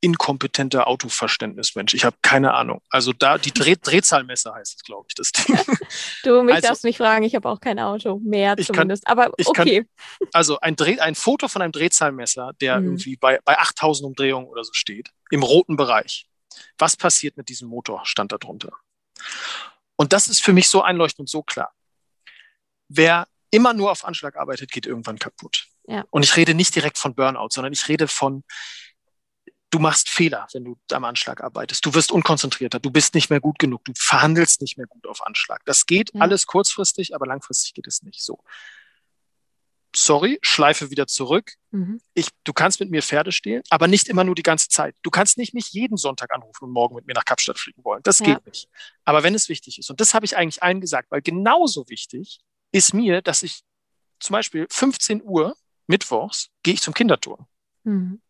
inkompetenter 0.00 0.86
Autoverständnismensch. 0.86 1.92
Ich 1.92 2.04
habe 2.04 2.16
keine 2.22 2.54
Ahnung. 2.54 2.82
Also 2.88 3.12
da 3.12 3.36
die 3.36 3.50
Dreh 3.50 3.74
Drehzahlmesser 3.74 4.54
heißt 4.54 4.76
es, 4.76 4.84
glaube 4.84 5.06
ich, 5.08 5.16
das 5.16 5.32
Ding. 5.32 5.58
du 6.22 6.44
mich 6.44 6.54
also, 6.54 6.68
darfst 6.68 6.84
mich 6.84 6.96
fragen, 6.96 7.24
ich 7.24 7.34
habe 7.34 7.48
auch 7.48 7.60
kein 7.60 7.80
Auto 7.80 8.20
mehr 8.22 8.56
zumindest. 8.56 9.04
Kann, 9.06 9.18
Aber 9.18 9.34
okay. 9.44 9.84
Kann, 9.84 10.28
also 10.32 10.60
ein, 10.60 10.76
Dreh, 10.76 11.00
ein 11.00 11.16
Foto 11.16 11.48
von 11.48 11.62
einem 11.62 11.72
Drehzahlmesser, 11.72 12.52
der 12.60 12.78
mhm. 12.78 12.86
irgendwie 12.86 13.16
bei, 13.16 13.40
bei 13.44 13.58
8000 13.58 14.06
Umdrehungen 14.06 14.46
oder 14.46 14.62
so 14.62 14.72
steht, 14.72 15.10
im 15.32 15.42
roten 15.42 15.76
Bereich. 15.76 16.28
Was 16.78 16.96
passiert 16.96 17.36
mit 17.36 17.48
diesem 17.48 17.68
Motor, 17.68 18.06
stand 18.06 18.30
da 18.30 18.38
drunter. 18.38 18.72
Und 19.96 20.12
das 20.12 20.28
ist 20.28 20.44
für 20.44 20.52
mich 20.52 20.68
so 20.68 20.80
einleuchtend 20.80 21.20
und 21.20 21.28
so 21.28 21.42
klar. 21.42 21.74
Wer 22.88 23.26
immer 23.50 23.74
nur 23.74 23.90
auf 23.90 24.04
Anschlag 24.04 24.36
arbeitet, 24.36 24.70
geht 24.70 24.86
irgendwann 24.86 25.18
kaputt. 25.18 25.66
Ja. 25.86 26.04
Und 26.10 26.24
ich 26.24 26.36
rede 26.36 26.54
nicht 26.54 26.74
direkt 26.74 26.98
von 26.98 27.14
Burnout, 27.14 27.48
sondern 27.50 27.72
ich 27.72 27.88
rede 27.88 28.08
von, 28.08 28.44
du 29.70 29.78
machst 29.78 30.10
Fehler, 30.10 30.46
wenn 30.52 30.64
du 30.64 30.78
am 30.92 31.04
Anschlag 31.04 31.42
arbeitest. 31.42 31.86
Du 31.86 31.94
wirst 31.94 32.12
unkonzentrierter, 32.12 32.80
du 32.80 32.90
bist 32.90 33.14
nicht 33.14 33.30
mehr 33.30 33.40
gut 33.40 33.58
genug, 33.58 33.84
du 33.84 33.92
verhandelst 33.96 34.60
nicht 34.60 34.76
mehr 34.76 34.86
gut 34.86 35.06
auf 35.06 35.24
Anschlag. 35.24 35.62
Das 35.64 35.86
geht 35.86 36.12
ja. 36.12 36.20
alles 36.20 36.46
kurzfristig, 36.46 37.14
aber 37.14 37.26
langfristig 37.26 37.74
geht 37.74 37.86
es 37.86 38.02
nicht 38.02 38.22
so. 38.22 38.42
Sorry, 39.94 40.38
Schleife 40.42 40.90
wieder 40.90 41.08
zurück. 41.08 41.54
Mhm. 41.72 42.00
Ich, 42.14 42.28
du 42.44 42.52
kannst 42.52 42.78
mit 42.78 42.90
mir 42.90 43.02
Pferde 43.02 43.32
stehlen, 43.32 43.62
aber 43.70 43.88
nicht 43.88 44.08
immer 44.08 44.22
nur 44.22 44.36
die 44.36 44.44
ganze 44.44 44.68
Zeit. 44.68 44.94
Du 45.02 45.10
kannst 45.10 45.36
nicht 45.36 45.52
mich 45.52 45.72
jeden 45.72 45.96
Sonntag 45.96 46.32
anrufen 46.32 46.64
und 46.64 46.70
morgen 46.70 46.94
mit 46.94 47.06
mir 47.06 47.14
nach 47.14 47.24
Kapstadt 47.24 47.58
fliegen 47.58 47.82
wollen. 47.82 48.00
Das 48.04 48.20
ja. 48.20 48.26
geht 48.26 48.46
nicht. 48.46 48.68
Aber 49.04 49.24
wenn 49.24 49.34
es 49.34 49.48
wichtig 49.48 49.78
ist, 49.78 49.90
und 49.90 50.00
das 50.00 50.14
habe 50.14 50.24
ich 50.24 50.36
eigentlich 50.36 50.62
allen 50.62 50.80
gesagt, 50.80 51.10
weil 51.10 51.22
genauso 51.22 51.88
wichtig 51.88 52.40
ist 52.70 52.94
mir, 52.94 53.20
dass 53.20 53.42
ich 53.42 53.62
zum 54.20 54.34
Beispiel 54.34 54.66
15 54.70 55.22
Uhr 55.24 55.56
mittwochs 55.90 56.48
gehe 56.62 56.74
ich 56.74 56.80
zum 56.80 56.94
Kinderturnen. 56.94 57.46
Mhm. 57.84 58.22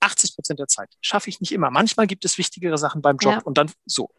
80 0.00 0.34
Prozent 0.34 0.58
der 0.58 0.66
Zeit 0.66 0.90
schaffe 1.00 1.30
ich 1.30 1.40
nicht 1.40 1.52
immer. 1.52 1.70
Manchmal 1.70 2.08
gibt 2.08 2.24
es 2.24 2.36
wichtigere 2.36 2.76
Sachen 2.76 3.00
beim 3.02 3.16
Job 3.18 3.34
ja. 3.34 3.42
und 3.42 3.56
dann 3.56 3.70
so. 3.86 4.10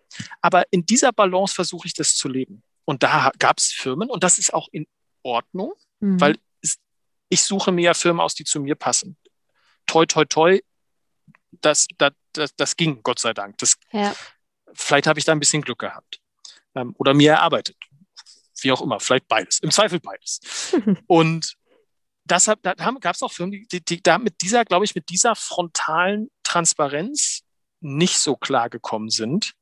Aber 0.41 0.63
in 0.71 0.85
dieser 0.85 1.11
Balance 1.11 1.53
versuche 1.53 1.87
ich 1.87 1.93
das 1.93 2.15
zu 2.15 2.29
leben. 2.29 2.63
Und 2.85 3.03
da 3.03 3.31
gab 3.37 3.57
es 3.59 3.67
Firmen 3.67 4.09
und 4.09 4.23
das 4.23 4.39
ist 4.39 4.53
auch 4.53 4.69
in 4.71 4.87
Ordnung, 5.23 5.73
mhm. 5.99 6.19
weil 6.21 6.37
es, 6.61 6.77
ich 7.29 7.43
suche 7.43 7.71
mir 7.71 7.83
ja 7.83 7.93
Firmen 7.93 8.21
aus, 8.21 8.33
die 8.33 8.45
zu 8.45 8.61
mir 8.61 8.75
passen. 8.75 9.17
Toi, 9.85 10.05
toi, 10.05 10.23
toi, 10.23 10.61
das, 11.61 11.87
das, 11.97 12.13
das, 12.31 12.55
das 12.55 12.77
ging, 12.77 13.03
Gott 13.03 13.19
sei 13.19 13.33
Dank. 13.33 13.57
Das, 13.57 13.75
ja. 13.91 14.15
Vielleicht 14.73 15.07
habe 15.07 15.19
ich 15.19 15.25
da 15.25 15.33
ein 15.33 15.39
bisschen 15.39 15.61
Glück 15.61 15.79
gehabt 15.79 16.21
ähm, 16.75 16.95
oder 16.97 17.13
mir 17.13 17.33
erarbeitet. 17.33 17.75
Wie 18.63 18.71
auch 18.71 18.81
immer, 18.81 18.99
vielleicht 18.99 19.27
beides. 19.27 19.59
Im 19.59 19.71
Zweifel 19.71 19.99
beides. 19.99 20.39
und 21.07 21.55
deshalb, 22.25 22.61
da 22.63 22.73
gab 22.73 23.15
es 23.15 23.23
auch 23.23 23.31
Firmen, 23.31 23.65
die, 23.71 23.83
die, 23.83 24.01
da 24.01 24.17
mit 24.17 24.41
dieser, 24.41 24.65
glaube 24.65 24.85
ich, 24.85 24.95
mit 24.95 25.09
dieser 25.09 25.35
frontalen 25.35 26.29
Transparenz 26.43 27.41
nicht 27.79 28.17
so 28.17 28.35
klar 28.35 28.69
gekommen 28.69 29.09
sind, 29.09 29.53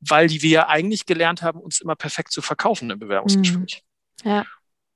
weil 0.00 0.28
die 0.28 0.42
wir 0.42 0.68
eigentlich 0.68 1.06
gelernt 1.06 1.42
haben, 1.42 1.60
uns 1.60 1.80
immer 1.80 1.96
perfekt 1.96 2.32
zu 2.32 2.42
verkaufen 2.42 2.90
im 2.90 2.98
Bewerbungsgespräch. 2.98 3.82
Mhm. 4.22 4.30
Ja. 4.30 4.44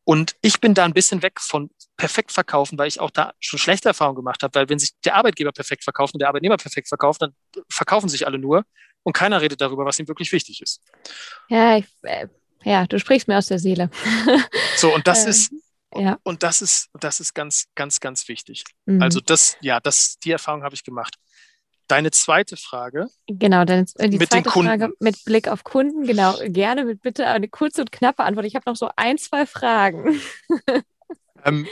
Und 0.05 0.37
ich 0.41 0.61
bin 0.61 0.73
da 0.73 0.87
ein 0.87 0.95
bisschen 0.95 1.21
weg 1.23 1.39
von 1.39 1.71
perfekt 1.99 2.33
verkaufen, 2.33 2.79
weil 2.79 2.89
ich 2.89 2.99
auch 2.99 3.11
da 3.11 3.35
schon 3.41 3.59
schlechte 3.59 3.89
Erfahrungen 3.89 4.17
gemacht 4.17 4.43
habe, 4.43 4.55
weil 4.55 4.69
wenn 4.71 4.79
sich 4.79 4.93
der 5.05 5.17
Arbeitgeber 5.17 5.53
perfekt 5.53 5.85
verkauft 5.85 6.15
und 6.15 6.21
der 6.21 6.29
Arbeitnehmer 6.29 6.57
perfekt 6.57 6.89
verkauft, 6.89 7.21
dann 7.21 7.35
verkaufen 7.71 8.09
sich 8.09 8.27
alle 8.27 8.39
nur 8.39 8.65
und 9.03 9.13
keiner 9.13 9.41
redet 9.41 9.61
darüber, 9.61 9.85
was 9.85 9.99
ihm 9.99 10.09
wirklich 10.09 10.33
wichtig 10.33 10.63
ist. 10.63 10.81
Ja, 11.49 11.77
ich, 11.77 11.87
äh, 12.03 12.29
ja, 12.65 12.87
du 12.87 12.99
sprichst 12.99 13.29
mir 13.29 13.39
aus 13.39 13.47
der 13.47 13.59
Seele. 13.59 13.91
So, 14.77 14.95
und 14.95 15.07
das 15.07 15.23
ähm, 15.25 15.31
ist, 15.31 15.53
ja. 15.95 16.19
Und 16.23 16.43
das 16.43 16.61
ist, 16.63 16.91
das 16.99 17.21
ist 17.21 17.35
ganz, 17.35 17.67
ganz, 17.75 18.01
ganz 18.01 18.29
wichtig. 18.29 18.65
Mhm. 18.87 19.03
Also 19.03 19.21
das, 19.21 19.57
ja, 19.61 19.81
das, 19.81 20.19
die 20.19 20.31
Erfahrung 20.31 20.63
habe 20.63 20.75
ich 20.75 20.85
gemacht. 20.85 21.17
Deine 21.87 22.11
zweite 22.11 22.59
Frage. 22.59 23.09
Genau, 23.27 23.65
deine, 23.65 23.87
äh, 23.97 24.11
die 24.11 24.19
mit 24.19 24.31
zweite 24.31 24.51
Frage 24.51 24.91
mit 25.01 25.25
Blick 25.25 25.49
auf 25.49 25.65
Kunden. 25.65 26.07
Genau, 26.07 26.37
gerne 26.45 26.85
mit 26.85 27.01
bitte 27.01 27.27
eine 27.27 27.49
kurze 27.49 27.81
und 27.81 27.93
knappe 27.93 28.25
Antwort. 28.25 28.45
Ich 28.45 28.55
habe 28.55 28.69
noch 28.69 28.77
so 28.77 28.91
ein, 28.97 29.17
zwei 29.17 29.47
Fragen. 29.47 30.21
ähm, 31.45 31.67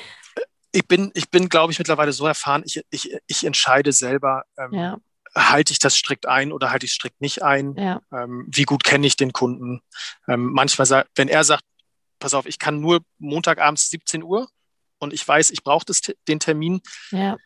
ich 0.72 0.86
bin, 0.88 1.10
ich 1.14 1.30
bin, 1.30 1.50
glaube 1.50 1.72
ich, 1.72 1.78
mittlerweile 1.78 2.12
so 2.12 2.26
erfahren, 2.26 2.62
ich, 2.64 2.82
ich, 2.90 3.14
ich 3.26 3.44
entscheide 3.44 3.92
selber, 3.92 4.44
ähm, 4.58 4.72
ja. 4.72 4.98
Halte 5.36 5.72
ich 5.72 5.78
das 5.78 5.94
strikt 5.94 6.26
ein 6.26 6.50
oder 6.50 6.70
halte 6.70 6.86
ich 6.86 6.92
es 6.92 6.96
strikt 6.96 7.20
nicht 7.20 7.42
ein? 7.42 7.74
Ja. 7.76 8.00
Ähm, 8.12 8.46
wie 8.48 8.64
gut 8.64 8.84
kenne 8.84 9.06
ich 9.06 9.16
den 9.16 9.32
Kunden? 9.32 9.80
Ähm, 10.26 10.46
manchmal, 10.52 11.06
wenn 11.14 11.28
er 11.28 11.44
sagt, 11.44 11.62
pass 12.18 12.34
auf, 12.34 12.46
ich 12.46 12.58
kann 12.58 12.80
nur 12.80 13.00
Montagabends 13.18 13.90
17 13.90 14.22
Uhr 14.22 14.48
und 14.98 15.12
ich 15.12 15.26
weiß, 15.26 15.50
ich 15.50 15.62
brauche 15.62 15.84
den 16.26 16.40
Termin, 16.40 16.80
ja. 17.10 17.36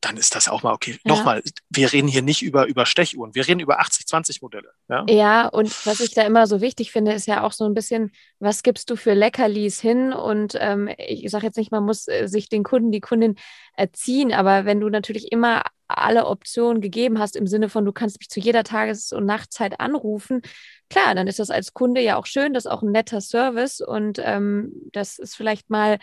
dann 0.00 0.16
ist 0.16 0.36
das 0.36 0.46
auch 0.46 0.62
mal 0.62 0.72
okay. 0.72 0.92
Ja. 0.92 0.98
Nochmal, 1.04 1.42
wir 1.68 1.92
reden 1.92 2.06
hier 2.06 2.22
nicht 2.22 2.42
über, 2.42 2.66
über 2.66 2.86
Stechuhren, 2.86 3.34
wir 3.34 3.48
reden 3.48 3.58
über 3.58 3.80
80-20-Modelle. 3.80 4.70
Ja? 4.88 5.04
ja, 5.08 5.48
und 5.48 5.86
was 5.86 5.98
ich 5.98 6.14
da 6.14 6.22
immer 6.22 6.46
so 6.46 6.60
wichtig 6.60 6.92
finde, 6.92 7.12
ist 7.12 7.26
ja 7.26 7.42
auch 7.42 7.52
so 7.52 7.64
ein 7.64 7.74
bisschen, 7.74 8.12
was 8.38 8.62
gibst 8.62 8.88
du 8.90 8.96
für 8.96 9.14
Leckerlis 9.14 9.80
hin? 9.80 10.12
Und 10.12 10.56
ähm, 10.60 10.88
ich 10.96 11.28
sage 11.30 11.46
jetzt 11.46 11.56
nicht, 11.56 11.72
man 11.72 11.84
muss 11.84 12.06
äh, 12.06 12.28
sich 12.28 12.48
den 12.48 12.62
Kunden, 12.62 12.92
die 12.92 13.00
Kundin 13.00 13.34
erziehen, 13.74 14.32
aber 14.32 14.64
wenn 14.64 14.78
du 14.78 14.88
natürlich 14.88 15.32
immer 15.32 15.64
alle 15.88 16.26
Optionen 16.26 16.80
gegeben 16.80 17.18
hast, 17.18 17.36
im 17.36 17.46
Sinne 17.46 17.68
von, 17.68 17.84
du 17.84 17.92
kannst 17.92 18.18
mich 18.18 18.28
zu 18.28 18.40
jeder 18.40 18.64
Tages- 18.64 19.12
und 19.12 19.26
Nachtzeit 19.26 19.80
anrufen, 19.80 20.42
klar, 20.90 21.14
dann 21.14 21.26
ist 21.26 21.38
das 21.38 21.50
als 21.50 21.74
Kunde 21.74 22.00
ja 22.00 22.16
auch 22.16 22.26
schön, 22.26 22.54
das 22.54 22.64
ist 22.64 22.70
auch 22.70 22.82
ein 22.82 22.92
netter 22.92 23.20
Service 23.20 23.80
und 23.80 24.20
ähm, 24.22 24.72
das 24.92 25.18
ist 25.18 25.36
vielleicht 25.36 25.70
mal 25.70 25.98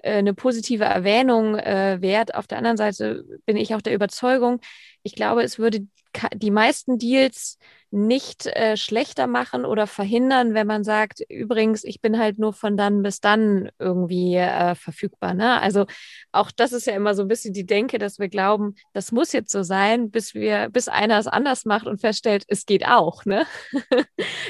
äh, 0.00 0.18
eine 0.18 0.34
positive 0.34 0.84
Erwähnung 0.84 1.56
äh, 1.56 1.98
wert. 2.00 2.34
Auf 2.34 2.46
der 2.46 2.58
anderen 2.58 2.76
Seite 2.76 3.24
bin 3.44 3.56
ich 3.56 3.74
auch 3.74 3.82
der 3.82 3.94
Überzeugung, 3.94 4.60
ich 5.02 5.14
glaube, 5.14 5.42
es 5.42 5.58
würde 5.58 5.86
die 6.34 6.50
meisten 6.50 6.98
Deals 6.98 7.58
nicht 7.96 8.46
äh, 8.46 8.76
schlechter 8.76 9.26
machen 9.26 9.64
oder 9.64 9.86
verhindern, 9.86 10.54
wenn 10.54 10.66
man 10.66 10.84
sagt, 10.84 11.20
übrigens, 11.28 11.82
ich 11.82 12.00
bin 12.00 12.18
halt 12.18 12.38
nur 12.38 12.52
von 12.52 12.76
dann 12.76 13.02
bis 13.02 13.20
dann 13.20 13.70
irgendwie 13.78 14.36
äh, 14.36 14.74
verfügbar. 14.74 15.34
Ne? 15.34 15.60
Also 15.60 15.86
auch 16.30 16.50
das 16.50 16.72
ist 16.72 16.86
ja 16.86 16.94
immer 16.94 17.14
so 17.14 17.22
ein 17.22 17.28
bisschen 17.28 17.54
die 17.54 17.64
Denke, 17.64 17.98
dass 17.98 18.18
wir 18.18 18.28
glauben, 18.28 18.74
das 18.92 19.12
muss 19.12 19.32
jetzt 19.32 19.50
so 19.50 19.62
sein, 19.62 20.10
bis 20.10 20.34
wir, 20.34 20.68
bis 20.68 20.88
einer 20.88 21.18
es 21.18 21.26
anders 21.26 21.64
macht 21.64 21.86
und 21.86 22.00
feststellt, 22.00 22.44
es 22.48 22.66
geht 22.66 22.86
auch. 22.86 23.24
Ne? 23.24 23.46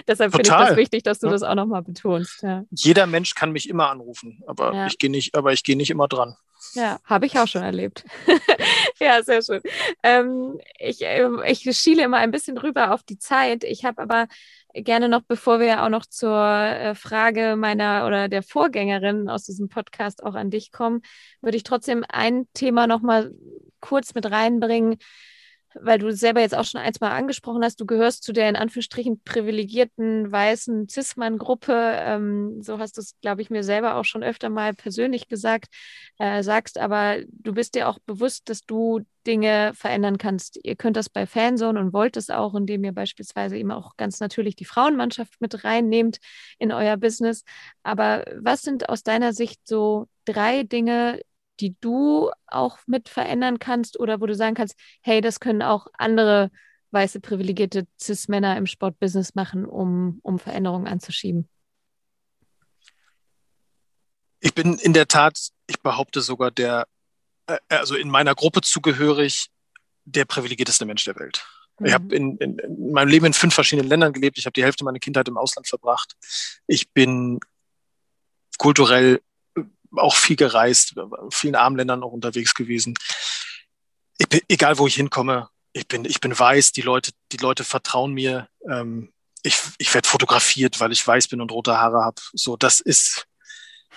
Deshalb 0.08 0.32
finde 0.32 0.50
ich 0.50 0.56
das 0.56 0.76
wichtig, 0.76 1.04
dass 1.04 1.20
du 1.20 1.28
ja. 1.28 1.32
das 1.32 1.42
auch 1.44 1.54
nochmal 1.54 1.82
betonst. 1.82 2.42
Ja. 2.42 2.64
Jeder 2.70 3.06
Mensch 3.06 3.34
kann 3.34 3.52
mich 3.52 3.68
immer 3.68 3.90
anrufen, 3.90 4.42
aber 4.46 4.74
ja. 4.74 4.86
ich 4.88 4.98
gehe 4.98 5.10
nicht, 5.10 5.36
aber 5.36 5.52
ich 5.52 5.62
gehe 5.62 5.76
nicht 5.76 5.90
immer 5.90 6.08
dran. 6.08 6.36
Ja, 6.74 6.98
habe 7.04 7.26
ich 7.26 7.38
auch 7.38 7.46
schon 7.46 7.62
erlebt. 7.62 8.04
ja, 9.00 9.22
sehr 9.22 9.42
schön. 9.42 9.60
Ähm, 10.02 10.58
ich, 10.78 11.02
äh, 11.02 11.28
ich 11.50 11.62
schiele 11.76 12.04
immer 12.04 12.18
ein 12.18 12.30
bisschen 12.30 12.58
rüber 12.58 12.92
auf 12.92 13.02
die 13.02 13.18
Zeit. 13.18 13.64
Ich 13.64 13.84
habe 13.84 14.02
aber 14.02 14.26
gerne 14.74 15.08
noch, 15.08 15.22
bevor 15.22 15.60
wir 15.60 15.82
auch 15.82 15.88
noch 15.88 16.06
zur 16.06 16.38
äh, 16.38 16.94
Frage 16.94 17.56
meiner 17.56 18.06
oder 18.06 18.28
der 18.28 18.42
Vorgängerin 18.42 19.28
aus 19.28 19.44
diesem 19.44 19.68
Podcast 19.68 20.22
auch 20.22 20.34
an 20.34 20.50
dich 20.50 20.70
kommen, 20.72 21.02
würde 21.40 21.56
ich 21.56 21.62
trotzdem 21.62 22.04
ein 22.08 22.46
Thema 22.54 22.86
noch 22.86 23.00
mal 23.00 23.32
kurz 23.80 24.14
mit 24.14 24.30
reinbringen, 24.30 24.96
weil 25.80 25.98
du 25.98 26.12
selber 26.12 26.40
jetzt 26.40 26.54
auch 26.54 26.64
schon 26.64 26.80
eins 26.80 27.00
mal 27.00 27.10
angesprochen 27.10 27.62
hast, 27.62 27.80
du 27.80 27.86
gehörst 27.86 28.22
zu 28.22 28.32
der 28.32 28.48
in 28.48 28.56
Anführungsstrichen 28.56 29.20
privilegierten 29.24 30.30
weißen 30.30 30.88
Cis-Mann-Gruppe. 30.88 31.96
Ähm, 31.98 32.62
so 32.62 32.78
hast 32.78 32.96
du 32.96 33.00
es, 33.00 33.14
glaube 33.20 33.42
ich, 33.42 33.50
mir 33.50 33.62
selber 33.62 33.96
auch 33.96 34.04
schon 34.04 34.22
öfter 34.22 34.48
mal 34.48 34.74
persönlich 34.74 35.28
gesagt, 35.28 35.66
äh, 36.18 36.42
sagst, 36.42 36.78
aber 36.78 37.18
du 37.28 37.52
bist 37.52 37.74
dir 37.74 37.88
auch 37.88 37.98
bewusst, 38.06 38.48
dass 38.48 38.62
du 38.62 39.02
Dinge 39.26 39.72
verändern 39.74 40.18
kannst. 40.18 40.58
Ihr 40.62 40.76
könnt 40.76 40.96
das 40.96 41.08
bei 41.08 41.26
Fanzone 41.26 41.78
und 41.80 41.92
wollt 41.92 42.16
es 42.16 42.30
auch, 42.30 42.54
indem 42.54 42.84
ihr 42.84 42.92
beispielsweise 42.92 43.56
eben 43.56 43.72
auch 43.72 43.96
ganz 43.96 44.20
natürlich 44.20 44.56
die 44.56 44.64
Frauenmannschaft 44.64 45.40
mit 45.40 45.64
reinnehmt 45.64 46.18
in 46.58 46.72
euer 46.72 46.96
Business. 46.96 47.42
Aber 47.82 48.24
was 48.38 48.62
sind 48.62 48.88
aus 48.88 49.02
deiner 49.02 49.32
Sicht 49.32 49.60
so 49.66 50.06
drei 50.24 50.62
Dinge, 50.62 51.20
die 51.60 51.76
du 51.80 52.30
auch 52.46 52.78
mit 52.86 53.08
verändern 53.08 53.58
kannst 53.58 53.98
oder 53.98 54.20
wo 54.20 54.26
du 54.26 54.34
sagen 54.34 54.54
kannst, 54.54 54.76
hey, 55.02 55.20
das 55.20 55.40
können 55.40 55.62
auch 55.62 55.86
andere 55.94 56.50
weiße 56.90 57.20
privilegierte 57.20 57.86
Cis-Männer 58.00 58.56
im 58.56 58.66
Sportbusiness 58.66 59.34
machen, 59.34 59.66
um, 59.66 60.20
um 60.22 60.38
Veränderungen 60.38 60.86
anzuschieben? 60.86 61.48
Ich 64.40 64.54
bin 64.54 64.78
in 64.78 64.92
der 64.92 65.08
Tat, 65.08 65.50
ich 65.66 65.80
behaupte 65.80 66.20
sogar, 66.20 66.50
der, 66.50 66.86
äh, 67.46 67.58
also 67.68 67.96
in 67.96 68.08
meiner 68.08 68.34
Gruppe 68.34 68.60
zugehörig, 68.60 69.48
der 70.04 70.24
privilegierteste 70.24 70.86
Mensch 70.86 71.04
der 71.04 71.16
Welt. 71.16 71.44
Mhm. 71.78 71.86
Ich 71.86 71.92
habe 71.92 72.14
in, 72.14 72.36
in, 72.38 72.58
in, 72.58 72.92
meinem 72.92 73.08
Leben 73.08 73.26
in 73.26 73.32
fünf 73.32 73.54
verschiedenen 73.54 73.88
Ländern 73.88 74.12
gelebt. 74.12 74.38
Ich 74.38 74.46
habe 74.46 74.52
die 74.52 74.64
Hälfte 74.64 74.84
meiner 74.84 74.98
Kindheit 74.98 75.28
im 75.28 75.36
Ausland 75.36 75.66
verbracht. 75.66 76.14
Ich 76.66 76.90
bin 76.92 77.40
kulturell 78.58 79.20
auch 79.96 80.14
viel 80.14 80.36
gereist, 80.36 80.94
vielen 81.30 81.54
armen 81.54 81.76
Ländern 81.76 82.02
auch 82.02 82.12
unterwegs 82.12 82.54
gewesen. 82.54 82.94
Bin, 84.28 84.40
egal 84.48 84.78
wo 84.78 84.86
ich 84.86 84.94
hinkomme, 84.94 85.48
ich 85.72 85.86
bin, 85.88 86.04
ich 86.04 86.20
bin 86.20 86.36
weiß, 86.36 86.72
die 86.72 86.82
Leute, 86.82 87.12
die 87.32 87.36
Leute 87.36 87.64
vertrauen 87.64 88.12
mir. 88.12 88.48
Ähm, 88.68 89.12
ich, 89.42 89.60
ich 89.78 89.92
werde 89.92 90.08
fotografiert, 90.08 90.80
weil 90.80 90.92
ich 90.92 91.06
weiß 91.06 91.28
bin 91.28 91.40
und 91.40 91.52
rote 91.52 91.78
Haare 91.78 92.02
habe. 92.02 92.20
So, 92.32 92.56
das 92.56 92.80
ist, 92.80 93.26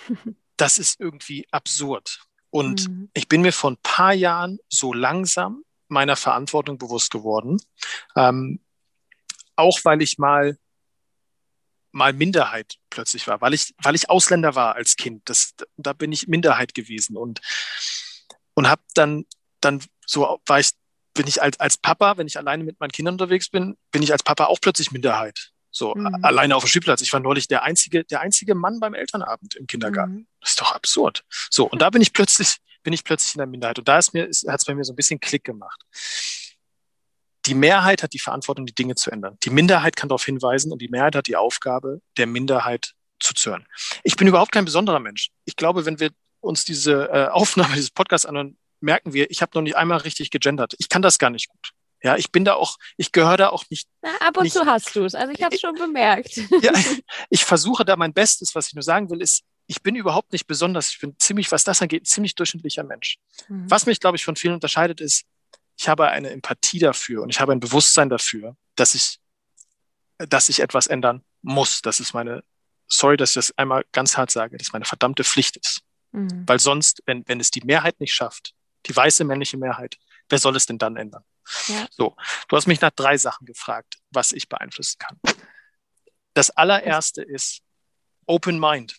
das 0.56 0.78
ist 0.78 1.00
irgendwie 1.00 1.46
absurd. 1.50 2.20
Und 2.50 2.88
mhm. 2.88 3.10
ich 3.14 3.28
bin 3.28 3.42
mir 3.42 3.52
vor 3.52 3.70
ein 3.70 3.78
paar 3.82 4.12
Jahren 4.12 4.58
so 4.68 4.92
langsam 4.92 5.64
meiner 5.88 6.16
Verantwortung 6.16 6.78
bewusst 6.78 7.10
geworden. 7.10 7.60
Ähm, 8.14 8.60
auch 9.56 9.78
weil 9.84 10.02
ich 10.02 10.18
mal 10.18 10.58
mal 11.92 12.12
Minderheit 12.12 12.76
plötzlich 12.88 13.26
war, 13.26 13.40
weil 13.40 13.54
ich, 13.54 13.74
weil 13.82 13.94
ich 13.94 14.10
Ausländer 14.10 14.54
war 14.54 14.74
als 14.74 14.96
Kind. 14.96 15.22
Das, 15.28 15.54
da 15.76 15.92
bin 15.92 16.12
ich 16.12 16.28
Minderheit 16.28 16.74
gewesen 16.74 17.16
und, 17.16 17.40
und 18.54 18.68
habe 18.68 18.82
dann, 18.94 19.24
dann 19.60 19.82
so 20.06 20.40
war 20.46 20.60
ich, 20.60 20.70
bin 21.14 21.26
ich 21.26 21.42
als, 21.42 21.58
als 21.58 21.76
Papa, 21.76 22.16
wenn 22.16 22.26
ich 22.26 22.38
alleine 22.38 22.64
mit 22.64 22.78
meinen 22.80 22.92
Kindern 22.92 23.14
unterwegs 23.14 23.48
bin, 23.48 23.76
bin 23.90 24.02
ich 24.02 24.12
als 24.12 24.22
Papa 24.22 24.46
auch 24.46 24.60
plötzlich 24.60 24.92
Minderheit. 24.92 25.52
So, 25.72 25.94
mhm. 25.94 26.24
alleine 26.24 26.56
auf 26.56 26.64
dem 26.64 26.68
Spielplatz. 26.68 27.00
Ich 27.00 27.12
war 27.12 27.20
neulich 27.20 27.46
der 27.46 27.62
einzige, 27.62 28.04
der 28.04 28.20
einzige 28.20 28.54
Mann 28.54 28.80
beim 28.80 28.94
Elternabend 28.94 29.54
im 29.54 29.66
Kindergarten. 29.66 30.12
Mhm. 30.12 30.26
Das 30.40 30.50
ist 30.50 30.60
doch 30.60 30.72
absurd. 30.72 31.24
So, 31.50 31.68
und 31.68 31.80
da 31.80 31.90
bin 31.90 32.02
ich 32.02 32.12
plötzlich, 32.12 32.56
bin 32.82 32.92
ich 32.92 33.04
plötzlich 33.04 33.34
in 33.34 33.38
der 33.38 33.46
Minderheit. 33.46 33.78
Und 33.78 33.86
da 33.86 33.98
ist 33.98 34.12
mir, 34.12 34.24
hat 34.24 34.60
es 34.60 34.64
bei 34.64 34.74
mir 34.74 34.84
so 34.84 34.92
ein 34.92 34.96
bisschen 34.96 35.20
Klick 35.20 35.44
gemacht. 35.44 35.80
Die 37.50 37.56
Mehrheit 37.56 38.04
hat 38.04 38.12
die 38.12 38.20
Verantwortung, 38.20 38.64
die 38.64 38.74
Dinge 38.76 38.94
zu 38.94 39.10
ändern. 39.10 39.36
Die 39.42 39.50
Minderheit 39.50 39.96
kann 39.96 40.08
darauf 40.08 40.24
hinweisen 40.24 40.70
und 40.70 40.80
die 40.80 40.86
Mehrheit 40.86 41.16
hat 41.16 41.26
die 41.26 41.34
Aufgabe, 41.34 42.00
der 42.16 42.28
Minderheit 42.28 42.92
zu 43.18 43.34
zören. 43.34 43.66
Ich 44.04 44.14
bin 44.14 44.28
überhaupt 44.28 44.52
kein 44.52 44.64
besonderer 44.64 45.00
Mensch. 45.00 45.30
Ich 45.46 45.56
glaube, 45.56 45.84
wenn 45.84 45.98
wir 45.98 46.10
uns 46.38 46.64
diese 46.64 47.08
äh, 47.08 47.26
Aufnahme 47.26 47.74
dieses 47.74 47.90
Podcasts 47.90 48.24
anhören, 48.24 48.56
merken 48.78 49.14
wir, 49.14 49.32
ich 49.32 49.42
habe 49.42 49.50
noch 49.56 49.62
nicht 49.62 49.76
einmal 49.76 49.98
richtig 49.98 50.30
gegendert. 50.30 50.74
Ich 50.78 50.88
kann 50.88 51.02
das 51.02 51.18
gar 51.18 51.30
nicht 51.30 51.48
gut. 51.48 51.72
Ja, 52.04 52.16
ich 52.16 52.30
bin 52.30 52.44
da 52.44 52.54
auch, 52.54 52.76
ich 52.96 53.10
gehöre 53.10 53.36
da 53.36 53.48
auch 53.48 53.64
nicht. 53.68 53.88
Na, 54.00 54.10
ab 54.20 54.36
und 54.36 54.44
nicht, 54.44 54.52
zu 54.52 54.64
hast 54.64 54.94
du 54.94 55.04
es, 55.04 55.16
also 55.16 55.32
ich 55.32 55.42
habe 55.42 55.52
es 55.52 55.60
schon 55.60 55.74
bemerkt. 55.74 56.36
Ja, 56.62 56.72
ich 57.30 57.44
versuche 57.44 57.84
da 57.84 57.96
mein 57.96 58.12
Bestes. 58.12 58.54
Was 58.54 58.68
ich 58.68 58.74
nur 58.74 58.84
sagen 58.84 59.10
will, 59.10 59.20
ist, 59.20 59.42
ich 59.66 59.82
bin 59.82 59.96
überhaupt 59.96 60.32
nicht 60.32 60.46
besonders. 60.46 60.92
Ich 60.92 61.00
bin 61.00 61.16
ziemlich, 61.18 61.50
was 61.50 61.64
das 61.64 61.82
angeht, 61.82 62.06
ziemlich 62.06 62.36
durchschnittlicher 62.36 62.84
Mensch. 62.84 63.18
Mhm. 63.48 63.68
Was 63.68 63.86
mich, 63.86 63.98
glaube 63.98 64.16
ich, 64.16 64.24
von 64.24 64.36
vielen 64.36 64.54
unterscheidet, 64.54 65.00
ist, 65.00 65.24
ich 65.80 65.88
habe 65.88 66.10
eine 66.10 66.28
Empathie 66.28 66.78
dafür 66.78 67.22
und 67.22 67.30
ich 67.30 67.40
habe 67.40 67.52
ein 67.52 67.60
Bewusstsein 67.60 68.10
dafür, 68.10 68.54
dass 68.76 68.94
ich, 68.94 69.18
dass 70.18 70.50
ich 70.50 70.60
etwas 70.60 70.86
ändern 70.88 71.24
muss. 71.40 71.80
Das 71.80 72.00
ist 72.00 72.12
meine, 72.12 72.44
sorry, 72.86 73.16
dass 73.16 73.30
ich 73.30 73.36
das 73.36 73.56
einmal 73.56 73.86
ganz 73.90 74.18
hart 74.18 74.30
sage, 74.30 74.58
dass 74.58 74.74
meine 74.74 74.84
verdammte 74.84 75.24
Pflicht 75.24 75.56
ist. 75.56 75.80
Mhm. 76.12 76.44
Weil 76.46 76.60
sonst, 76.60 77.02
wenn, 77.06 77.26
wenn 77.28 77.40
es 77.40 77.50
die 77.50 77.62
Mehrheit 77.64 77.98
nicht 77.98 78.12
schafft, 78.12 78.52
die 78.84 78.94
weiße 78.94 79.24
männliche 79.24 79.56
Mehrheit, 79.56 79.96
wer 80.28 80.38
soll 80.38 80.54
es 80.54 80.66
denn 80.66 80.76
dann 80.76 80.98
ändern? 80.98 81.24
Ja. 81.68 81.86
So, 81.92 82.14
du 82.48 82.56
hast 82.58 82.66
mich 82.66 82.82
nach 82.82 82.90
drei 82.90 83.16
Sachen 83.16 83.46
gefragt, 83.46 83.96
was 84.10 84.32
ich 84.32 84.50
beeinflussen 84.50 84.98
kann. 84.98 85.18
Das 86.34 86.50
allererste 86.50 87.22
ist 87.22 87.62
Open 88.26 88.60
Mind. 88.60 88.98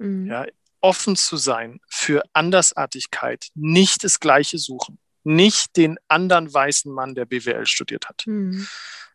Mhm. 0.00 0.26
Ja, 0.26 0.44
offen 0.80 1.14
zu 1.14 1.36
sein 1.36 1.78
für 1.88 2.24
Andersartigkeit, 2.32 3.46
nicht 3.54 4.02
das 4.02 4.18
Gleiche 4.18 4.58
suchen, 4.58 4.98
nicht 5.26 5.76
den 5.76 5.98
anderen 6.06 6.52
weißen 6.52 6.92
Mann, 6.92 7.16
der 7.16 7.24
BWL 7.24 7.66
studiert 7.66 8.08
hat. 8.08 8.22
Mhm. 8.26 8.66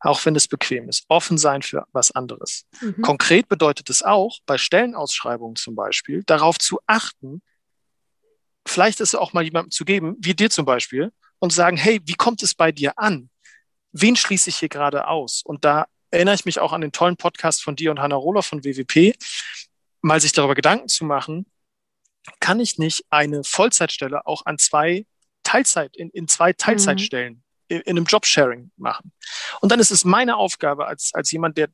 Auch 0.01 0.25
wenn 0.25 0.35
es 0.35 0.47
bequem 0.47 0.89
ist. 0.89 1.05
Offen 1.07 1.37
sein 1.37 1.61
für 1.61 1.85
was 1.93 2.11
anderes. 2.11 2.65
Mhm. 2.81 3.01
Konkret 3.01 3.47
bedeutet 3.47 3.89
es 3.89 4.03
auch, 4.03 4.39
bei 4.45 4.57
Stellenausschreibungen 4.57 5.55
zum 5.55 5.75
Beispiel, 5.75 6.23
darauf 6.25 6.59
zu 6.59 6.79
achten, 6.85 7.41
vielleicht 8.67 8.99
ist 8.99 9.09
es 9.09 9.15
auch 9.15 9.31
mal 9.31 9.43
jemandem 9.43 9.71
zu 9.71 9.85
geben, 9.85 10.17
wie 10.19 10.33
dir 10.33 10.49
zum 10.49 10.65
Beispiel, 10.65 11.11
und 11.39 11.53
sagen, 11.53 11.77
hey, 11.77 12.01
wie 12.03 12.15
kommt 12.15 12.43
es 12.43 12.53
bei 12.55 12.71
dir 12.71 12.99
an? 12.99 13.29
Wen 13.93 14.15
schließe 14.15 14.49
ich 14.49 14.57
hier 14.57 14.69
gerade 14.69 15.07
aus? 15.07 15.41
Und 15.45 15.63
da 15.63 15.85
erinnere 16.09 16.35
ich 16.35 16.45
mich 16.45 16.59
auch 16.59 16.73
an 16.73 16.81
den 16.81 16.91
tollen 16.91 17.15
Podcast 17.15 17.63
von 17.63 17.75
dir 17.75 17.91
und 17.91 17.99
Hanna 17.99 18.15
Rohler 18.15 18.43
von 18.43 18.63
WWP, 18.63 19.15
mal 20.01 20.19
sich 20.19 20.33
darüber 20.33 20.55
Gedanken 20.55 20.89
zu 20.89 21.05
machen, 21.05 21.45
kann 22.39 22.59
ich 22.59 22.77
nicht 22.77 23.05
eine 23.09 23.43
Vollzeitstelle 23.43 24.25
auch 24.25 24.45
an 24.45 24.57
zwei 24.57 25.05
Teilzeit, 25.51 25.97
in, 25.97 26.09
in 26.11 26.27
zwei 26.27 26.53
Teilzeitstellen 26.53 27.33
mhm. 27.33 27.43
in, 27.67 27.81
in, 27.81 27.97
einem 27.97 28.05
Jobsharing 28.05 28.71
machen? 28.77 29.11
Und 29.59 29.71
dann 29.71 29.79
ist 29.79 29.91
es 29.91 30.05
meine 30.05 30.37
Aufgabe 30.37 30.87
als, 30.87 31.11
als 31.13 31.31
jemand, 31.31 31.57
der 31.57 31.69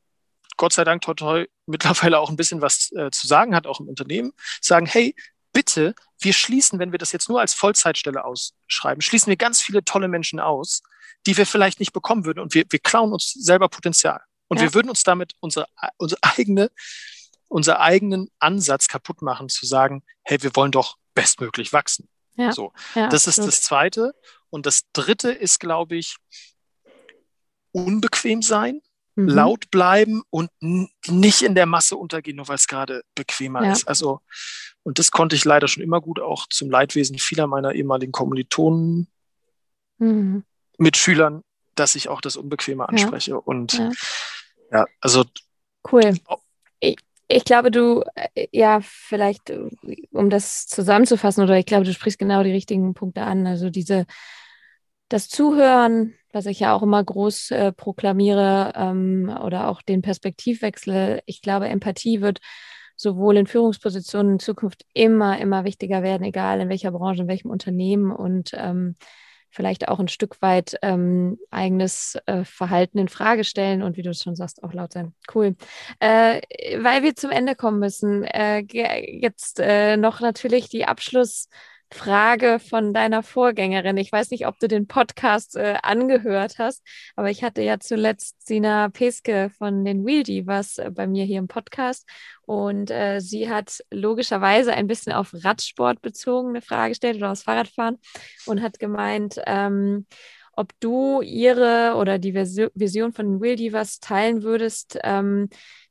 Gott 0.57 0.73
sei 0.73 0.83
Dank 0.83 1.03
toi, 1.03 1.13
toi, 1.13 1.45
mittlerweile 1.67 2.19
auch 2.19 2.29
ein 2.29 2.35
bisschen 2.35 2.61
was 2.61 2.91
äh, 2.93 3.11
zu 3.11 3.27
sagen 3.27 3.55
hat, 3.55 3.67
auch 3.67 3.79
im 3.79 3.87
Unternehmen, 3.87 4.33
sagen, 4.59 4.87
hey, 4.87 5.15
bitte, 5.53 5.93
wir 6.19 6.33
schließen, 6.33 6.79
wenn 6.79 6.91
wir 6.91 6.97
das 6.97 7.11
jetzt 7.11 7.29
nur 7.29 7.39
als 7.39 7.53
Vollzeitstelle 7.53 8.25
ausschreiben, 8.25 9.01
schließen 9.01 9.29
wir 9.29 9.37
ganz 9.37 9.61
viele 9.61 9.85
tolle 9.85 10.07
Menschen 10.07 10.39
aus, 10.39 10.81
die 11.27 11.37
wir 11.37 11.45
vielleicht 11.45 11.79
nicht 11.79 11.93
bekommen 11.93 12.25
würden. 12.25 12.39
Und 12.39 12.55
wir, 12.55 12.65
wir 12.69 12.79
klauen 12.79 13.13
uns 13.13 13.33
selber 13.33 13.69
Potenzial. 13.69 14.21
Und 14.47 14.57
ja. 14.57 14.63
wir 14.63 14.73
würden 14.73 14.89
uns 14.89 15.03
damit 15.03 15.33
unsere, 15.39 15.67
unsere 15.97 16.19
eigene, 16.23 16.71
unser 17.47 17.79
eigenen 17.79 18.29
Ansatz 18.39 18.87
kaputt 18.87 19.21
machen, 19.21 19.49
zu 19.49 19.65
sagen, 19.65 20.03
hey, 20.23 20.41
wir 20.41 20.55
wollen 20.55 20.71
doch 20.71 20.97
bestmöglich 21.13 21.73
wachsen. 21.73 22.09
Ja. 22.37 22.53
So. 22.53 22.71
Ja, 22.95 23.09
das 23.09 23.27
ist 23.27 23.39
das 23.39 23.61
Zweite. 23.61 24.13
Und 24.49 24.65
das 24.65 24.83
Dritte 24.93 25.31
ist, 25.31 25.59
glaube 25.59 25.97
ich, 25.97 26.17
unbequem 27.71 28.41
sein 28.41 28.81
mhm. 29.17 29.27
laut 29.27 29.69
bleiben 29.71 30.23
und 30.29 30.49
nicht 30.61 31.41
in 31.41 31.55
der 31.55 31.65
Masse 31.65 31.97
untergehen, 31.97 32.37
nur 32.37 32.47
weil 32.47 32.55
es 32.55 32.67
gerade 32.67 33.01
bequemer 33.15 33.65
ja. 33.65 33.71
ist. 33.73 33.87
Also, 33.87 34.21
und 34.83 34.99
das 34.99 35.11
konnte 35.11 35.35
ich 35.35 35.43
leider 35.43 35.67
schon 35.67 35.83
immer 35.83 35.99
gut, 35.99 36.19
auch 36.19 36.47
zum 36.47 36.69
Leidwesen 36.69 37.17
vieler 37.17 37.47
meiner 37.47 37.73
ehemaligen 37.73 38.11
Kommilitonen, 38.11 39.07
mhm. 39.97 40.43
Mitschülern, 40.77 41.43
dass 41.75 41.95
ich 41.95 42.07
auch 42.07 42.21
das 42.21 42.37
Unbequeme 42.37 42.87
anspreche. 42.87 43.39
Und 43.39 43.73
ja. 43.73 43.91
ja, 44.71 44.85
also. 45.01 45.25
Cool. 45.91 46.17
Ich, 46.79 46.97
ich 47.27 47.43
glaube, 47.43 47.71
du, 47.71 48.03
äh, 48.15 48.47
ja, 48.51 48.79
vielleicht, 48.81 49.49
äh, 49.49 49.59
um 50.11 50.29
das 50.29 50.67
zusammenzufassen, 50.67 51.43
oder 51.43 51.57
ich 51.57 51.65
glaube, 51.65 51.85
du 51.85 51.93
sprichst 51.93 52.19
genau 52.19 52.43
die 52.43 52.51
richtigen 52.51 52.93
Punkte 52.93 53.23
an. 53.23 53.47
Also 53.47 53.69
diese, 53.69 54.05
das 55.09 55.29
Zuhören, 55.29 56.13
was 56.31 56.45
ich 56.45 56.59
ja 56.59 56.73
auch 56.73 56.83
immer 56.83 57.03
groß 57.03 57.51
äh, 57.51 57.71
proklamiere, 57.71 58.73
ähm, 58.75 59.35
oder 59.43 59.69
auch 59.69 59.81
den 59.81 60.01
Perspektivwechsel. 60.01 61.21
Ich 61.25 61.41
glaube, 61.41 61.67
Empathie 61.67 62.21
wird 62.21 62.39
sowohl 62.95 63.37
in 63.37 63.47
Führungspositionen 63.47 64.33
in 64.33 64.39
Zukunft 64.39 64.85
immer, 64.93 65.39
immer 65.39 65.63
wichtiger 65.65 66.03
werden, 66.03 66.23
egal 66.23 66.61
in 66.61 66.69
welcher 66.69 66.91
Branche, 66.91 67.23
in 67.23 67.27
welchem 67.27 67.51
Unternehmen 67.51 68.11
und 68.11 68.51
ähm, 68.53 68.95
vielleicht 69.49 69.87
auch 69.87 69.99
ein 69.99 70.07
Stück 70.07 70.41
weit 70.41 70.77
ähm, 70.81 71.39
eigenes 71.51 72.17
äh, 72.25 72.43
Verhalten 72.43 72.97
in 72.97 73.07
Frage 73.07 73.43
stellen 73.43 73.81
und 73.81 73.97
wie 73.97 74.03
du 74.03 74.13
schon 74.13 74.35
sagst, 74.35 74.63
auch 74.63 74.73
laut 74.73 74.93
sein. 74.93 75.13
Cool. 75.33 75.55
Äh, 75.99 76.41
weil 76.81 77.03
wir 77.03 77.15
zum 77.15 77.31
Ende 77.31 77.55
kommen 77.55 77.79
müssen, 77.79 78.23
äh, 78.23 78.59
jetzt 78.59 79.59
äh, 79.59 79.97
noch 79.97 80.19
natürlich 80.19 80.69
die 80.69 80.85
Abschluss- 80.85 81.49
Frage 81.93 82.59
von 82.59 82.93
deiner 82.93 83.23
Vorgängerin. 83.23 83.97
Ich 83.97 84.11
weiß 84.11 84.31
nicht, 84.31 84.45
ob 84.45 84.59
du 84.59 84.67
den 84.67 84.87
Podcast 84.87 85.55
äh, 85.55 85.75
angehört 85.81 86.55
hast, 86.59 86.83
aber 87.15 87.29
ich 87.29 87.43
hatte 87.43 87.61
ja 87.61 87.79
zuletzt 87.79 88.45
Sina 88.45 88.89
Peske 88.89 89.51
von 89.57 89.85
den 89.85 90.05
Wheel 90.05 90.23
Divas 90.23 90.77
äh, 90.77 90.91
bei 90.91 91.07
mir 91.07 91.23
hier 91.23 91.39
im 91.39 91.47
Podcast 91.47 92.05
und 92.45 92.91
äh, 92.91 93.19
sie 93.19 93.49
hat 93.49 93.79
logischerweise 93.89 94.73
ein 94.73 94.87
bisschen 94.87 95.13
auf 95.13 95.33
Radsport 95.33 96.01
bezogen 96.01 96.49
eine 96.49 96.61
Frage 96.61 96.91
gestellt 96.91 97.17
oder 97.17 97.31
aufs 97.31 97.43
Fahrradfahren 97.43 97.97
und 98.45 98.61
hat 98.61 98.79
gemeint, 98.79 99.39
ähm, 99.45 100.05
ob 100.53 100.71
du 100.79 101.21
ihre 101.21 101.95
oder 101.95 102.19
die 102.19 102.33
Vision 102.33 103.13
von 103.13 103.25
den 103.27 103.41
Wheel 103.41 103.55
Divas 103.55 103.99
teilen 103.99 104.43
würdest, 104.43 104.99
ähm, 105.03 105.49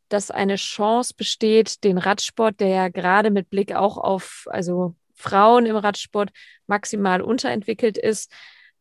dass 0.08 0.30
eine 0.30 0.56
Chance 0.56 1.14
besteht, 1.16 1.84
den 1.84 1.98
Radsport, 1.98 2.60
der 2.60 2.68
ja 2.68 2.88
gerade 2.88 3.30
mit 3.30 3.48
Blick 3.48 3.74
auch 3.74 3.96
auf, 3.96 4.46
also 4.50 4.94
Frauen 5.16 5.66
im 5.66 5.76
Radsport 5.76 6.30
maximal 6.66 7.20
unterentwickelt 7.20 7.98
ist, 7.98 8.30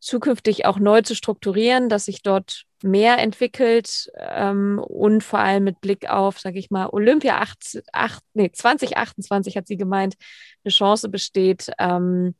zukünftig 0.00 0.66
auch 0.66 0.78
neu 0.78 1.02
zu 1.02 1.14
strukturieren, 1.14 1.88
dass 1.88 2.04
sich 2.04 2.22
dort 2.22 2.64
mehr 2.82 3.18
entwickelt 3.18 4.10
ähm, 4.18 4.78
und 4.78 5.24
vor 5.24 5.38
allem 5.38 5.64
mit 5.64 5.80
Blick 5.80 6.08
auf, 6.08 6.38
sage 6.38 6.58
ich 6.58 6.70
mal, 6.70 6.88
Olympia 6.92 7.38
8, 7.40 7.82
8, 7.92 8.22
nee, 8.34 8.52
2028 8.52 9.56
hat 9.56 9.66
sie 9.66 9.76
gemeint, 9.76 10.14
eine 10.64 10.72
Chance 10.72 11.08
besteht, 11.08 11.70
ähm, 11.78 12.34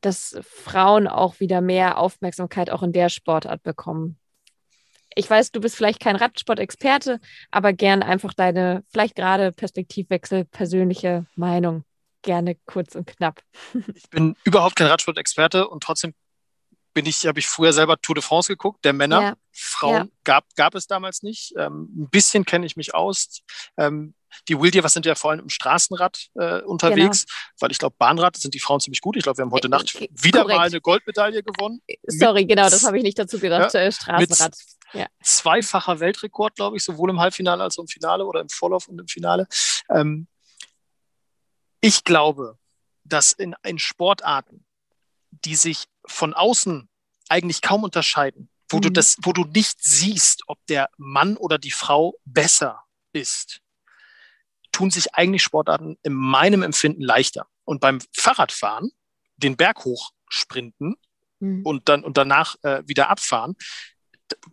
dass 0.00 0.38
Frauen 0.42 1.08
auch 1.08 1.40
wieder 1.40 1.60
mehr 1.60 1.98
Aufmerksamkeit 1.98 2.70
auch 2.70 2.82
in 2.82 2.92
der 2.92 3.08
Sportart 3.08 3.62
bekommen. 3.62 4.18
Ich 5.14 5.30
weiß, 5.30 5.50
du 5.52 5.60
bist 5.62 5.76
vielleicht 5.76 6.00
kein 6.00 6.16
Radsport-Experte, 6.16 7.20
aber 7.50 7.72
gern 7.72 8.02
einfach 8.02 8.34
deine, 8.34 8.84
vielleicht 8.90 9.16
gerade 9.16 9.50
Perspektivwechsel, 9.50 10.44
persönliche 10.44 11.24
Meinung 11.34 11.85
gerne 12.26 12.56
kurz 12.66 12.94
und 12.94 13.06
knapp. 13.06 13.40
Ich 13.94 14.10
bin 14.10 14.36
überhaupt 14.44 14.76
kein 14.76 14.88
Radsport-Experte 14.88 15.68
und 15.68 15.82
trotzdem 15.82 16.12
bin 16.92 17.06
ich, 17.06 17.26
habe 17.26 17.38
ich 17.38 17.46
früher 17.46 17.72
selber 17.72 18.00
Tour 18.00 18.14
de 18.14 18.22
France 18.22 18.48
geguckt, 18.48 18.84
der 18.84 18.92
Männer. 18.92 19.22
Ja. 19.22 19.34
Frauen 19.52 19.94
ja. 19.94 20.06
Gab, 20.24 20.44
gab 20.56 20.74
es 20.74 20.86
damals 20.86 21.22
nicht. 21.22 21.52
Ähm, 21.56 21.90
ein 21.94 22.08
bisschen 22.10 22.44
kenne 22.44 22.64
ich 22.64 22.76
mich 22.76 22.94
aus. 22.94 23.40
Ähm, 23.76 24.14
die 24.48 24.60
Wheeldeer, 24.60 24.88
sind 24.88 25.04
ja 25.06 25.14
vor 25.14 25.30
allem 25.30 25.40
im 25.40 25.48
Straßenrad 25.48 26.28
äh, 26.34 26.62
unterwegs, 26.62 27.26
genau. 27.26 27.36
weil 27.60 27.70
ich 27.70 27.78
glaube, 27.78 27.96
Bahnrad 27.98 28.36
sind 28.36 28.54
die 28.54 28.60
Frauen 28.60 28.80
ziemlich 28.80 29.02
gut. 29.02 29.16
Ich 29.16 29.22
glaube, 29.22 29.38
wir 29.38 29.44
haben 29.44 29.52
heute 29.52 29.68
Nacht 29.68 29.94
äh, 29.94 30.08
wieder 30.10 30.42
Korrekt. 30.42 30.58
mal 30.58 30.66
eine 30.66 30.80
Goldmedaille 30.80 31.42
gewonnen. 31.42 31.82
Sorry, 32.06 32.46
genau, 32.46 32.70
das 32.70 32.84
habe 32.84 32.96
ich 32.96 33.02
nicht 33.02 33.18
dazu 33.18 33.38
gedacht. 33.38 33.74
Ja, 33.74 33.80
äh, 33.80 33.92
Straßenrad. 33.92 34.56
Ja. 34.94 35.06
Zweifacher 35.22 36.00
Weltrekord, 36.00 36.54
glaube 36.54 36.78
ich, 36.78 36.84
sowohl 36.84 37.10
im 37.10 37.20
Halbfinale 37.20 37.62
als 37.62 37.78
auch 37.78 37.82
im 37.82 37.88
Finale 37.88 38.24
oder 38.24 38.40
im 38.40 38.48
Vorlauf 38.48 38.88
und 38.88 38.98
im 38.98 39.08
Finale. 39.08 39.46
Ähm, 39.90 40.28
ich 41.80 42.04
glaube, 42.04 42.58
dass 43.04 43.32
in, 43.32 43.54
in 43.64 43.78
Sportarten, 43.78 44.64
die 45.30 45.56
sich 45.56 45.84
von 46.06 46.34
außen 46.34 46.88
eigentlich 47.28 47.62
kaum 47.62 47.84
unterscheiden, 47.84 48.48
wo 48.68 48.78
mhm. 48.78 48.82
du 48.82 48.90
das, 48.90 49.16
wo 49.22 49.32
du 49.32 49.44
nicht 49.44 49.82
siehst, 49.82 50.42
ob 50.46 50.64
der 50.66 50.90
Mann 50.96 51.36
oder 51.36 51.58
die 51.58 51.70
Frau 51.70 52.14
besser 52.24 52.82
ist, 53.12 53.60
tun 54.72 54.90
sich 54.90 55.14
eigentlich 55.14 55.42
Sportarten 55.42 55.96
in 56.02 56.12
meinem 56.12 56.62
Empfinden 56.62 57.02
leichter. 57.02 57.46
Und 57.64 57.80
beim 57.80 57.98
Fahrradfahren, 58.12 58.90
den 59.36 59.56
Berg 59.56 59.84
hochsprinten 59.84 60.96
mhm. 61.40 61.64
und 61.64 61.88
dann 61.88 62.04
und 62.04 62.16
danach 62.16 62.56
äh, 62.62 62.82
wieder 62.86 63.08
abfahren, 63.08 63.56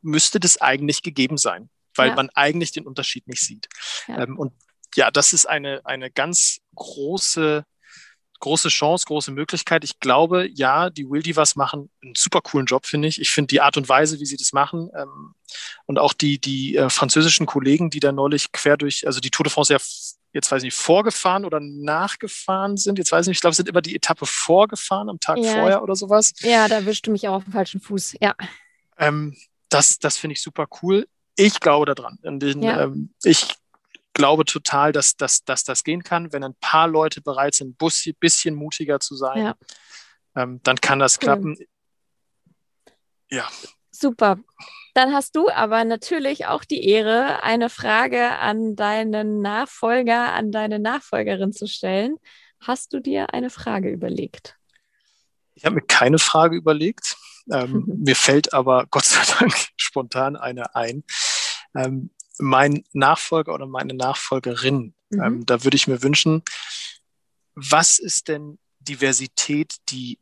müsste 0.01 0.39
das 0.39 0.61
eigentlich 0.61 1.01
gegeben 1.03 1.37
sein, 1.37 1.69
weil 1.95 2.09
ja. 2.09 2.15
man 2.15 2.29
eigentlich 2.31 2.71
den 2.71 2.85
Unterschied 2.85 3.27
nicht 3.27 3.41
sieht. 3.41 3.67
Ja. 4.07 4.23
Ähm, 4.23 4.37
und 4.37 4.53
ja, 4.95 5.11
das 5.11 5.33
ist 5.33 5.45
eine, 5.45 5.81
eine 5.85 6.11
ganz 6.11 6.59
große 6.75 7.65
große 8.43 8.67
Chance, 8.67 9.05
große 9.07 9.31
Möglichkeit. 9.31 9.85
Ich 9.85 10.01
glaube, 10.01 10.49
ja, 10.53 10.89
die 10.89 11.09
Will 11.09 11.23
Divas 11.23 11.55
machen 11.55 11.89
einen 12.03 12.13
super 12.13 12.41
coolen 12.41 12.65
Job, 12.65 12.85
finde 12.85 13.07
ich. 13.07 13.21
Ich 13.21 13.31
finde 13.31 13.47
die 13.47 13.61
Art 13.61 13.77
und 13.77 13.87
Weise, 13.87 14.19
wie 14.19 14.25
sie 14.25 14.35
das 14.35 14.51
machen 14.51 14.89
ähm, 14.97 15.33
und 15.85 15.97
auch 15.97 16.11
die, 16.11 16.39
die 16.39 16.75
äh, 16.75 16.89
französischen 16.89 17.45
Kollegen, 17.45 17.89
die 17.89 18.01
da 18.01 18.11
neulich 18.11 18.51
quer 18.51 18.75
durch, 18.75 19.07
also 19.07 19.21
die 19.21 19.31
Tour 19.31 19.45
de 19.45 19.51
France 19.53 19.71
ja 19.71 19.79
jetzt 20.33 20.51
weiß 20.51 20.63
ich 20.63 20.67
nicht, 20.67 20.75
vorgefahren 20.75 21.45
oder 21.45 21.59
nachgefahren 21.61 22.75
sind. 22.75 22.97
Jetzt 22.97 23.11
weiß 23.11 23.25
ich 23.25 23.29
nicht, 23.29 23.37
ich 23.37 23.41
glaube, 23.41 23.51
es 23.51 23.57
sind 23.57 23.69
immer 23.69 23.81
die 23.81 23.95
Etappe 23.95 24.25
vorgefahren 24.25 25.09
am 25.09 25.19
Tag 25.19 25.37
ja, 25.37 25.53
vorher 25.53 25.83
oder 25.83 25.95
sowas. 25.95 26.33
Ja, 26.39 26.67
da 26.67 26.85
wischst 26.85 27.07
du 27.07 27.11
mich 27.11 27.27
auch 27.27 27.35
auf 27.35 27.43
dem 27.43 27.53
falschen 27.53 27.79
Fuß, 27.79 28.15
ja. 28.19 28.35
Ähm, 28.97 29.37
das 29.69 29.99
das 29.99 30.17
finde 30.17 30.33
ich 30.33 30.41
super 30.41 30.67
cool. 30.81 31.07
Ich 31.35 31.59
glaube 31.59 31.85
daran. 31.85 32.17
Den, 32.23 32.61
ja. 32.61 32.83
ähm, 32.83 33.13
ich 33.23 33.55
glaube 34.13 34.45
total, 34.45 34.91
dass, 34.91 35.15
dass, 35.15 35.43
dass 35.43 35.63
das 35.63 35.83
gehen 35.83 36.03
kann. 36.03 36.31
Wenn 36.31 36.43
ein 36.43 36.55
paar 36.55 36.87
Leute 36.87 37.21
bereit 37.21 37.55
sind, 37.55 37.81
ein 37.81 38.15
bisschen 38.19 38.55
mutiger 38.55 38.99
zu 38.99 39.15
sein, 39.15 39.43
ja. 39.43 39.55
ähm, 40.35 40.59
dann 40.63 40.77
kann 40.77 40.99
das 40.99 41.15
cool. 41.15 41.19
klappen. 41.19 41.57
Ja. 43.29 43.47
Super. 43.91 44.39
Dann 44.93 45.13
hast 45.13 45.35
du 45.35 45.49
aber 45.49 45.85
natürlich 45.85 46.45
auch 46.45 46.63
die 46.63 46.87
Ehre, 46.87 47.41
eine 47.41 47.69
Frage 47.69 48.37
an 48.37 48.75
deinen 48.75 49.41
Nachfolger, 49.41 50.33
an 50.33 50.51
deine 50.51 50.77
Nachfolgerin 50.77 51.51
zu 51.51 51.67
stellen. 51.67 52.17
Hast 52.59 52.93
du 52.93 52.99
dir 52.99 53.33
eine 53.33 53.49
Frage 53.49 53.89
überlegt? 53.89 54.55
Ich 55.55 55.65
habe 55.65 55.75
mir 55.75 55.81
keine 55.81 56.19
Frage 56.19 56.55
überlegt. 56.55 57.17
Ähm, 57.51 57.85
mir 58.03 58.15
fällt 58.15 58.53
aber 58.53 58.85
Gott 58.89 59.05
sei 59.05 59.21
Dank 59.39 59.53
spontan 59.75 60.35
eine 60.35 60.75
ein. 60.75 61.03
Ähm, 61.75 62.11
mein 62.39 62.83
Nachfolger 62.93 63.53
oder 63.53 63.67
meine 63.67 63.93
Nachfolgerin, 63.93 64.93
mhm. 65.09 65.21
ähm, 65.21 65.45
da 65.45 65.63
würde 65.63 65.75
ich 65.75 65.87
mir 65.87 66.01
wünschen, 66.01 66.43
was 67.55 67.99
ist 67.99 68.27
denn 68.27 68.59
Diversität, 68.79 69.75
die 69.89 70.19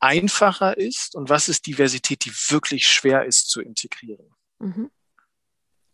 einfacher 0.00 0.76
ist 0.76 1.14
und 1.14 1.28
was 1.28 1.48
ist 1.48 1.66
Diversität, 1.66 2.24
die 2.24 2.32
wirklich 2.50 2.86
schwer 2.86 3.24
ist 3.24 3.50
zu 3.50 3.60
integrieren? 3.60 4.34
Mhm. 4.58 4.90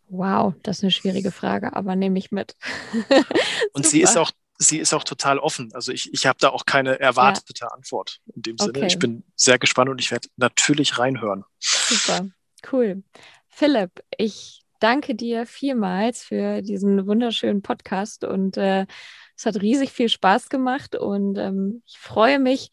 Wow, 0.07 0.53
das 0.61 0.77
ist 0.77 0.83
eine 0.83 0.91
schwierige 0.91 1.31
Frage, 1.31 1.75
aber 1.75 1.95
nehme 1.95 2.19
ich 2.19 2.31
mit. 2.31 2.55
und 3.73 3.87
sie 3.87 4.01
ist 4.01 4.17
auch, 4.17 4.31
sie 4.59 4.77
ist 4.77 4.93
auch 4.93 5.03
total 5.03 5.39
offen. 5.39 5.73
Also 5.73 5.91
ich, 5.91 6.13
ich 6.13 6.27
habe 6.27 6.37
da 6.39 6.49
auch 6.49 6.65
keine 6.65 6.99
erwartete 6.99 7.53
ja. 7.61 7.67
Antwort 7.69 8.19
in 8.35 8.43
dem 8.43 8.57
Sinne. 8.59 8.77
Okay. 8.77 8.87
Ich 8.87 8.99
bin 8.99 9.23
sehr 9.35 9.57
gespannt 9.57 9.89
und 9.89 9.99
ich 9.99 10.11
werde 10.11 10.29
natürlich 10.37 10.99
reinhören. 10.99 11.43
Super, 11.59 12.27
cool. 12.71 13.03
Philipp, 13.49 14.03
ich 14.17 14.64
danke 14.79 15.15
dir 15.15 15.45
vielmals 15.45 16.23
für 16.23 16.61
diesen 16.61 17.07
wunderschönen 17.07 17.61
Podcast 17.61 18.23
und 18.23 18.57
äh, 18.57 18.85
es 19.37 19.45
hat 19.45 19.61
riesig 19.61 19.91
viel 19.91 20.09
Spaß 20.09 20.49
gemacht 20.49 20.95
und 20.95 21.37
ähm, 21.37 21.81
ich 21.85 21.97
freue 21.97 22.39
mich, 22.39 22.71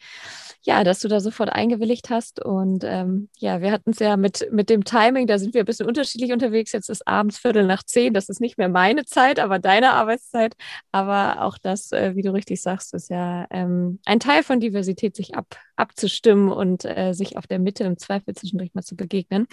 ja, 0.64 0.84
dass 0.84 1.00
du 1.00 1.08
da 1.08 1.18
sofort 1.20 1.50
eingewilligt 1.50 2.08
hast. 2.08 2.42
Und 2.42 2.84
ähm, 2.84 3.28
ja, 3.38 3.60
wir 3.60 3.72
hatten 3.72 3.90
es 3.90 3.98
ja 3.98 4.16
mit, 4.16 4.46
mit 4.52 4.70
dem 4.70 4.84
Timing, 4.84 5.26
da 5.26 5.38
sind 5.38 5.54
wir 5.54 5.62
ein 5.62 5.66
bisschen 5.66 5.88
unterschiedlich 5.88 6.32
unterwegs. 6.32 6.70
Jetzt 6.72 6.88
ist 6.88 7.06
abends 7.06 7.38
Viertel 7.38 7.66
nach 7.66 7.82
zehn. 7.82 8.14
Das 8.14 8.28
ist 8.28 8.40
nicht 8.40 8.58
mehr 8.58 8.68
meine 8.68 9.04
Zeit, 9.04 9.40
aber 9.40 9.58
deine 9.58 9.92
Arbeitszeit. 9.92 10.54
Aber 10.92 11.42
auch 11.42 11.58
das, 11.58 11.90
äh, 11.90 12.14
wie 12.14 12.22
du 12.22 12.32
richtig 12.32 12.62
sagst, 12.62 12.94
ist 12.94 13.10
ja 13.10 13.46
ähm, 13.50 13.98
ein 14.04 14.20
Teil 14.20 14.44
von 14.44 14.60
Diversität, 14.60 15.16
sich 15.16 15.34
ab, 15.34 15.56
abzustimmen 15.74 16.52
und 16.52 16.84
äh, 16.84 17.12
sich 17.12 17.36
auf 17.36 17.48
der 17.48 17.58
Mitte 17.58 17.82
im 17.82 17.98
Zweifel 17.98 18.34
zwischendurch 18.34 18.72
mal 18.72 18.82
zu 18.82 18.94
begegnen. 18.94 19.48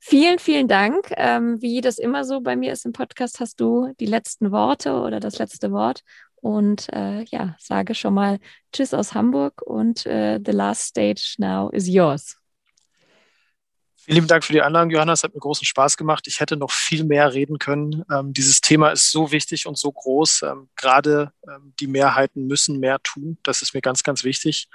Vielen, 0.00 0.40
vielen 0.40 0.66
Dank. 0.66 1.12
Ähm, 1.16 1.62
wie 1.62 1.80
das 1.80 1.98
immer 1.98 2.24
so 2.24 2.40
bei 2.40 2.56
mir 2.56 2.72
ist 2.72 2.84
im 2.84 2.92
Podcast, 2.92 3.38
hast 3.38 3.60
du 3.60 3.92
die 4.00 4.06
letzten 4.06 4.50
Worte 4.50 4.94
oder 4.94 5.20
das 5.20 5.38
letzte 5.38 5.70
Wort. 5.70 6.02
Und 6.40 6.92
äh, 6.92 7.22
ja, 7.24 7.56
sage 7.58 7.94
schon 7.94 8.14
mal 8.14 8.38
Tschüss 8.72 8.94
aus 8.94 9.14
Hamburg 9.14 9.62
und 9.62 10.06
äh, 10.06 10.40
the 10.44 10.52
last 10.52 10.82
stage 10.88 11.34
now 11.38 11.70
is 11.70 11.88
yours. 11.88 12.36
Vielen 14.08 14.14
lieben 14.14 14.28
Dank 14.28 14.42
für 14.42 14.54
die 14.54 14.62
Anlagen, 14.62 14.88
Johanna. 14.88 15.12
Es 15.12 15.22
hat 15.22 15.34
mir 15.34 15.40
großen 15.40 15.66
Spaß 15.66 15.98
gemacht. 15.98 16.26
Ich 16.28 16.40
hätte 16.40 16.56
noch 16.56 16.70
viel 16.70 17.04
mehr 17.04 17.34
reden 17.34 17.58
können. 17.58 18.06
Ähm, 18.10 18.32
dieses 18.32 18.62
Thema 18.62 18.88
ist 18.88 19.10
so 19.10 19.32
wichtig 19.32 19.66
und 19.66 19.76
so 19.76 19.92
groß. 19.92 20.44
Ähm, 20.44 20.70
gerade 20.76 21.32
ähm, 21.46 21.74
die 21.78 21.88
Mehrheiten 21.88 22.46
müssen 22.46 22.80
mehr 22.80 23.00
tun. 23.02 23.36
Das 23.42 23.60
ist 23.60 23.74
mir 23.74 23.82
ganz, 23.82 24.02
ganz 24.02 24.24
wichtig. 24.24 24.68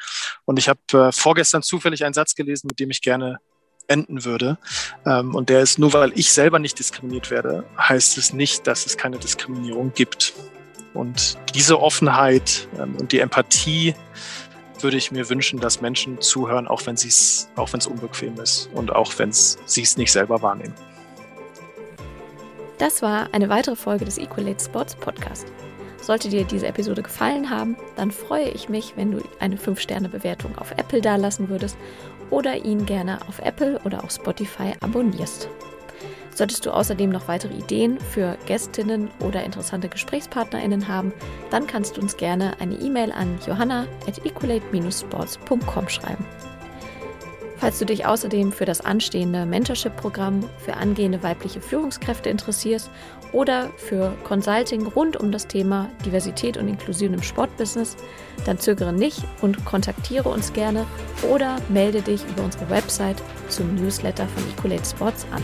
Und 0.45 0.59
ich 0.59 0.69
habe 0.69 0.81
äh, 0.93 1.11
vorgestern 1.11 1.63
zufällig 1.63 2.05
einen 2.05 2.13
Satz 2.13 2.35
gelesen, 2.35 2.67
mit 2.67 2.79
dem 2.79 2.91
ich 2.91 3.01
gerne 3.01 3.39
enden 3.87 4.23
würde. 4.23 4.59
Ähm, 5.03 5.33
und 5.33 5.49
der 5.49 5.61
ist, 5.61 5.79
nur 5.79 5.93
weil 5.93 6.11
ich 6.13 6.31
selber 6.31 6.59
nicht 6.59 6.77
diskriminiert 6.77 7.31
werde, 7.31 7.63
heißt 7.75 8.19
es 8.19 8.33
nicht, 8.33 8.67
dass 8.67 8.85
es 8.85 8.97
keine 8.97 9.17
Diskriminierung 9.17 9.93
gibt. 9.95 10.33
Und 10.93 11.37
diese 11.53 11.79
Offenheit 11.79 12.67
ähm, 12.79 12.95
und 12.97 13.11
die 13.11 13.19
Empathie 13.19 13.95
würde 14.79 14.97
ich 14.97 15.11
mir 15.11 15.29
wünschen, 15.29 15.59
dass 15.59 15.81
Menschen 15.81 16.21
zuhören, 16.21 16.67
auch 16.67 16.85
wenn 16.85 16.95
es 16.95 17.49
auch 17.55 17.71
wenn 17.73 17.79
es 17.79 17.87
unbequem 17.87 18.39
ist 18.39 18.69
und 18.73 18.91
auch 18.91 19.11
wenn 19.17 19.31
sie 19.31 19.81
es 19.81 19.97
nicht 19.97 20.11
selber 20.11 20.41
wahrnehmen. 20.41 20.73
Das 22.77 23.01
war 23.01 23.29
eine 23.31 23.49
weitere 23.49 23.75
Folge 23.75 24.05
des 24.05 24.17
Equalate 24.17 24.63
Sports 24.63 24.95
Podcast. 24.95 25.47
Sollte 26.01 26.27
dir 26.27 26.43
diese 26.43 26.67
Episode 26.67 27.01
gefallen 27.01 27.49
haben, 27.49 27.77
dann 27.95 28.11
freue 28.11 28.49
ich 28.49 28.67
mich, 28.67 28.93
wenn 28.97 29.11
du 29.11 29.21
eine 29.39 29.55
5-Sterne-Bewertung 29.55 30.57
auf 30.57 30.71
Apple 30.71 30.99
dalassen 30.99 31.47
würdest 31.47 31.77
oder 32.29 32.57
ihn 32.57 32.85
gerne 32.85 33.19
auf 33.29 33.39
Apple 33.39 33.79
oder 33.85 34.03
auf 34.03 34.11
Spotify 34.11 34.73
abonnierst. 34.81 35.47
Solltest 36.35 36.65
du 36.65 36.71
außerdem 36.71 37.11
noch 37.11 37.27
weitere 37.27 37.53
Ideen 37.53 37.99
für 37.99 38.39
Gästinnen 38.47 39.11
oder 39.19 39.43
interessante 39.43 39.89
GesprächspartnerInnen 39.89 40.87
haben, 40.87 41.13
dann 41.51 41.67
kannst 41.67 41.97
du 41.97 42.01
uns 42.01 42.17
gerne 42.17 42.59
eine 42.59 42.73
E-Mail 42.75 43.11
an 43.11 43.37
johanna.equalate-sports.com 43.45 45.89
schreiben. 45.89 46.25
Falls 47.57 47.77
du 47.79 47.85
dich 47.85 48.05
außerdem 48.05 48.51
für 48.51 48.65
das 48.65 48.81
anstehende 48.81 49.45
Mentorship-Programm 49.45 50.43
für 50.57 50.73
angehende 50.73 51.23
weibliche 51.23 51.61
Führungskräfte 51.61 52.29
interessierst 52.29 52.91
oder 53.31 53.69
für 53.77 54.13
Consulting 54.25 54.85
rund 54.87 55.15
um 55.15 55.31
das 55.31 55.47
Thema 55.47 55.89
Diversität 56.05 56.57
und 56.57 56.67
Inklusion 56.67 57.13
im 57.13 57.23
Sportbusiness, 57.23 57.95
dann 58.45 58.59
zögere 58.59 58.91
nicht 58.91 59.23
und 59.41 59.63
kontaktiere 59.63 60.27
uns 60.27 60.51
gerne 60.51 60.85
oder 61.31 61.55
melde 61.69 62.01
dich 62.01 62.25
über 62.27 62.43
unsere 62.43 62.69
Website 62.69 63.23
zum 63.47 63.75
Newsletter 63.75 64.27
von 64.27 64.43
Equalate 64.51 64.89
Sports 64.89 65.25
an. 65.31 65.41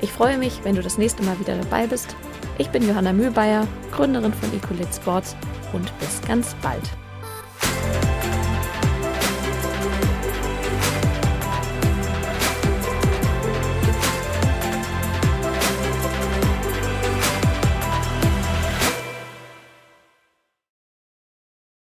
Ich 0.00 0.12
freue 0.12 0.38
mich, 0.38 0.60
wenn 0.62 0.76
du 0.76 0.82
das 0.82 0.96
nächste 0.96 1.22
Mal 1.24 1.38
wieder 1.40 1.56
dabei 1.56 1.86
bist. 1.86 2.14
Ich 2.58 2.68
bin 2.68 2.86
Johanna 2.86 3.12
Mühlbayer, 3.12 3.66
Gründerin 3.92 4.32
von 4.32 4.52
Ecolit 4.52 4.94
Sports 4.94 5.36
und 5.72 5.92
bis 5.98 6.20
ganz 6.26 6.54
bald. 6.62 6.82